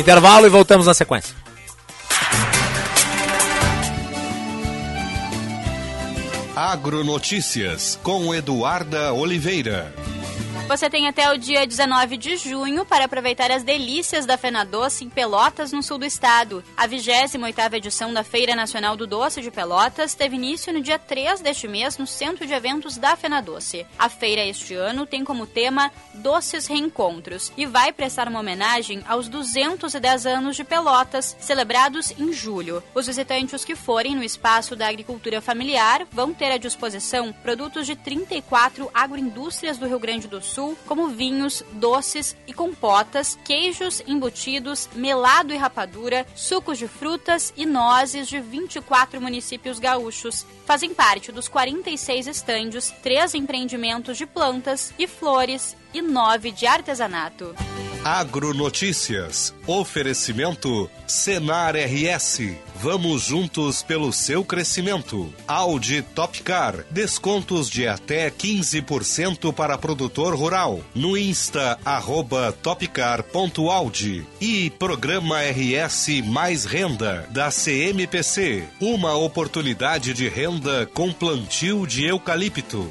[0.00, 1.34] Intervalo e voltamos na sequência.
[6.54, 9.94] Agronotícias com Eduarda Oliveira.
[10.68, 15.02] Você tem até o dia 19 de junho para aproveitar as delícias da Fena Doce
[15.02, 16.62] em Pelotas, no sul do estado.
[16.76, 21.40] A 28ª edição da Feira Nacional do Doce de Pelotas teve início no dia 3
[21.40, 23.86] deste mês no Centro de Eventos da Fena Doce.
[23.98, 29.26] A feira este ano tem como tema Doces Reencontros e vai prestar uma homenagem aos
[29.26, 32.84] 210 anos de Pelotas, celebrados em julho.
[32.94, 37.96] Os visitantes que forem no espaço da agricultura familiar vão ter à disposição produtos de
[37.96, 45.52] 34 agroindústrias do Rio Grande do Sul, como vinhos, doces e compotas, queijos, embutidos, melado
[45.52, 50.46] e rapadura, sucos de frutas e nozes de 24 municípios gaúchos.
[50.66, 57.54] Fazem parte dos 46 estandes, três empreendimentos de plantas e flores e nove de artesanato.
[58.04, 59.54] Agronotícias.
[59.66, 62.56] Oferecimento Senar RS.
[62.76, 65.32] Vamos juntos pelo seu crescimento.
[65.46, 66.84] Audi Topcar.
[66.90, 70.80] Descontos de até 15% para produtor rural.
[70.94, 74.26] No Insta, arroba topcar.audi.
[74.40, 78.64] E Programa RS Mais Renda, da CMPC.
[78.80, 82.90] Uma oportunidade de renda com plantio de eucalipto.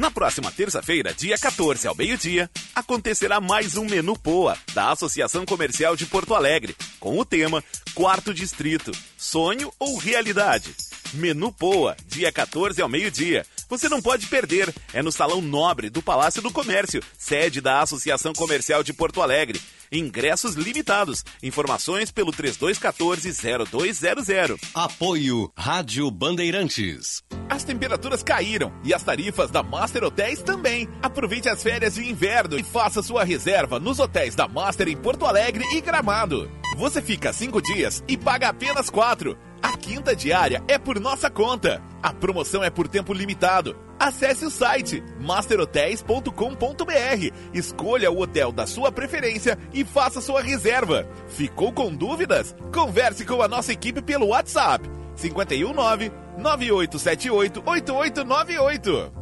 [0.00, 5.94] Na próxima terça-feira, dia 14 ao meio-dia, acontecerá mais um Menu Poa, da Associação Comercial
[5.94, 7.62] de Porto Alegre, com o tema
[7.94, 10.74] Quarto Distrito, Sonho ou Realidade?
[11.12, 13.44] Menu Poa, dia 14 ao meio-dia.
[13.68, 18.32] Você não pode perder, é no Salão Nobre do Palácio do Comércio, sede da Associação
[18.32, 19.60] Comercial de Porto Alegre.
[19.92, 21.24] Ingressos limitados.
[21.42, 24.58] Informações pelo 3214-0200.
[24.74, 27.22] Apoio Rádio Bandeirantes.
[27.48, 30.86] As temperaturas caíram e as tarifas da Master Hotéis também.
[31.02, 35.26] Aproveite as férias de inverno e faça sua reserva nos hotéis da Master em Porto
[35.26, 36.48] Alegre e Gramado.
[36.76, 39.36] Você fica cinco dias e paga apenas quatro.
[39.60, 41.82] A quinta diária é por nossa conta.
[42.02, 43.76] A promoção é por tempo limitado.
[44.00, 51.06] Acesse o site masterhotels.com.br, escolha o hotel da sua preferência e faça sua reserva.
[51.28, 52.56] Ficou com dúvidas?
[52.72, 59.12] Converse com a nossa equipe pelo WhatsApp 519 9878 8898.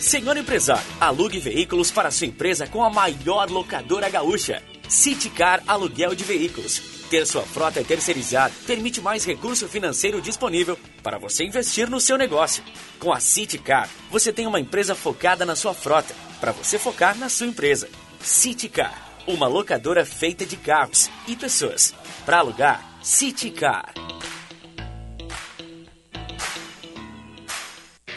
[0.00, 4.62] Senhor empresário, alugue veículos para sua empresa com a maior locadora gaúcha.
[4.88, 6.97] Citicar Aluguel de Veículos.
[7.10, 12.62] Ter sua frota terceirizada permite mais recurso financeiro disponível para você investir no seu negócio.
[12.98, 17.30] Com a Citicar, você tem uma empresa focada na sua frota, para você focar na
[17.30, 17.88] sua empresa.
[18.20, 21.94] Citicar, uma locadora feita de carros e pessoas.
[22.26, 23.94] Para alugar, Citicar.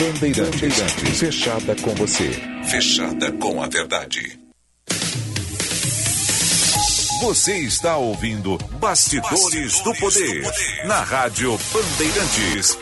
[0.00, 2.30] Bandeirantes, fechada com você.
[2.64, 4.38] Fechada com a verdade.
[7.22, 12.78] Você está ouvindo Bastidores, Bastidores do, poder, do Poder na Rádio Bandeirantes.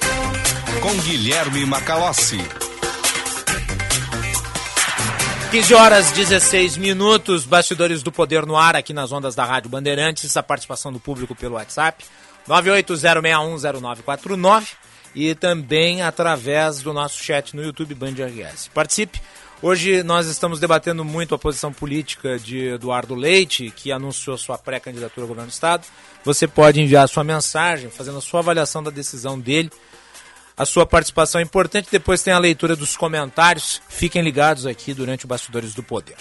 [0.80, 2.38] Com Guilherme Macalossi.
[5.50, 10.36] 15 horas 16 minutos, Bastidores do Poder no ar aqui nas ondas da Rádio Bandeirantes,
[10.36, 12.05] a participação do público pelo WhatsApp
[12.48, 14.76] 980610949
[15.14, 18.68] e também através do nosso chat no YouTube Band RS.
[18.72, 19.20] Participe.
[19.60, 25.24] Hoje nós estamos debatendo muito a posição política de Eduardo Leite, que anunciou sua pré-candidatura
[25.24, 25.85] ao governo do estado.
[26.24, 29.70] Você pode enviar sua mensagem, fazendo a sua avaliação da decisão dele.
[30.56, 33.82] A sua participação é importante, depois tem a leitura dos comentários.
[33.89, 36.16] Fiquem ligados aqui durante o Bastidores do Poder.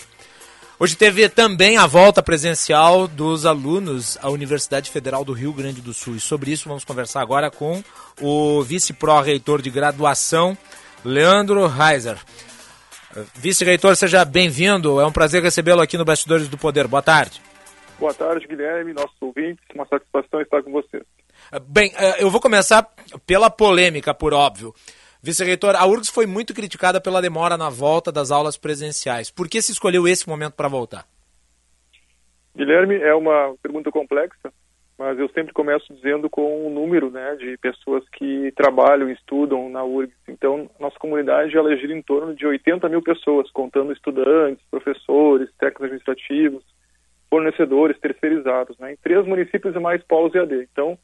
[0.80, 5.92] Hoje teve também a volta presencial dos alunos à Universidade Federal do Rio Grande do
[5.92, 6.16] Sul.
[6.16, 7.84] E sobre isso vamos conversar agora com
[8.22, 10.56] o vice-pró-reitor de graduação,
[11.04, 12.20] Leandro Reiser.
[13.34, 15.02] Vice-reitor, seja bem-vindo.
[15.02, 16.88] É um prazer recebê-lo aqui no Bastidores do Poder.
[16.88, 17.42] Boa tarde.
[17.98, 19.64] Boa tarde, Guilherme, nossos ouvintes.
[19.74, 21.02] Uma satisfação estar com vocês.
[21.64, 22.88] Bem, eu vou começar
[23.26, 24.76] pela polêmica, por óbvio.
[25.28, 29.30] Vice-reitor, a URGS foi muito criticada pela demora na volta das aulas presenciais.
[29.30, 31.04] Por que se escolheu esse momento para voltar?
[32.56, 34.54] Guilherme, é uma pergunta complexa,
[34.98, 39.70] mas eu sempre começo dizendo com o um número né, de pessoas que trabalham estudam
[39.70, 40.16] na URGS.
[40.30, 45.88] Então, nossa comunidade ela gira em torno de 80 mil pessoas, contando estudantes, professores, técnicos
[45.88, 46.64] administrativos,
[47.30, 50.70] fornecedores, terceirizados, né, em três municípios e mais polos EAD.
[50.72, 50.98] Então,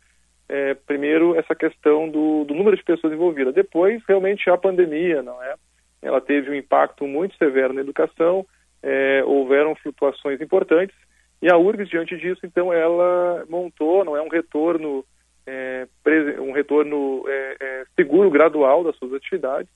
[0.53, 3.55] é, primeiro essa questão do, do, número de pessoas envolvidas.
[3.55, 5.55] Depois, realmente, a pandemia, não é?
[5.99, 8.45] Ela teve um impacto muito severo na educação,
[8.83, 10.95] é, houveram flutuações importantes,
[11.41, 15.03] e a URGS, diante disso, então, ela montou, não é, um retorno,
[15.47, 15.87] é,
[16.39, 19.71] um retorno é, é, seguro, gradual das suas atividades.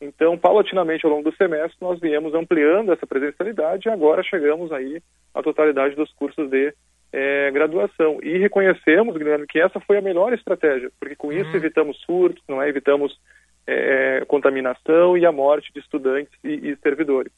[0.00, 5.02] Então, paulatinamente, ao longo do semestre, nós viemos ampliando essa presencialidade e agora chegamos aí
[5.34, 6.72] à totalidade dos cursos de
[7.12, 8.18] é, graduação.
[8.22, 11.56] E reconhecemos, Guilherme, que essa foi a melhor estratégia, porque com isso uhum.
[11.56, 12.68] evitamos surtos, não é?
[12.68, 13.12] evitamos
[13.66, 17.32] é, é, contaminação e a morte de estudantes e, e servidores.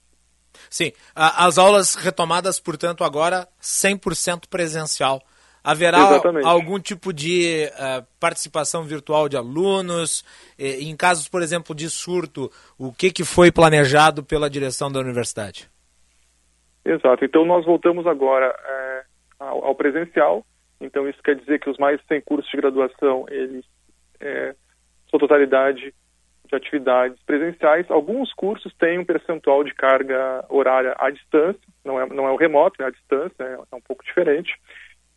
[0.70, 5.20] Sim, as aulas retomadas, portanto, agora 100% presencial.
[5.64, 6.46] Haverá Exatamente.
[6.46, 10.22] algum tipo de uh, participação virtual de alunos?
[10.59, 15.68] em casos, por exemplo, de surto, o que, que foi planejado pela direção da universidade?
[16.84, 17.24] Exato.
[17.24, 18.93] Então, nós voltamos agora é,
[19.39, 20.44] ao, ao, presencial.
[20.81, 23.65] Então, isso quer dizer que os mais 100 cursos de graduação, eles,
[24.20, 24.55] é,
[25.09, 25.94] sua totalidade
[26.47, 27.90] de atividades presenciais.
[27.90, 32.36] Alguns cursos têm um percentual de carga horária à distância, não é, não é o
[32.36, 34.55] remoto, é à distância, é, é um pouco diferente.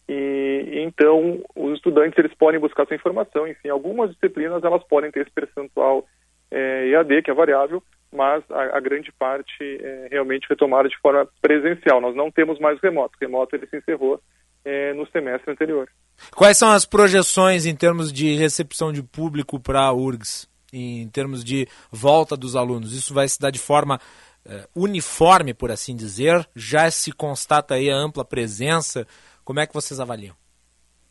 [0.09, 3.47] E, então os estudantes eles podem buscar essa informação.
[3.47, 6.05] Enfim, algumas disciplinas elas podem ter esse percentual
[6.49, 11.27] é, EAD que é variável, mas a, a grande parte é realmente retomada de forma
[11.41, 12.01] presencial.
[12.01, 13.15] Nós não temos mais remoto.
[13.15, 14.21] O remoto ele se encerrou
[14.63, 15.89] é, no semestre anterior.
[16.35, 21.43] Quais são as projeções em termos de recepção de público para a URGS, em termos
[21.43, 22.93] de volta dos alunos?
[22.93, 23.99] Isso vai se dar de forma
[24.45, 26.47] é, uniforme, por assim dizer?
[26.55, 29.05] Já se constata aí a ampla presença?
[29.43, 30.35] Como é que vocês avaliam?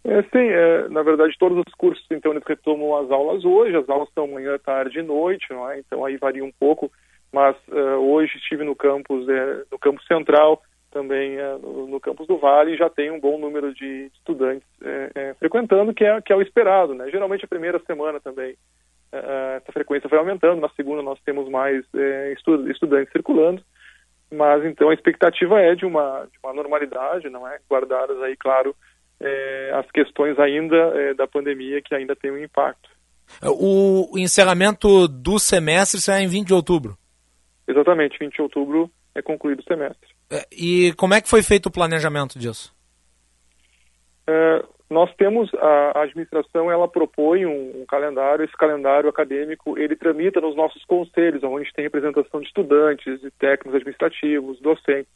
[0.08, 3.88] É, sim, é, na verdade todos os cursos então eles retomam as aulas hoje, as
[3.88, 5.80] aulas são manhã, tarde e noite, é?
[5.80, 6.92] então aí varia um pouco,
[7.32, 10.62] mas uh, hoje estive no campus, é, no campus central,
[10.92, 14.66] também é, no, no, campus do Vale e já tem um bom número de estudantes
[14.80, 17.10] é, frequentando, que é, que é o esperado, né?
[17.10, 18.56] Geralmente a primeira semana também
[19.12, 21.84] essa frequência vai aumentando, na segunda nós temos mais
[22.32, 23.62] estu estudantes circulando,
[24.30, 27.58] mas então a expectativa é de uma, de uma normalidade, não é?
[27.68, 28.74] Guardadas aí, claro,
[29.20, 32.88] é, as questões ainda é, da pandemia que ainda tem um impacto.
[33.42, 36.96] O encerramento do semestre será em 20 de outubro?
[37.66, 40.08] Exatamente, 20 de outubro é concluído o semestre.
[40.30, 42.74] É, e como é que foi feito o planejamento disso?
[44.28, 49.96] É, nós temos, a, a, administração ela propõe um, um, calendário, esse calendário acadêmico ele
[49.96, 55.10] tramita nos nossos conselhos, onde tem representação de estudantes, de técnicos administrativos, docentes.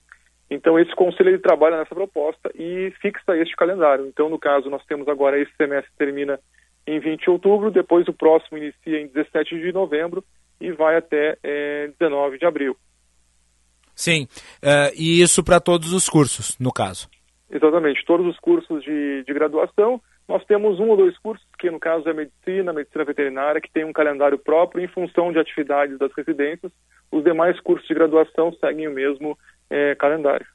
[0.50, 4.06] Então, esse conselho ele trabalha nessa proposta e fixa este calendário.
[4.06, 6.40] Então, no caso, nós temos agora esse semestre termina
[6.86, 10.24] em 20 de outubro, depois o próximo inicia em 17 de novembro
[10.60, 12.76] e vai até é, 19 de abril.
[13.94, 14.24] Sim,
[14.62, 17.08] uh, e isso para todos os cursos, no caso.
[17.50, 20.00] Exatamente, todos os cursos de, de graduação.
[20.26, 23.84] Nós temos um ou dois cursos, que no caso é medicina, medicina veterinária, que tem
[23.84, 26.72] um calendário próprio em função de atividades das residências.
[27.10, 29.36] Os demais cursos de graduação seguem o mesmo
[29.70, 30.46] é, calendário.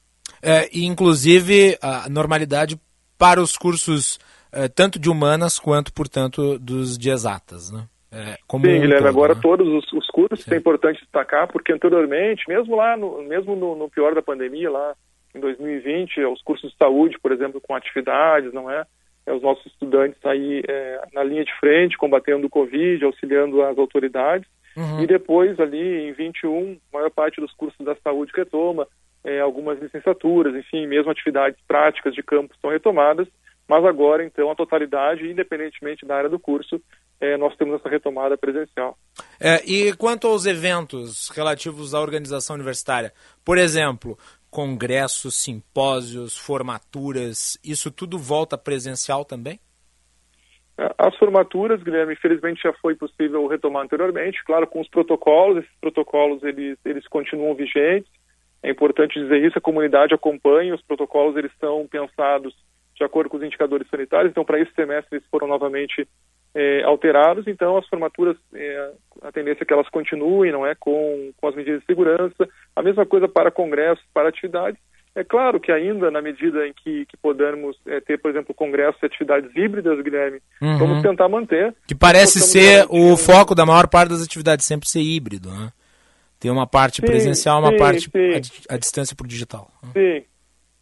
[0.42, 2.78] É, e inclusive a normalidade
[3.18, 4.18] para os cursos
[4.52, 7.86] é, tanto de humanas quanto, portanto, dos de exatas, né?
[8.10, 9.40] É, Sim, um Guilherme, todo, agora né?
[9.42, 10.54] todos os, os cursos Sim.
[10.54, 14.94] é importante destacar, porque anteriormente, mesmo lá, no, mesmo no, no, pior da pandemia, lá
[15.34, 18.84] em 2020, os cursos de saúde, por exemplo, com atividades, não é?
[19.26, 23.76] é os nossos estudantes aí é, na linha de frente, combatendo o Covid, auxiliando as
[23.76, 25.02] autoridades, uhum.
[25.02, 28.86] e depois ali em 21, a maior parte dos cursos da saúde retoma,
[29.26, 33.26] é, algumas licenciaturas, enfim, mesmo atividades práticas de campo são retomadas,
[33.68, 36.80] mas agora, então, a totalidade, independentemente da área do curso,
[37.20, 38.96] é, nós temos essa retomada presencial.
[39.40, 43.12] É, e quanto aos eventos relativos à organização universitária,
[43.44, 44.16] por exemplo,
[44.48, 49.58] congressos, simpósios, formaturas, isso tudo volta presencial também?
[50.78, 55.76] É, as formaturas, Guilherme, infelizmente já foi possível retomar anteriormente, claro, com os protocolos, esses
[55.80, 58.10] protocolos eles, eles continuam vigentes,
[58.66, 62.52] é importante dizer isso, a comunidade acompanha, os protocolos eles são pensados
[62.96, 66.08] de acordo com os indicadores sanitários, então para esse semestre eles foram novamente
[66.54, 68.90] é, alterados, então as formaturas, é,
[69.22, 72.82] a tendência é que elas continuem, não é, com, com as medidas de segurança, a
[72.82, 74.80] mesma coisa para congressos, para atividades,
[75.14, 77.16] é claro que ainda, na medida em que, que
[77.86, 80.78] é, ter, por exemplo, congressos e atividades híbridas, Guilherme, uhum.
[80.78, 81.74] vamos tentar manter.
[81.86, 85.70] Que parece ser o foco da maior parte das atividades, sempre ser híbrido, né?
[86.38, 88.10] Tem uma parte sim, presencial, uma sim, parte
[88.68, 89.70] à, à distância por digital.
[89.92, 90.24] Sim,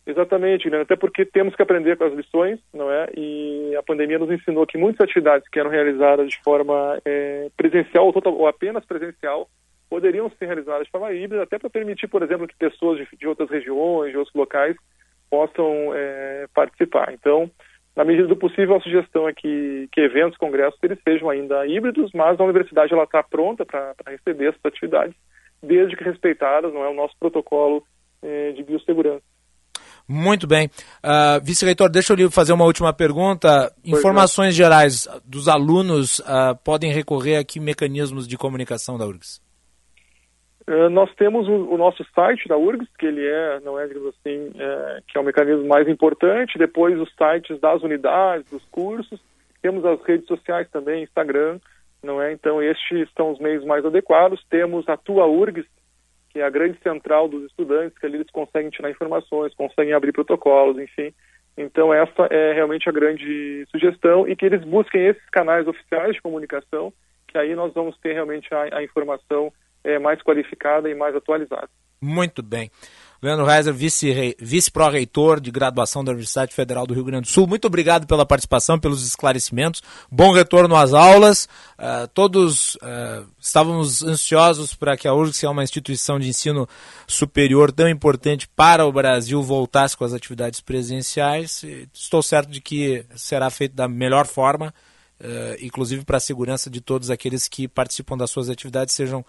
[0.06, 0.82] Exatamente, né?
[0.82, 3.08] até porque temos que aprender com as lições, não é?
[3.16, 8.04] E a pandemia nos ensinou que muitas atividades que eram realizadas de forma é, presencial
[8.04, 9.48] ou, total, ou, apenas presencial
[9.88, 13.26] poderiam ser realizadas de forma híbrida, até para permitir, por exemplo, que pessoas de, de,
[13.26, 14.76] outras regiões, de outros locais,
[15.30, 17.14] possam é, participar.
[17.14, 17.50] Então,
[17.96, 22.10] na medida do possível, a sugestão é que, que eventos, congressos, eles sejam ainda híbridos,
[22.12, 25.14] mas a universidade ela está pronta para receber essas atividades,
[25.64, 27.82] desde que respeitadas, não é o nosso protocolo
[28.22, 29.22] é, de biossegurança.
[30.06, 30.66] Muito bem.
[31.02, 33.72] Uh, Vice-reitor, deixa eu lhe fazer uma última pergunta.
[33.82, 34.64] Pois Informações não.
[34.64, 39.42] gerais dos alunos uh, podem recorrer a que mecanismos de comunicação da URGS?
[40.68, 44.08] Uh, nós temos o, o, nosso site da URGS, que ele é, não é, digamos
[44.08, 46.58] assim, é, que é o mecanismo mais importante.
[46.58, 49.20] Depois os sites das unidades, dos cursos.
[49.62, 51.58] Temos as redes sociais também, Instagram,
[52.04, 52.32] não é?
[52.32, 54.44] Então estes são os meios mais adequados.
[54.48, 55.66] Temos a Tua URGS,
[56.30, 60.12] que é a grande central dos estudantes, que ali eles conseguem tirar informações, conseguem abrir
[60.12, 61.12] protocolos, enfim.
[61.56, 66.22] Então essa é realmente a grande sugestão e que eles busquem esses canais oficiais de
[66.22, 66.92] comunicação,
[67.28, 69.52] que aí nós vamos ter realmente a, a informação
[69.84, 71.68] é, mais qualificada e mais atualizada.
[72.02, 72.70] Muito bem.
[73.24, 73.72] Leandro Reiser,
[74.38, 77.46] vice-pró-reitor de graduação da Universidade Federal do Rio Grande do Sul.
[77.46, 79.82] Muito obrigado pela participação, pelos esclarecimentos.
[80.12, 81.48] Bom retorno às aulas.
[81.78, 86.68] Uh, todos uh, estávamos ansiosos para que a URGS, que é uma instituição de ensino
[87.06, 91.64] superior tão importante para o Brasil, voltasse com as atividades presenciais.
[91.94, 94.74] Estou certo de que será feito da melhor forma,
[95.18, 99.24] uh, inclusive para a segurança de todos aqueles que participam das suas atividades, sejam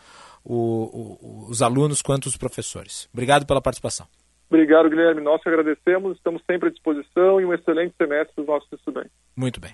[0.46, 3.10] o, o, os alunos quanto os professores.
[3.12, 4.08] Obrigado pela participação.
[4.48, 5.22] Obrigado, Guilherme.
[5.22, 9.12] Nós que agradecemos, estamos sempre à disposição e um excelente semestre para os nossos estudantes.
[9.36, 9.72] Muito bem.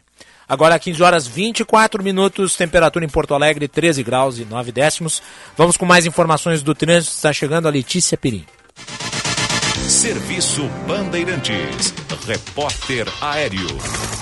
[0.48, 5.22] Agora, 15 horas 24 minutos, temperatura em Porto Alegre, 13 graus e 9 décimos.
[5.58, 7.14] Vamos com mais informações do trânsito.
[7.14, 8.46] Está chegando a Letícia Perim.
[9.88, 11.94] Serviço Bandeirantes.
[12.26, 14.21] Repórter Aéreo.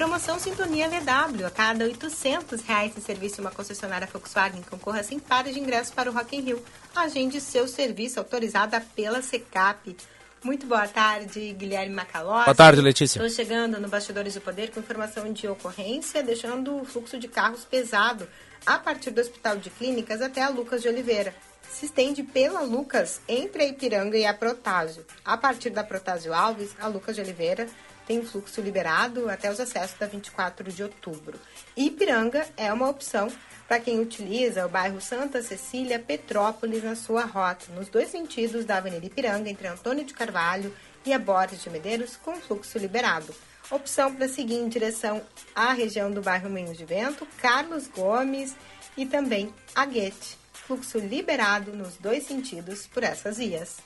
[0.00, 1.44] Promoção Sintonia VW.
[1.44, 5.92] A cada 800 reais de serviço em uma concessionária Volkswagen concorra sem pares de ingressos
[5.92, 6.64] para o Rock in Rio.
[6.96, 9.94] Agende seu serviço autorizada pela SECAP.
[10.42, 12.46] Muito boa tarde, Guilherme Macalossi.
[12.46, 13.18] Boa tarde, Letícia.
[13.18, 17.66] Estou chegando no Bastidores do Poder com informação de ocorrência, deixando o fluxo de carros
[17.66, 18.26] pesado
[18.64, 21.34] a partir do Hospital de Clínicas até a Lucas de Oliveira.
[21.70, 25.04] Se estende pela Lucas entre a Ipiranga e a Protásio.
[25.22, 27.68] A partir da Protásio Alves, a Lucas de Oliveira
[28.10, 31.38] tem fluxo liberado até os acessos da 24 de outubro.
[31.76, 33.28] Ipiranga é uma opção
[33.68, 38.78] para quem utiliza o bairro Santa Cecília Petrópolis na sua rota, nos dois sentidos da
[38.78, 40.74] Avenida Ipiranga, entre Antônio de Carvalho
[41.06, 43.32] e a Borges de Medeiros, com fluxo liberado.
[43.70, 45.22] Opção para seguir em direção
[45.54, 48.56] à região do bairro Moinhos de Vento, Carlos Gomes
[48.96, 50.36] e também Aguete.
[50.52, 53.76] Fluxo liberado nos dois sentidos por essas vias.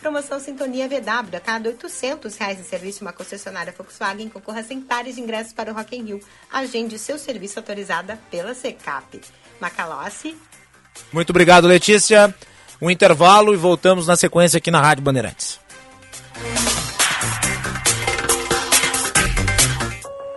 [0.00, 1.36] Promoção Sintonia VW.
[1.36, 5.52] A cada 800 reais em serviço, uma concessionária Volkswagen concorra a 100 pares de ingressos
[5.52, 6.20] para o Rock in Rio.
[6.52, 9.20] Agende seu serviço autorizada pela Secap.
[9.60, 10.36] Macalossi.
[11.12, 12.34] Muito obrigado, Letícia.
[12.80, 15.63] Um intervalo e voltamos na sequência aqui na Rádio Bandeirantes.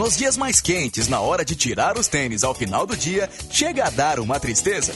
[0.00, 3.84] Nos dias mais quentes, na hora de tirar os tênis ao final do dia, chega
[3.84, 4.94] a dar uma tristeza?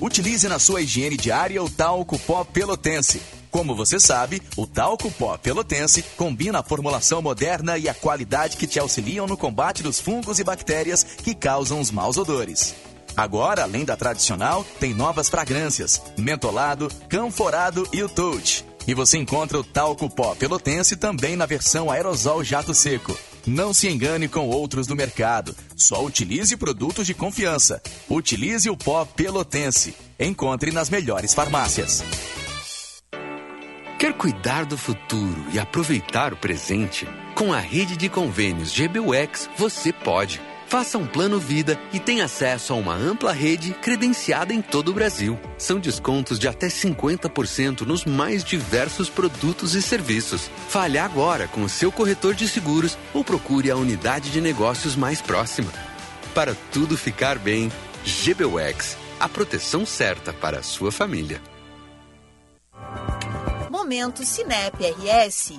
[0.00, 3.20] Utilize na sua higiene diária o talco pó pelotense.
[3.50, 8.68] Como você sabe, o talco pó pelotense combina a formulação moderna e a qualidade que
[8.68, 12.72] te auxiliam no combate dos fungos e bactérias que causam os maus odores.
[13.16, 18.64] Agora, além da tradicional, tem novas fragrâncias: mentolado, canforado e o touch.
[18.86, 23.18] E você encontra o talco pó pelotense também na versão aerosol jato seco.
[23.46, 25.54] Não se engane com outros do mercado.
[25.76, 27.80] Só utilize produtos de confiança.
[28.10, 29.94] Utilize o pó pelotense.
[30.18, 32.02] Encontre nas melhores farmácias.
[34.00, 37.06] Quer cuidar do futuro e aproveitar o presente?
[37.36, 40.40] Com a rede de convênios GBUX, você pode.
[40.68, 44.92] Faça um plano vida e tenha acesso a uma ampla rede credenciada em todo o
[44.92, 45.38] Brasil.
[45.56, 50.50] São descontos de até 50% nos mais diversos produtos e serviços.
[50.68, 55.22] Fale agora com o seu corretor de seguros ou procure a unidade de negócios mais
[55.22, 55.72] próxima.
[56.34, 57.70] Para tudo ficar bem,
[58.04, 61.40] GBUX, a proteção certa para a sua família.
[63.70, 65.52] Momento Cinep RS.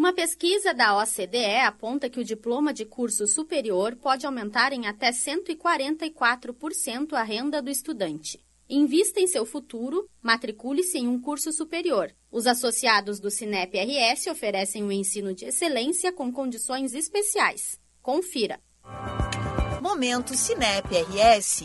[0.00, 5.10] Uma pesquisa da OCDE aponta que o diploma de curso superior pode aumentar em até
[5.10, 8.42] 144% a renda do estudante.
[8.66, 12.10] Invista em seu futuro, matricule-se em um curso superior.
[12.32, 17.78] Os associados do Cinep RS oferecem um ensino de excelência com condições especiais.
[18.00, 18.58] Confira.
[19.82, 21.64] Momento Cinep RS.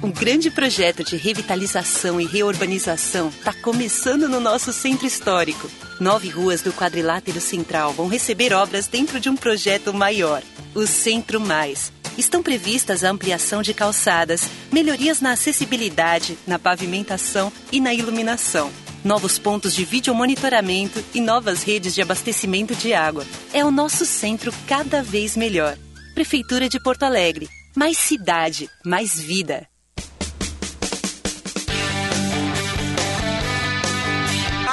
[0.00, 5.68] Um grande projeto de revitalização e reurbanização está começando no nosso centro histórico.
[5.98, 10.40] Nove ruas do quadrilátero central vão receber obras dentro de um projeto maior,
[10.72, 11.92] o Centro Mais.
[12.16, 18.70] Estão previstas a ampliação de calçadas, melhorias na acessibilidade, na pavimentação e na iluminação.
[19.04, 23.26] Novos pontos de videomonitoramento e novas redes de abastecimento de água.
[23.52, 25.76] É o nosso centro cada vez melhor.
[26.14, 27.48] Prefeitura de Porto Alegre.
[27.76, 29.66] Mais cidade, mais vida.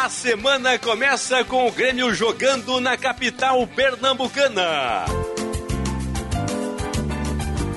[0.05, 5.03] A semana começa com o Grêmio jogando na capital pernambucana.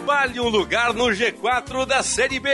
[0.05, 2.51] Vale um lugar no G4 da Série B.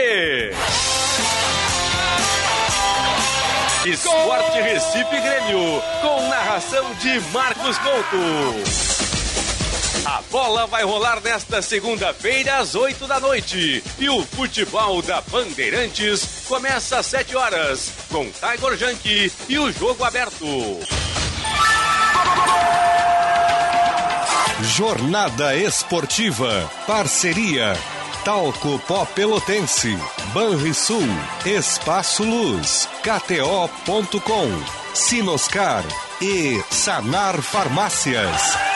[3.85, 8.94] Esporte Recife Grêmio, com narração de Marcos Couto.
[10.05, 13.83] A bola vai rolar nesta segunda-feira às 8 da noite.
[13.97, 20.03] E o futebol da Bandeirantes começa às 7 horas, com Tiger Junk e o jogo
[20.03, 20.45] aberto.
[24.61, 26.71] Jornada Esportiva.
[26.85, 27.73] Parceria.
[28.23, 29.97] Talco Pó Pelotense.
[30.33, 31.01] Banrisul.
[31.45, 32.87] Espaço Luz.
[33.01, 34.49] KTO.com.
[34.93, 35.83] Sinoscar.
[36.21, 38.74] E Sanar Farmácias.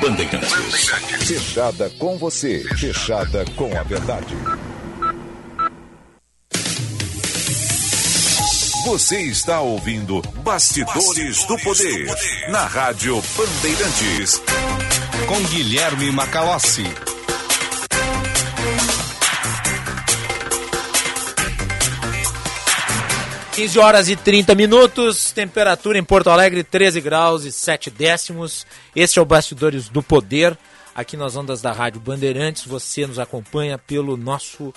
[0.00, 0.88] Bandeirantes.
[1.26, 4.34] Fechada com você, fechada com a verdade.
[8.86, 12.06] Você está ouvindo Bastidores, do, Poder,
[12.48, 14.42] na Rádio Bandeirantes.
[15.28, 16.86] Com Guilherme Macalossi.
[23.60, 28.66] Quinze horas e 30 minutos, temperatura em Porto Alegre 13 graus e 7 décimos.
[28.96, 30.56] Este é o Bastidores do Poder,
[30.94, 32.64] aqui nas ondas da Rádio Bandeirantes.
[32.64, 34.72] Você nos acompanha pelo nosso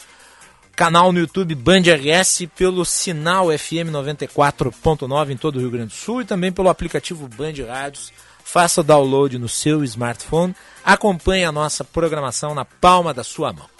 [0.75, 5.93] canal no YouTube Band RS, pelo sinal FM 94.9 em todo o Rio Grande do
[5.93, 8.11] Sul e também pelo aplicativo Band Rádios.
[8.43, 10.53] Faça o download no seu smartphone,
[10.83, 13.72] acompanhe a nossa programação na palma da sua mão.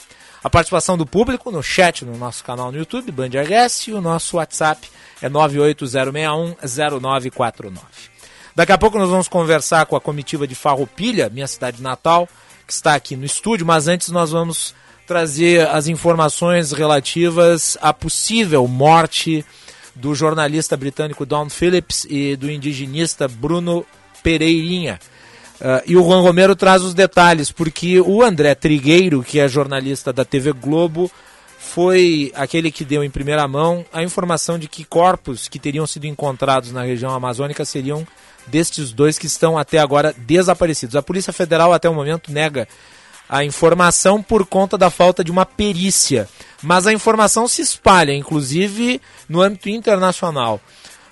[0.44, 4.02] A participação do público no chat no nosso canal no YouTube, Band RS, e o
[4.02, 4.90] nosso WhatsApp
[5.22, 7.80] é 980610949.
[8.54, 12.28] Daqui a pouco nós vamos conversar com a comitiva de Farroupilha, minha cidade natal,
[12.68, 14.76] que está aqui no estúdio, mas antes nós vamos
[15.08, 19.46] trazer as informações relativas à possível morte
[19.96, 23.86] do jornalista britânico Don Phillips e do indigenista Bruno
[24.22, 25.00] Pereirinha.
[25.62, 30.12] Uh, e o Juan Romero traz os detalhes, porque o André Trigueiro, que é jornalista
[30.12, 31.10] da TV Globo,
[31.58, 36.06] foi aquele que deu em primeira mão a informação de que corpos que teriam sido
[36.06, 38.06] encontrados na região amazônica seriam
[38.46, 40.96] destes dois que estão até agora desaparecidos.
[40.96, 42.68] A Polícia Federal, até o momento, nega
[43.28, 46.28] a informação por conta da falta de uma perícia.
[46.62, 50.62] Mas a informação se espalha, inclusive no âmbito internacional.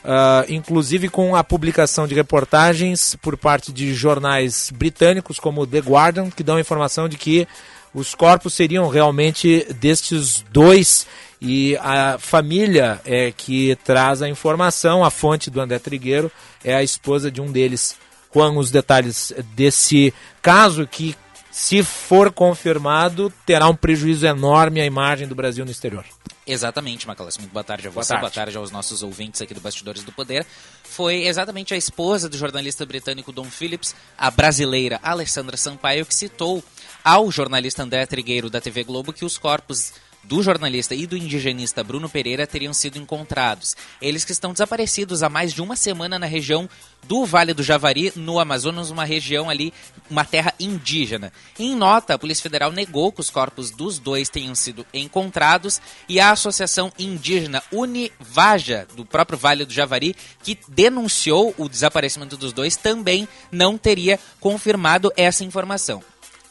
[0.03, 6.32] Uh, inclusive com a publicação de reportagens por parte de jornais britânicos como The Guardian,
[6.32, 7.48] que dão a informação de que
[7.94, 11.06] os corpos seriam realmente destes dois
[11.41, 16.32] e a família é que traz a informação, a fonte do André Trigueiro
[16.64, 17.95] é a esposa de um deles.
[18.30, 21.15] Com os detalhes desse caso que
[21.52, 26.06] se for confirmado, terá um prejuízo enorme à imagem do Brasil no exterior.
[26.46, 27.38] Exatamente, Macalas.
[27.38, 28.22] Muito boa tarde a Boa você, tarde.
[28.22, 30.46] boa tarde aos nossos ouvintes aqui do Bastidores do Poder.
[30.84, 36.64] Foi exatamente a esposa do jornalista britânico Don Phillips, a brasileira Alessandra Sampaio, que citou
[37.04, 41.84] ao jornalista André Trigueiro da TV Globo que os corpos do jornalista e do indigenista
[41.84, 43.76] Bruno Pereira teriam sido encontrados.
[44.02, 46.69] Eles que estão desaparecidos há mais de uma semana na região
[47.07, 49.73] do Vale do Javari, no Amazonas, uma região ali,
[50.10, 51.34] uma terra indígena.
[51.57, 56.19] Em nota, a Polícia Federal negou que os corpos dos dois tenham sido encontrados e
[56.19, 62.76] a Associação Indígena Univaja, do próprio Vale do Javari, que denunciou o desaparecimento dos dois,
[62.76, 66.03] também não teria confirmado essa informação.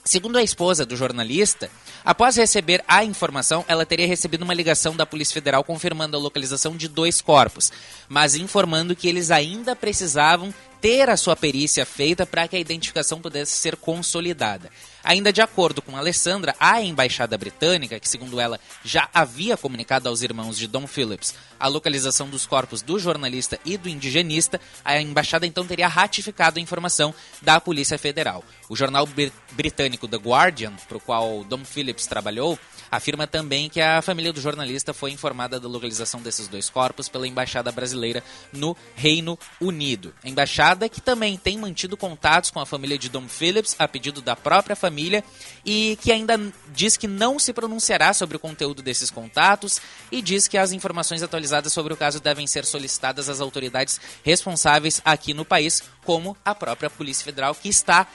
[0.04, 1.70] Segundo a esposa do jornalista,
[2.04, 6.76] após receber a informação, ela teria recebido uma ligação da Polícia Federal confirmando a localização
[6.76, 7.72] de dois corpos,
[8.08, 13.20] mas informando que eles ainda precisavam ter a sua perícia feita para que a identificação
[13.20, 14.70] pudesse ser consolidada.
[15.02, 20.22] Ainda de acordo com Alessandra, a embaixada britânica, que segundo ela já havia comunicado aos
[20.22, 25.46] irmãos de Don Phillips a localização dos corpos do jornalista e do indigenista, a embaixada
[25.46, 28.42] então teria ratificado a informação da Polícia Federal.
[28.68, 32.58] O jornal br- britânico The Guardian, para o qual Don Phillips trabalhou,
[32.90, 37.26] afirma também que a família do jornalista foi informada da localização desses dois corpos pela
[37.26, 38.22] embaixada brasileira
[38.52, 40.12] no Reino Unido.
[40.24, 44.20] A embaixada que também tem mantido contatos com a família de Don Phillips a pedido
[44.20, 45.22] da própria família
[45.64, 46.38] e que ainda
[46.72, 49.80] diz que não se pronunciará sobre o conteúdo desses contatos
[50.10, 55.00] e diz que as informações atualizadas sobre o caso devem ser solicitadas às autoridades responsáveis
[55.04, 58.06] aqui no país, como a própria Polícia Federal, que está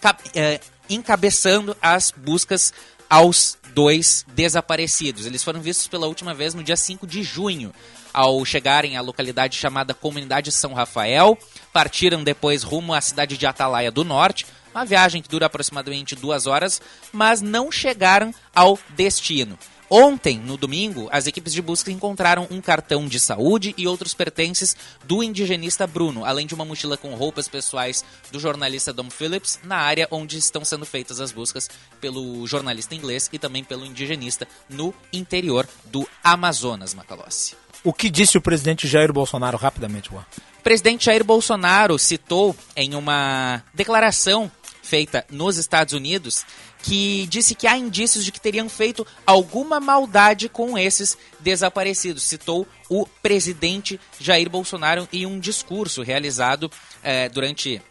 [0.00, 2.72] cap- eh, encabeçando as buscas
[3.08, 5.26] aos dois desaparecidos.
[5.26, 7.74] Eles foram vistos pela última vez no dia 5 de junho.
[8.10, 11.36] Ao chegarem à localidade chamada Comunidade São Rafael,
[11.74, 16.46] partiram depois rumo à cidade de Atalaia do Norte, uma viagem que dura aproximadamente duas
[16.46, 16.80] horas,
[17.12, 19.58] mas não chegaram ao destino.
[19.88, 24.76] Ontem, no domingo, as equipes de busca encontraram um cartão de saúde e outros pertences
[25.04, 29.76] do indigenista Bruno, além de uma mochila com roupas pessoais do jornalista Dom Phillips, na
[29.76, 34.92] área onde estão sendo feitas as buscas pelo jornalista inglês e também pelo indigenista no
[35.12, 37.54] interior do Amazonas, Macalossi.
[37.84, 40.24] O que disse o presidente Jair Bolsonaro rapidamente, Juan?
[40.58, 44.50] O presidente Jair Bolsonaro citou em uma declaração
[44.82, 46.44] feita nos Estados Unidos
[46.86, 52.22] que disse que há indícios de que teriam feito alguma maldade com esses desaparecidos.
[52.22, 56.70] Citou o presidente Jair Bolsonaro em um discurso realizado
[57.02, 57.82] eh, durante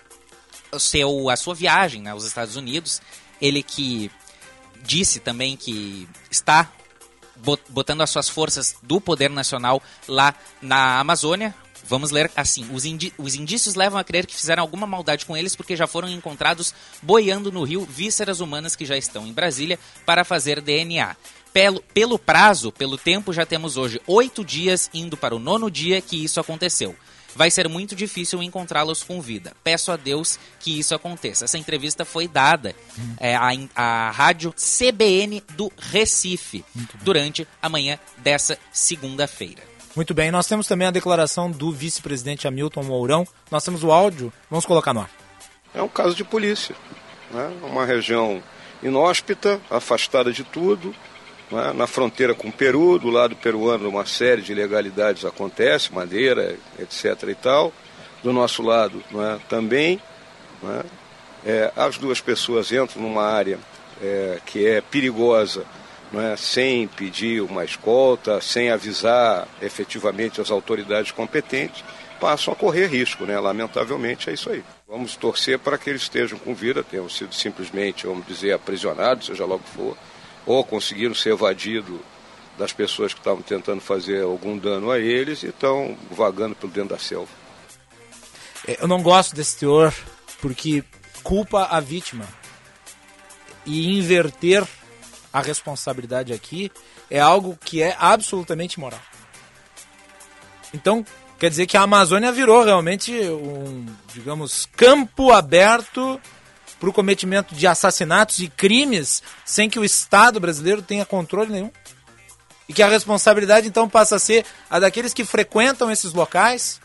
[0.80, 3.02] seu, a sua viagem né, aos Estados Unidos.
[3.42, 4.10] Ele que
[4.84, 6.72] disse também que está
[7.36, 11.54] bot- botando as suas forças do poder nacional lá na Amazônia.
[11.88, 15.36] Vamos ler assim: os, indi os indícios levam a crer que fizeram alguma maldade com
[15.36, 19.80] eles porque já foram encontrados boiando no rio vísceras humanas que já estão em Brasília
[20.06, 21.16] para fazer DNA.
[21.54, 26.02] Pelo, pelo prazo, pelo tempo, já temos hoje oito dias indo para o nono dia
[26.02, 26.96] que isso aconteceu.
[27.36, 29.54] Vai ser muito difícil encontrá-los com vida.
[29.62, 31.44] Peço a Deus que isso aconteça.
[31.44, 32.74] Essa entrevista foi dada
[33.20, 36.64] é, à, à rádio CBN do Recife
[37.04, 39.75] durante a manhã dessa segunda-feira.
[39.96, 43.26] Muito bem, nós temos também a declaração do vice-presidente Hamilton Mourão.
[43.50, 45.10] Nós temos o áudio, vamos colocar no ar.
[45.74, 46.76] É um caso de polícia.
[47.32, 47.50] Né?
[47.64, 48.44] Uma região
[48.84, 50.94] inóspita, afastada de tudo,
[51.50, 51.72] né?
[51.72, 57.30] na fronteira com o Peru, do lado peruano uma série de ilegalidades acontece, madeira, etc.
[57.30, 57.72] e tal.
[58.22, 59.40] Do nosso lado né?
[59.48, 60.02] também.
[60.62, 60.84] Né?
[61.46, 63.58] É, as duas pessoas entram numa área
[64.02, 65.66] é, que é perigosa
[66.14, 66.36] é?
[66.38, 71.84] sem pedir uma escolta, sem avisar efetivamente as autoridades competentes,
[72.20, 73.40] passam a correr risco, né?
[73.40, 74.64] Lamentavelmente é isso aí.
[74.88, 79.46] Vamos torcer para que eles estejam com vida, tenham sido simplesmente, vamos dizer, aprisionados, seja
[79.46, 79.98] lá o que for,
[80.46, 82.00] ou conseguiram ser evadidos
[82.58, 86.90] das pessoas que estavam tentando fazer algum dano a eles e estão vagando pelo dentro
[86.90, 87.32] da selva.
[88.68, 89.94] É, eu não gosto desse teor
[90.42, 90.84] porque
[91.24, 92.26] culpa a vítima
[93.66, 94.66] e inverter
[95.36, 96.72] a responsabilidade aqui
[97.12, 99.02] é algo que é absolutamente moral.
[100.74, 101.06] Então,
[101.38, 106.22] quer dizer que a Amazônia virou realmente um, digamos, campo aberto
[106.80, 111.72] para o cometimento de assassinatos e crimes sem que o Estado brasileiro tenha controle nenhum.
[112.70, 116.80] E que a responsabilidade então passa a ser a daqueles que frequentam esses locais.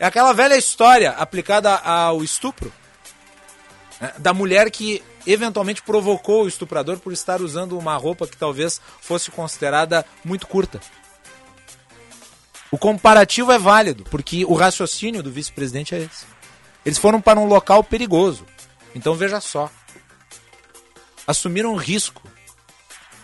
[0.00, 2.72] É aquela velha história aplicada ao estupro.
[4.00, 4.14] Né?
[4.16, 9.30] Da mulher que eventualmente provocou o estuprador por estar usando uma roupa que talvez fosse
[9.30, 10.80] considerada muito curta.
[12.70, 16.24] O comparativo é válido, porque o raciocínio do vice-presidente é esse.
[16.84, 18.46] Eles foram para um local perigoso.
[18.94, 19.70] Então veja só.
[21.26, 22.22] Assumiram risco.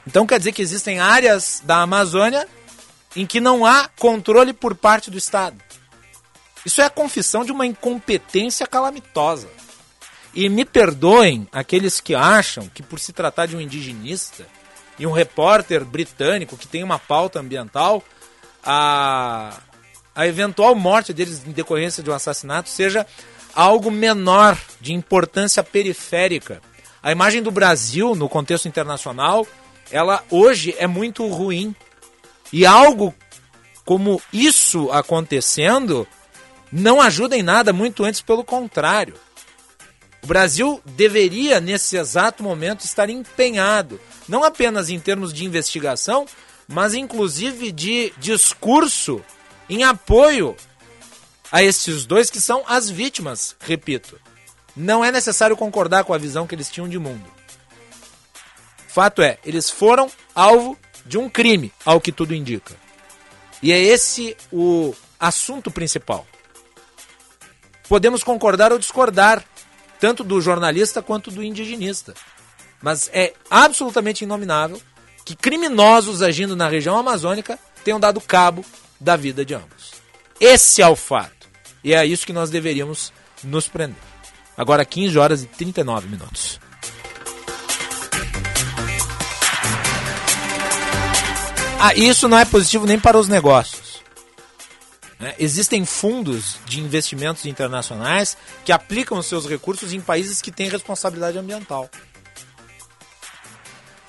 [0.06, 2.46] Então quer dizer que existem áreas da Amazônia
[3.16, 5.56] em que não há controle por parte do Estado.
[6.64, 9.48] Isso é a confissão de uma incompetência calamitosa.
[10.34, 14.46] E me perdoem aqueles que acham que, por se tratar de um indigenista
[14.98, 18.02] e um repórter britânico que tem uma pauta ambiental,
[18.62, 19.58] a,
[20.14, 23.06] a eventual morte deles em decorrência de um assassinato seja
[23.54, 26.60] algo menor, de importância periférica.
[27.02, 29.46] A imagem do Brasil no contexto internacional,
[29.90, 31.74] ela hoje é muito ruim.
[32.52, 33.14] E algo
[33.84, 36.06] como isso acontecendo
[36.70, 39.14] não ajuda em nada, muito antes pelo contrário.
[40.28, 43.98] O Brasil deveria, nesse exato momento, estar empenhado,
[44.28, 46.26] não apenas em termos de investigação,
[46.68, 49.24] mas inclusive de discurso
[49.70, 50.54] em apoio
[51.50, 54.20] a estes dois que são as vítimas, repito.
[54.76, 57.24] Não é necessário concordar com a visão que eles tinham de mundo.
[58.86, 62.76] Fato é, eles foram alvo de um crime, ao que tudo indica.
[63.62, 66.26] E é esse o assunto principal.
[67.88, 69.42] Podemos concordar ou discordar
[70.00, 72.14] tanto do jornalista quanto do indigenista.
[72.82, 74.80] Mas é absolutamente inominável
[75.24, 78.64] que criminosos agindo na região amazônica tenham dado cabo
[79.00, 79.92] da vida de ambos.
[80.40, 81.48] Esse é o fato.
[81.82, 83.12] E é a isso que nós deveríamos
[83.42, 83.96] nos prender.
[84.56, 86.60] Agora 15 horas e 39 minutos.
[91.80, 93.87] Ah, isso não é positivo nem para os negócios.
[95.18, 95.34] Né?
[95.38, 101.90] Existem fundos de investimentos internacionais que aplicam seus recursos em países que têm responsabilidade ambiental,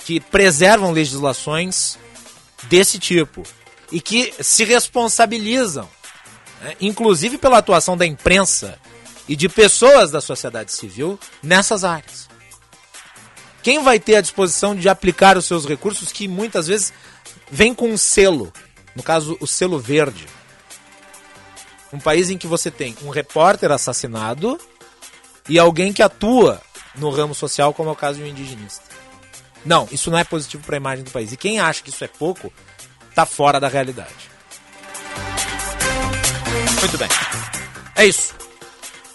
[0.05, 1.97] que preservam legislações
[2.63, 3.43] desse tipo
[3.91, 5.89] e que se responsabilizam,
[6.61, 6.75] né?
[6.79, 8.77] inclusive pela atuação da imprensa
[9.27, 12.29] e de pessoas da sociedade civil nessas áreas.
[13.61, 16.93] Quem vai ter a disposição de aplicar os seus recursos que muitas vezes
[17.51, 18.53] vem com um selo,
[18.95, 20.27] no caso o selo verde,
[21.91, 24.59] um país em que você tem um repórter assassinado
[25.47, 26.61] e alguém que atua
[26.95, 28.83] no ramo social, como é o caso de um indigenista.
[29.65, 31.31] Não, isso não é positivo para a imagem do país.
[31.31, 32.51] E quem acha que isso é pouco,
[33.09, 34.29] está fora da realidade.
[36.79, 37.09] Muito bem.
[37.95, 38.33] É isso.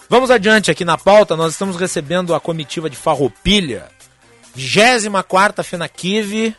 [0.07, 1.35] Vamos adiante aqui na pauta.
[1.35, 3.89] Nós estamos recebendo a comitiva de Farroupilha.
[4.55, 6.55] 24ª FENAQUIV,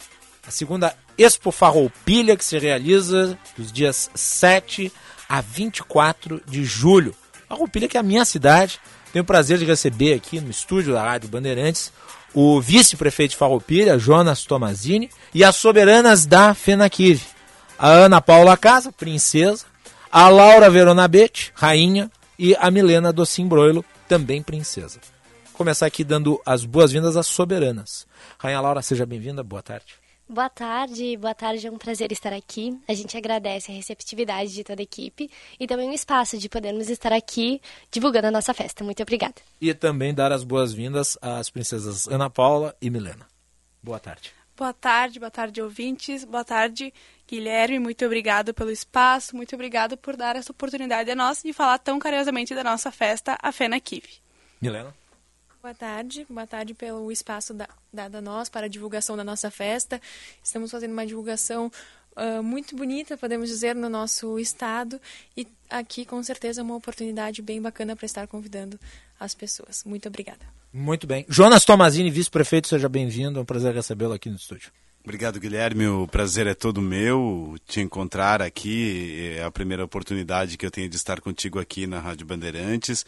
[0.47, 5.06] a segunda Expo Farroupilha, que se realiza dos dias 7 a
[5.41, 7.15] 24 de julho.
[7.49, 8.81] Farroupilha, que é a minha cidade.
[9.13, 11.93] Tenho o prazer de receber aqui no estúdio da Rádio Bandeirantes
[12.37, 17.23] o vice-prefeito de Farroupilha, Jonas Tomazini, e as soberanas da FENAQUIV.
[17.79, 19.65] A Ana Paula Casa, princesa,
[20.13, 25.01] a Laura Veronabete, rainha, e a Milena Docim Broilo, também princesa.
[25.47, 28.07] Vou começar aqui dando as boas-vindas às soberanas.
[28.39, 30.06] Rainha Laura, seja bem-vinda, boa tarde.
[30.29, 32.77] Boa tarde, boa tarde, é um prazer estar aqui.
[32.89, 36.91] A gente agradece a receptividade de toda a equipe e também o espaço de podermos
[36.91, 37.61] estar aqui
[37.93, 38.83] divulgando a nossa festa.
[38.83, 39.37] Muito obrigada.
[39.61, 43.29] E também dar as boas-vindas às princesas Ana Paula e Milena.
[43.81, 44.33] Boa tarde.
[44.57, 46.25] Boa tarde, boa tarde, ouvintes.
[46.25, 46.93] Boa tarde,
[47.29, 47.79] Guilherme.
[47.79, 52.01] Muito obrigado pelo espaço, muito obrigado por dar essa oportunidade a nós de falar tão
[52.01, 54.15] carinhosamente da nossa festa, a Fena Kive.
[54.61, 54.93] Milena?
[55.67, 59.51] Boa tarde, boa tarde pelo espaço da, dado a nós para a divulgação da nossa
[59.51, 60.01] festa.
[60.41, 61.73] Estamos fazendo uma divulgação
[62.17, 65.01] uh, muito bonita, podemos dizer, no nosso estado
[65.37, 68.79] e aqui com certeza é uma oportunidade bem bacana para estar convidando
[69.19, 69.83] as pessoas.
[69.85, 70.47] Muito obrigada.
[70.73, 71.27] Muito bem.
[71.29, 73.41] Jonas Tomazini, vice-prefeito, seja bem-vindo.
[73.41, 74.71] É um prazer recebê-lo aqui no estúdio.
[75.03, 75.87] Obrigado, Guilherme.
[75.89, 79.35] O prazer é todo meu te encontrar aqui.
[79.37, 83.05] É a primeira oportunidade que eu tenho de estar contigo aqui na Rádio Bandeirantes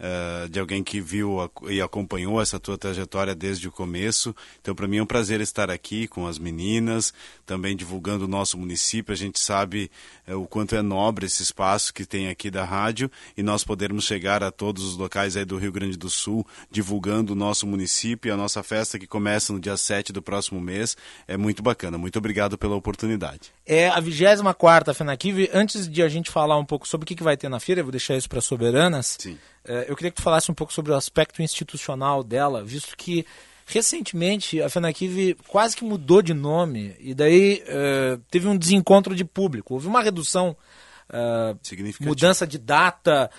[0.00, 4.34] uh, de alguém que viu e acompanhou essa tua trajetória desde o começo.
[4.60, 7.12] Então, para mim é um prazer estar aqui com as meninas,
[7.44, 9.12] também divulgando o nosso município.
[9.12, 9.90] A gente sabe
[10.26, 14.04] uh, o quanto é nobre esse espaço que tem aqui da rádio e nós podermos
[14.04, 18.28] chegar a todos os locais aí do Rio Grande do Sul, divulgando o nosso município
[18.28, 20.96] e a nossa festa que começa no dia 7 do próximo mês.
[21.28, 21.98] É muito bacana.
[21.98, 23.52] Muito obrigado pela oportunidade.
[23.66, 25.50] É a 24ª FENAQUIV.
[25.52, 27.84] Antes de a gente falar um pouco sobre o que vai ter na feira, eu
[27.84, 29.16] vou deixar isso para Soberanas.
[29.18, 29.38] Sim.
[29.64, 33.26] É, eu queria que tu falasse um pouco sobre o aspecto institucional dela, visto que
[33.66, 39.24] recentemente a FENAQUIV quase que mudou de nome e daí é, teve um desencontro de
[39.24, 39.74] público.
[39.74, 40.56] Houve uma redução,
[41.08, 41.54] é,
[42.00, 43.30] mudança de data,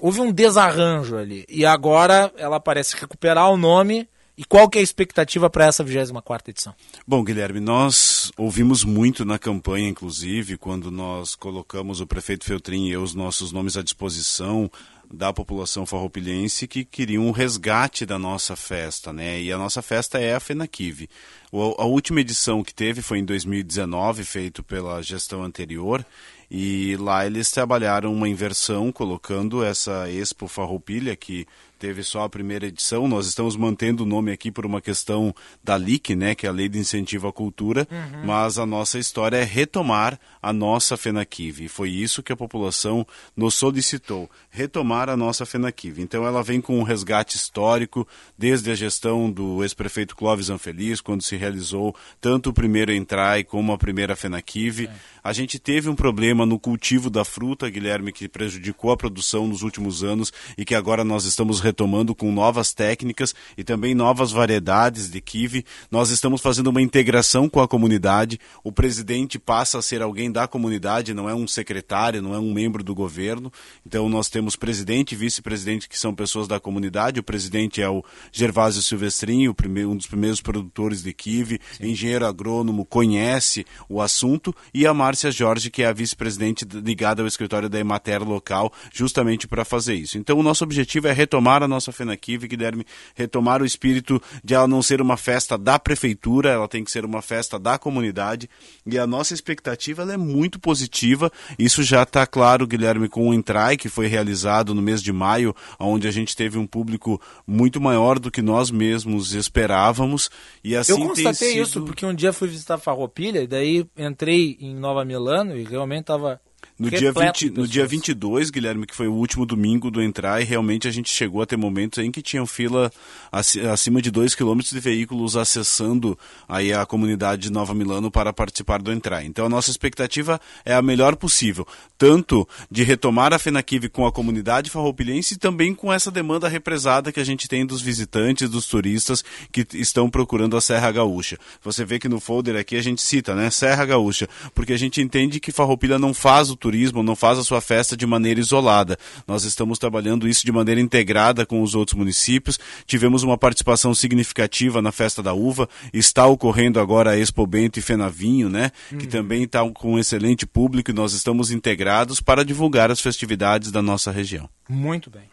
[0.00, 1.44] houve um desarranjo ali.
[1.48, 5.84] E agora ela parece recuperar o nome e qual que é a expectativa para essa
[5.84, 6.74] 24ª edição?
[7.06, 12.92] Bom, Guilherme, nós ouvimos muito na campanha, inclusive, quando nós colocamos o prefeito Feltrin e
[12.92, 14.70] eu os nossos nomes à disposição
[15.12, 19.40] da população farroupilhense que queriam um resgate da nossa festa, né?
[19.40, 21.08] E a nossa festa é a FENAQUIV.
[21.52, 26.04] A última edição que teve foi em 2019, feito pela gestão anterior,
[26.50, 31.46] e lá eles trabalharam uma inversão, colocando essa Expo Farroupilha, que
[31.82, 33.08] teve só a primeira edição.
[33.08, 35.34] Nós estamos mantendo o nome aqui por uma questão
[35.64, 38.24] da LIC, né, que é a Lei de Incentivo à Cultura, uhum.
[38.24, 41.64] mas a nossa história é retomar a nossa FENAQUIV.
[41.64, 43.04] E foi isso que a população
[43.36, 46.02] nos solicitou, retomar a nossa FENAQUIV.
[46.02, 48.06] Então ela vem com um resgate histórico,
[48.38, 53.72] desde a gestão do ex-prefeito Clóvis Anfeliz, quando se realizou tanto o primeiro Entrai como
[53.72, 54.86] a primeira FENAQUIV.
[54.86, 54.90] É.
[55.24, 59.62] A gente teve um problema no cultivo da fruta, Guilherme, que prejudicou a produção nos
[59.62, 65.10] últimos anos e que agora nós estamos retomando com novas técnicas e também novas variedades
[65.10, 65.64] de kiwi.
[65.90, 68.38] Nós estamos fazendo uma integração com a comunidade.
[68.62, 72.52] O presidente passa a ser alguém da comunidade, não é um secretário, não é um
[72.52, 73.50] membro do governo.
[73.86, 77.20] Então nós temos presidente e vice-presidente que são pessoas da comunidade.
[77.20, 79.56] O presidente é o Gervásio Silvestrinho,
[79.88, 85.70] um dos primeiros produtores de kiwi, engenheiro agrônomo, conhece o assunto e a Márcia Jorge,
[85.70, 90.18] que é a vice-presidente ligada ao escritório da Emater local, justamente para fazer isso.
[90.18, 94.68] Então, o nosso objetivo é retomar a nossa FENAQUIV, Guilherme, retomar o espírito de ela
[94.68, 98.48] não ser uma festa da prefeitura, ela tem que ser uma festa da comunidade.
[98.86, 101.30] E a nossa expectativa é muito positiva.
[101.58, 105.54] Isso já está claro, Guilherme, com o Entrai, que foi realizado no mês de maio,
[105.78, 110.30] onde a gente teve um público muito maior do que nós mesmos esperávamos.
[110.62, 111.62] E assim Eu constatei sido...
[111.62, 116.02] isso porque um dia fui visitar Farroupilha e daí entrei em Nova Milano e realmente
[116.02, 116.40] estava
[116.78, 120.44] no dia, 20, no dia 22, Guilherme, que foi o último domingo do entrar, e
[120.44, 122.90] realmente a gente chegou a ter momentos em que tinham fila
[123.30, 126.18] acima de 2 km de veículos acessando
[126.48, 129.24] aí a comunidade de Nova Milano para participar do entrar.
[129.24, 131.66] Então a nossa expectativa é a melhor possível,
[131.96, 137.12] tanto de retomar a FENAQUIV com a comunidade farroupilhense e também com essa demanda represada
[137.12, 141.38] que a gente tem dos visitantes, dos turistas que estão procurando a Serra Gaúcha.
[141.62, 145.00] Você vê que no folder aqui a gente cita, né, Serra Gaúcha, porque a gente
[145.00, 148.96] entende que Farroupilha não faz o turismo não faz a sua festa de maneira isolada.
[149.26, 152.58] Nós estamos trabalhando isso de maneira integrada com os outros municípios.
[152.86, 155.68] Tivemos uma participação significativa na festa da uva.
[155.92, 158.70] Está ocorrendo agora a Expo Bento e Fenavinho, né?
[158.90, 158.98] Uhum.
[158.98, 163.70] Que também está com um excelente público e nós estamos integrados para divulgar as festividades
[163.70, 164.48] da nossa região.
[164.68, 165.32] Muito bem.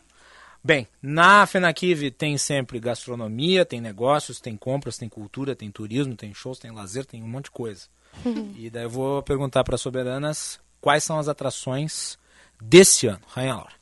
[0.62, 6.34] Bem, na FENAQUIV tem sempre gastronomia, tem negócios, tem compras, tem cultura, tem turismo, tem
[6.34, 7.88] shows, tem lazer, tem um monte de coisa.
[8.58, 12.18] e daí eu vou perguntar para Soberanas quais são as atrações
[12.62, 13.80] desse ano, Rainha Laura?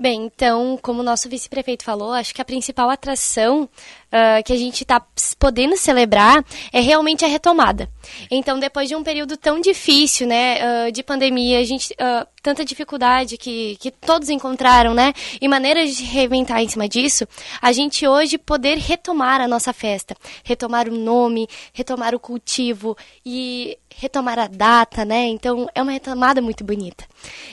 [0.00, 3.68] Bem, então, como o nosso vice-prefeito falou, acho que a principal atração
[4.08, 5.02] uh, que a gente está
[5.38, 7.88] podendo celebrar é realmente a retomada.
[8.30, 10.58] Então, depois de um período tão difícil, né,
[10.88, 15.96] uh, de pandemia, a gente uh, tanta dificuldade que, que todos encontraram, né, e maneiras
[15.96, 17.26] de reinventar em cima disso,
[17.60, 23.78] a gente hoje poder retomar a nossa festa, retomar o nome, retomar o cultivo e
[23.94, 25.26] retomar a data, né?
[25.26, 27.04] Então, é uma retomada muito bonita.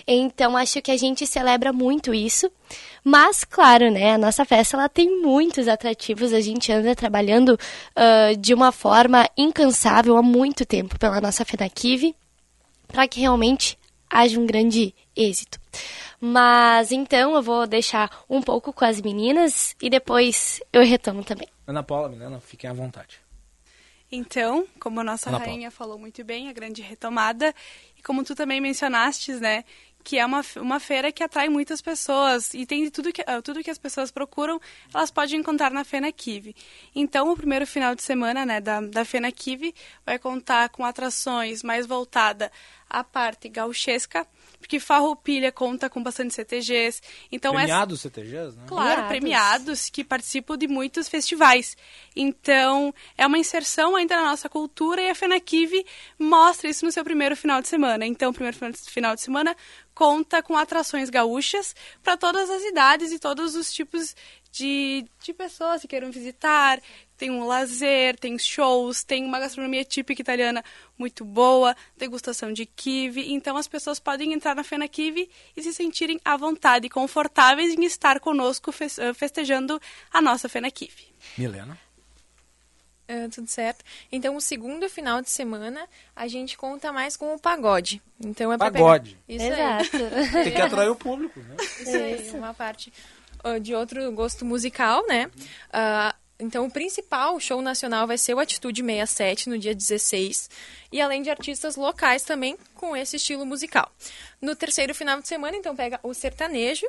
[0.06, 2.52] Então, acho que a gente celebra muito isso.
[3.04, 6.34] Mas, claro, né, a nossa festa ela tem muitos atrativos.
[6.34, 12.16] A gente anda trabalhando uh, de uma forma incansável há muito tempo pela nossa FENACIV
[12.88, 13.78] para que realmente
[14.10, 15.60] haja um grande êxito.
[16.20, 21.48] Mas então eu vou deixar um pouco com as meninas e depois eu retomo também.
[21.68, 23.20] Ana Paula, Milena, fiquem à vontade.
[24.12, 25.72] Então, como a nossa Ana rainha Paula.
[25.72, 27.54] falou muito bem, a grande retomada,
[27.98, 29.66] e como tu também mencionaste, né,
[30.06, 33.64] que é uma, uma feira que atrai muitas pessoas e tem tudo que, ah, tudo
[33.64, 34.62] que as pessoas procuram,
[34.94, 36.56] elas podem encontrar na Fena Kive.
[36.96, 39.74] Então, o primeiro final de semana né, da, da Fena Kive
[40.06, 42.52] vai contar com atrações mais voltada
[42.90, 44.28] à parte gauchesca,
[44.60, 47.02] porque Farroupilha conta com bastante CTGs.
[47.32, 48.10] Então premiados essa...
[48.10, 48.64] CTGs, né?
[48.68, 49.08] Claro, premiados.
[49.08, 51.76] premiados que participam de muitos festivais.
[52.16, 55.86] Então, é uma inserção ainda na nossa cultura e a FENACIV
[56.18, 58.06] mostra isso no seu primeiro final de semana.
[58.06, 58.58] Então, o primeiro
[58.88, 59.56] final de semana
[59.96, 61.74] conta com atrações gaúchas
[62.04, 64.14] para todas as idades e todos os tipos
[64.52, 66.82] de, de pessoas que queiram visitar,
[67.18, 70.64] tem um lazer, tem shows, tem uma gastronomia típica italiana
[70.98, 73.34] muito boa, degustação de kiwi.
[73.34, 77.74] Então as pessoas podem entrar na Fena Kiwi e se sentirem à vontade e confortáveis
[77.74, 78.72] em estar conosco
[79.14, 79.80] festejando
[80.12, 81.14] a nossa Fena Kiwi.
[81.38, 81.85] Milena?
[83.08, 83.86] Uh, tudo certo.
[84.12, 88.02] Então, o segundo final de semana, a gente conta mais com o pagode.
[88.20, 89.16] Então é Pagode.
[89.28, 89.46] Pegar...
[89.46, 90.34] Isso Exato.
[90.44, 91.56] Tem que atrair o público, né?
[91.60, 92.92] Isso aí, uma parte
[93.44, 95.28] uh, de outro gosto musical, né?
[95.70, 100.50] Uh, então, o principal show nacional vai ser o Atitude 67, no dia 16,
[100.92, 103.90] e além de artistas locais também com esse estilo musical.
[104.42, 106.86] No terceiro final de semana, então, pega o sertanejo,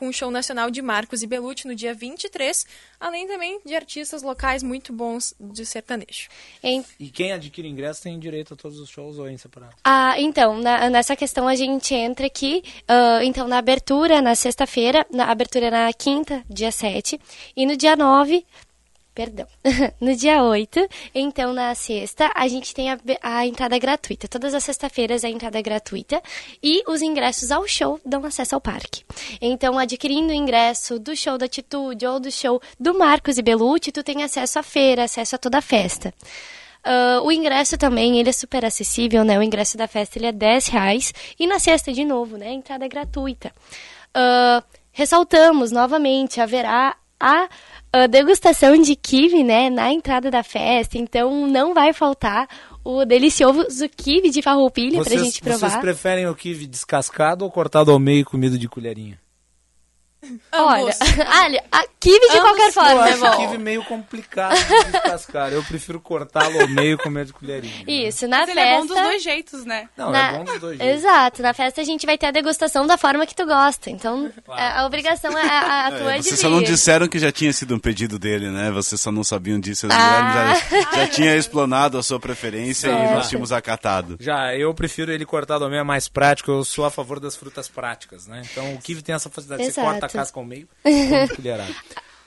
[0.00, 2.66] com o show nacional de Marcos e Belucci no dia 23,
[2.98, 6.30] além também de artistas locais muito bons de sertanejo.
[6.62, 6.82] Em...
[6.98, 9.74] E quem adquire ingresso tem direito a todos os shows ou é em separado?
[9.84, 15.06] Ah, então, na, nessa questão a gente entra aqui, uh, então, na abertura, na sexta-feira,
[15.12, 17.20] na abertura na quinta, dia 7,
[17.54, 18.42] e no dia 9
[19.14, 19.46] perdão,
[20.00, 24.28] no dia 8, então na sexta, a gente tem a, a entrada gratuita.
[24.28, 26.22] Todas as sextas-feiras a entrada é gratuita
[26.62, 29.04] e os ingressos ao show dão acesso ao parque.
[29.40, 33.92] Então, adquirindo o ingresso do show da Atitude ou do show do Marcos e Belucci,
[33.92, 36.14] tu tem acesso à feira, acesso a toda a festa.
[36.86, 39.38] Uh, o ingresso também, ele é super acessível, né?
[39.38, 41.12] O ingresso da festa, ele é 10 reais.
[41.38, 42.52] E na sexta, de novo, né?
[42.52, 43.52] Entrada é gratuita.
[44.16, 47.48] Uh, ressaltamos, novamente, haverá a
[47.94, 50.98] uh, degustação de kiwi, né, na entrada da festa.
[50.98, 52.48] Então não vai faltar
[52.84, 55.70] o delicioso kiwi de farroupilha vocês, pra gente provar.
[55.70, 59.18] Vocês preferem o kiwi descascado ou cortado ao meio e comido de colherinha?
[60.52, 60.94] Olha,
[61.44, 63.36] olha, a kiwi de Ambos qualquer forma é bom.
[63.36, 65.52] kiwi meio complicado de descascar.
[65.52, 67.84] Eu prefiro cortá-lo ao meio e comer de colherinha.
[67.86, 68.60] Isso, na Mas festa...
[68.60, 69.88] ele é bom dos dois jeitos, né?
[69.96, 70.32] Não, na...
[70.32, 70.98] é bom dos dois jeitos.
[70.98, 73.90] Exato, na festa a gente vai ter a degustação da forma que tu gosta.
[73.90, 74.60] Então, claro.
[74.60, 77.52] a, a, obrigação é a, a tua é, Vocês só não disseram que já tinha
[77.52, 78.70] sido um pedido dele, né?
[78.70, 79.86] Vocês só não sabiam disso.
[79.90, 80.54] Ah.
[80.54, 84.16] já, já tinha explanado a sua preferência e nós tínhamos acatado.
[84.20, 86.50] Já, eu prefiro ele cortado ao meio, é mais prático.
[86.50, 88.42] Eu sou a favor das frutas práticas, né?
[88.50, 89.62] Então, o kiwi tem essa facilidade.
[89.62, 89.80] Exato.
[89.80, 90.68] Você corta casca ao meio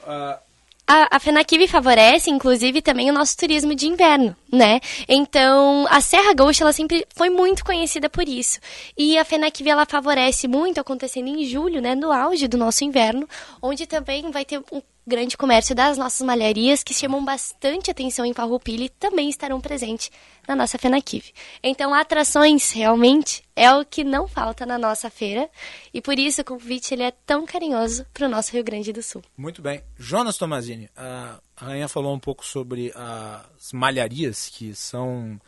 [0.03, 0.37] Uh,
[0.85, 4.81] a, a favorece, inclusive, também o nosso turismo de inverno, né?
[5.07, 8.59] Então, a Serra Gaúcha, ela sempre foi muito conhecida por isso.
[8.97, 11.95] E a FENACIV, ela favorece muito, acontecendo em julho, né?
[11.95, 13.27] No auge do nosso inverno,
[13.61, 18.33] onde também vai ter um grande comércio das nossas malharias, que chamam bastante atenção em
[18.33, 20.09] Farroupilha também estarão presentes
[20.47, 21.33] na nossa FENACIV.
[21.61, 25.49] Então, atrações, realmente, é o que não falta na nossa feira,
[25.93, 29.03] e por isso o convite ele é tão carinhoso para o nosso Rio Grande do
[29.03, 29.21] Sul.
[29.37, 29.83] Muito bem.
[29.97, 30.89] Jonas Tomazini,
[31.55, 35.39] a Rainha falou um pouco sobre as malharias, que são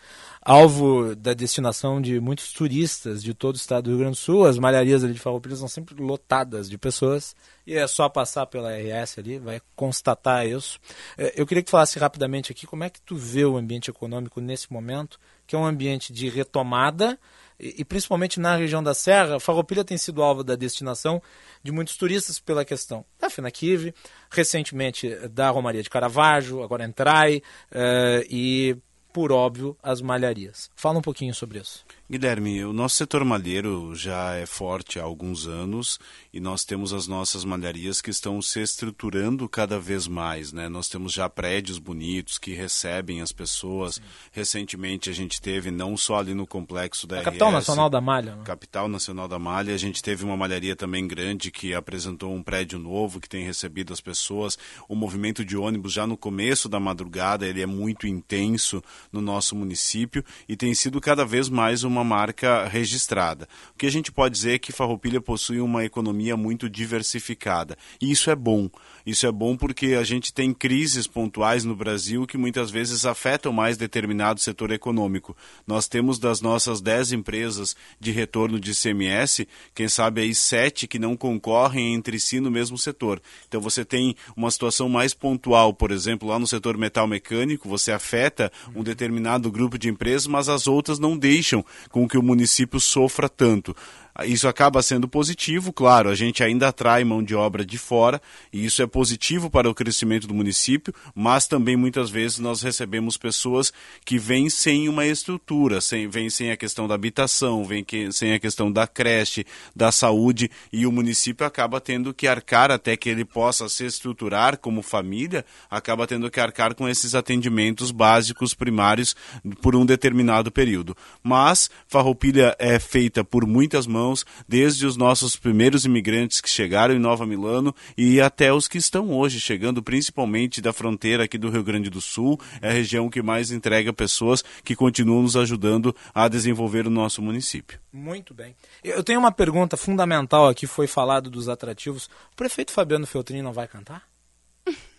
[0.42, 4.46] alvo da destinação de muitos turistas de todo o estado do Rio Grande do Sul.
[4.46, 8.72] As malharias ali de Farroupilha são sempre lotadas de pessoas e é só passar pela
[8.72, 10.80] RS ali, vai constatar isso.
[11.18, 14.40] É, eu queria que falasse rapidamente aqui como é que tu vê o ambiente econômico
[14.40, 17.20] nesse momento, que é um ambiente de retomada
[17.60, 21.22] e, e principalmente na região da Serra, Farroupilha tem sido alvo da destinação
[21.64, 23.94] de muitos turistas pela questão da Fenaquive,
[24.30, 27.38] recentemente da Romaria de Caravaggio, agora Entrai,
[27.72, 28.78] uh, e
[29.16, 30.70] por óbvio, as malharias.
[30.76, 31.86] Fala um pouquinho sobre isso.
[32.08, 36.00] Guilherme, o nosso setor malheiro já é forte há alguns anos
[36.32, 40.70] e nós temos as nossas malharias que estão se estruturando cada vez mais, né?
[40.70, 43.96] Nós temos já prédios bonitos que recebem as pessoas.
[43.96, 44.02] Sim.
[44.32, 48.00] Recentemente a gente teve não só ali no complexo da a RS, Capital Nacional da
[48.00, 48.44] Malha, né?
[48.44, 52.78] Capital Nacional da Malha, a gente teve uma malharia também grande que apresentou um prédio
[52.78, 54.60] novo que tem recebido as pessoas.
[54.88, 58.80] O movimento de ônibus já no começo da madrugada, ele é muito intenso
[59.12, 63.48] no nosso município e tem sido cada vez mais uma uma marca registrada.
[63.74, 67.78] O que a gente pode dizer é que Farroupilha possui uma economia muito diversificada.
[68.02, 68.70] E isso é bom.
[69.06, 73.54] Isso é bom porque a gente tem crises pontuais no Brasil que muitas vezes afetam
[73.54, 75.38] mais determinado setor econômico.
[75.68, 79.46] Nós temos das nossas 10 empresas de retorno de CMS,
[79.76, 83.22] quem sabe aí sete que não concorrem entre si no mesmo setor.
[83.48, 87.92] Então você tem uma situação mais pontual, por exemplo, lá no setor metal mecânico, você
[87.92, 92.80] afeta um determinado grupo de empresas, mas as outras não deixam com que o município
[92.80, 93.76] sofra tanto.
[94.24, 98.22] Isso acaba sendo positivo, claro, a gente ainda atrai mão de obra de fora
[98.52, 103.18] e isso é positivo para o crescimento do município, mas também muitas vezes nós recebemos
[103.18, 103.74] pessoas
[104.06, 108.32] que vêm sem uma estrutura, sem, vêm sem a questão da habitação, vêm que, sem
[108.32, 113.10] a questão da creche, da saúde e o município acaba tendo que arcar até que
[113.10, 119.14] ele possa se estruturar como família, acaba tendo que arcar com esses atendimentos básicos primários
[119.62, 120.96] por um determinado período.
[121.22, 126.94] Mas Farroupilha é feita por muitas mãos mãos, desde os nossos primeiros imigrantes que chegaram
[126.94, 131.50] em Nova Milano e até os que estão hoje chegando, principalmente da fronteira aqui do
[131.50, 132.40] Rio Grande do Sul.
[132.62, 137.22] É a região que mais entrega pessoas que continuam nos ajudando a desenvolver o nosso
[137.22, 137.80] município.
[137.92, 138.56] Muito bem.
[138.84, 142.06] Eu tenho uma pergunta fundamental aqui, foi falado dos atrativos.
[142.32, 144.04] O prefeito Fabiano Feltrin não vai cantar?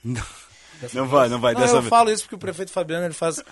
[0.03, 0.23] Não.
[0.93, 1.55] Não vai, não vai.
[1.55, 1.91] Não, dessa eu vez.
[1.91, 3.43] falo isso porque o prefeito Fabiano ele faz uh,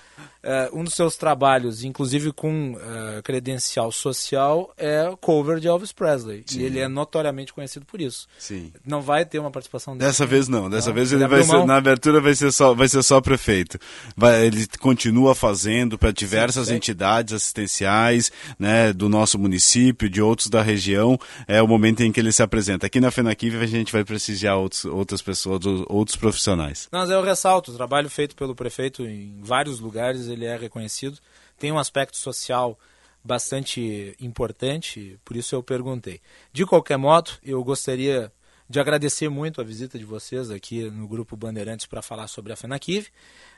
[0.73, 6.45] um dos seus trabalhos, inclusive com uh, credencial social, é cover de Elvis Presley.
[6.47, 6.61] Sim.
[6.61, 8.27] E ele é notoriamente conhecido por isso.
[8.39, 8.73] Sim.
[8.85, 10.07] Não vai ter uma participação dele.
[10.07, 10.69] Dessa vez não.
[10.69, 13.79] Dessa não, vez ele, vai ser, na abertura vai ser só, vai ser só prefeito.
[14.17, 20.49] Vai, ele continua fazendo para diversas Sim, entidades assistenciais, né, do nosso município, de outros
[20.49, 21.19] da região.
[21.47, 22.87] É o momento em que ele se apresenta.
[22.87, 26.89] Aqui na FENAQUIV a gente vai prestigiar outros, outras pessoas, outros profissionais.
[26.91, 31.19] Mas eu ressalto, o trabalho feito pelo prefeito em vários lugares, ele é reconhecido.
[31.59, 32.79] Tem um aspecto social
[33.23, 36.21] bastante importante, por isso eu perguntei.
[36.53, 38.31] De qualquer modo, eu gostaria
[38.69, 42.57] de agradecer muito a visita de vocês aqui no Grupo Bandeirantes para falar sobre a
[42.57, 43.09] FENAQUIV,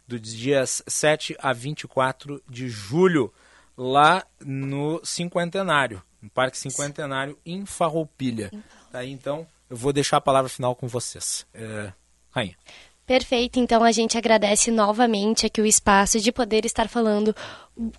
[0.07, 3.33] dos dias 7 a 24 de julho,
[3.77, 8.51] lá no Cinquentenário, no Parque Cinquentenário, em Farroupilha.
[8.91, 11.47] Tá aí, então, eu vou deixar a palavra final com vocês.
[11.53, 11.93] É,
[12.31, 12.57] Rainha.
[13.07, 17.33] Perfeito, então a gente agradece novamente aqui o espaço de poder estar falando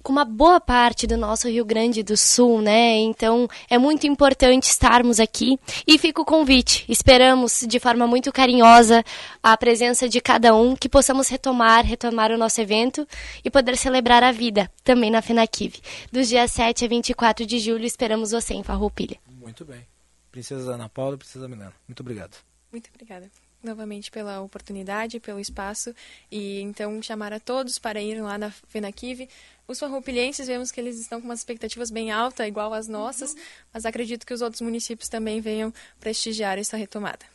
[0.03, 2.97] com uma boa parte do nosso Rio Grande do Sul, né?
[2.97, 5.57] Então é muito importante estarmos aqui
[5.88, 6.84] e fica o convite.
[6.89, 9.01] Esperamos de forma muito carinhosa
[9.41, 13.07] a presença de cada um, que possamos retomar, retomar o nosso evento
[13.45, 15.79] e poder celebrar a vida também na FENAQUIV.
[16.11, 19.17] Dos dias 7 a 24 de julho, esperamos você em Farroupilha.
[19.25, 19.88] Muito bem.
[20.34, 21.73] Princesa Ana Paula e Princesa Milena.
[21.88, 22.35] Muito obrigado.
[22.73, 23.31] Muito obrigada
[23.63, 25.93] novamente pela oportunidade, pelo espaço
[26.31, 29.29] e então chamar a todos para ir lá na FENAQUIV.
[29.67, 33.39] Os farroupilhenses vemos que eles estão com umas expectativas bem altas, igual as nossas, uhum.
[33.73, 37.25] mas acredito que os outros municípios também venham prestigiar essa retomada.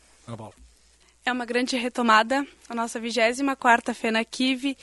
[1.24, 4.76] É uma grande retomada, a nossa 24ª FENAQUIV,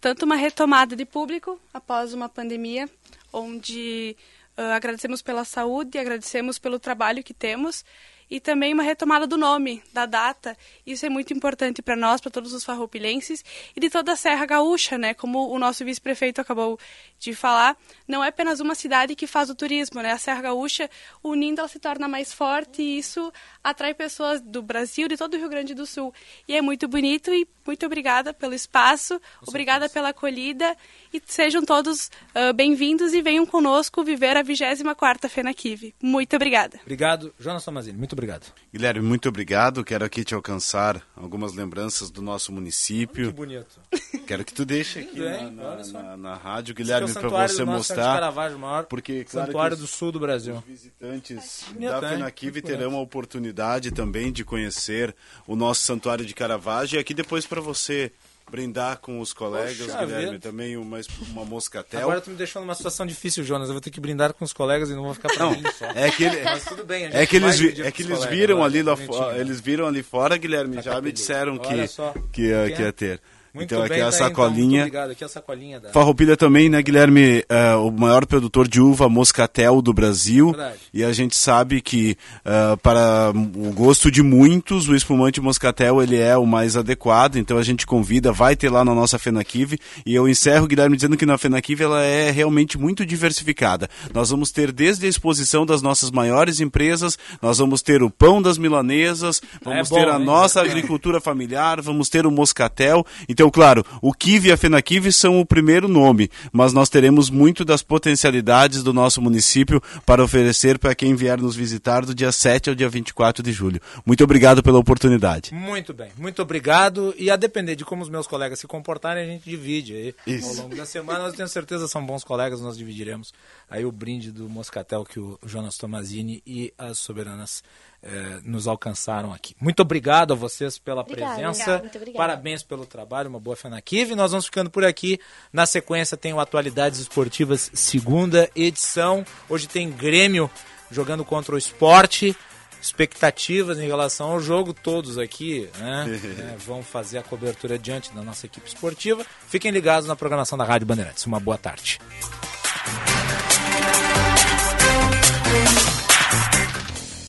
[0.00, 2.88] tanto uma retomada de público após uma pandemia,
[3.32, 4.16] onde
[4.56, 7.84] uh, agradecemos pela saúde, agradecemos pelo trabalho que temos
[8.30, 10.56] e também uma retomada do nome, da data.
[10.86, 13.44] Isso é muito importante para nós, para todos os farroupilenses
[13.76, 15.14] e de toda a Serra Gaúcha, né?
[15.14, 16.78] Como o nosso vice-prefeito acabou
[17.18, 17.76] de falar,
[18.06, 20.12] não é apenas uma cidade que faz o turismo, né?
[20.12, 20.90] A Serra Gaúcha,
[21.22, 23.32] unindo, ela se torna mais forte e isso
[23.62, 26.12] atrai pessoas do Brasil, de todo o Rio Grande do Sul.
[26.46, 29.94] E é muito bonito e muito obrigada pelo espaço, Com obrigada certeza.
[29.94, 30.76] pela acolhida
[31.12, 35.94] e sejam todos uh, bem-vindos e venham conosco viver a 24ª FENAQUIV.
[36.02, 36.78] Muito obrigada.
[36.82, 37.96] Obrigado, Jonas Tomazini.
[37.96, 38.46] Muito obrigado.
[38.72, 39.84] Guilherme, muito obrigado.
[39.84, 43.26] Quero aqui te alcançar algumas lembranças do nosso município.
[43.26, 43.78] que bonito.
[44.26, 47.64] Quero que tu deixe aqui bem, na, na, na, na, rádio, Guilherme, é para você
[47.64, 48.14] mostrar.
[48.14, 50.56] Caravaggio, maior porque claro santuário do sul do Brasil.
[50.56, 55.14] Os visitantes da FENAQUIV terão a oportunidade também de conhecer
[55.46, 58.10] o nosso santuário de Caravaggio e aqui depois para você
[58.50, 60.38] brindar com os colegas, Poxa Guilherme, vida.
[60.38, 61.00] também uma,
[61.30, 62.00] uma moscatel.
[62.02, 63.68] Agora tu me deixou numa situação difícil, Jonas.
[63.68, 65.62] Eu vou ter que brindar com os colegas e não vou ficar pra não, mim
[65.76, 65.86] só.
[65.94, 68.94] É que, ele, Mas tudo bem, é que eles, é que eles viram ali lá,
[69.36, 71.88] eles viram ali fora, Guilherme, já me disseram que,
[72.32, 73.20] que, ia, que ia ter.
[73.54, 74.80] Muito então bem, aqui é a tá, sacolinha.
[74.80, 75.10] obrigado.
[75.12, 75.90] Aqui é a sacolinha da...
[75.90, 80.48] Farroupilha também, né, Guilherme, é, o maior produtor de uva moscatel do Brasil.
[80.50, 80.78] Verdade.
[80.92, 86.16] E a gente sabe que é, para o gosto de muitos, o espumante moscatel ele
[86.18, 87.36] é o mais adequado.
[87.36, 89.78] Então a gente convida, vai ter lá na nossa Fenaquive.
[90.04, 93.88] E eu encerro, Guilherme, dizendo que na Fenaquive ela é realmente muito diversificada.
[94.12, 98.42] Nós vamos ter desde a exposição das nossas maiores empresas, nós vamos ter o pão
[98.42, 100.24] das milanesas, vamos É bom, ter a hein?
[100.24, 103.06] nossa agricultura familiar, vamos ter o moscatel.
[103.28, 107.64] Então, claro, o Kive e a Fenaquive são o primeiro nome, mas nós teremos muito
[107.64, 112.70] das potencialidades do nosso município para oferecer para quem vier nos visitar do dia 7
[112.70, 113.80] ao dia 24 de julho.
[114.04, 115.54] Muito obrigado pela oportunidade.
[115.54, 117.14] Muito bem, muito obrigado.
[117.18, 120.48] E a depender de como os meus colegas se comportarem, a gente divide aí Isso.
[120.48, 121.24] ao longo da semana.
[121.24, 123.32] Eu tenho certeza são bons colegas, nós dividiremos
[123.68, 127.62] aí o brinde do Moscatel que o Jonas Tomazini e as soberanas
[128.06, 129.56] eh, nos alcançaram aqui.
[129.58, 131.36] Muito obrigado a vocês pela Obrigada.
[131.36, 131.62] presença.
[131.62, 132.18] Obrigada, muito obrigada.
[132.18, 134.14] Parabéns pelo trabalho, uma boa Fenaquive.
[134.14, 135.18] Nós vamos ficando por aqui.
[135.50, 139.24] Na sequência tem o Atualidades Esportivas, segunda edição.
[139.48, 140.50] Hoje tem Grêmio
[140.90, 142.36] jogando contra o esporte.
[142.78, 146.04] Expectativas em relação ao jogo, todos aqui né,
[146.36, 149.24] né, vão fazer a cobertura diante da nossa equipe esportiva.
[149.48, 151.24] Fiquem ligados na programação da Rádio Bandeirantes.
[151.24, 151.98] Uma boa tarde.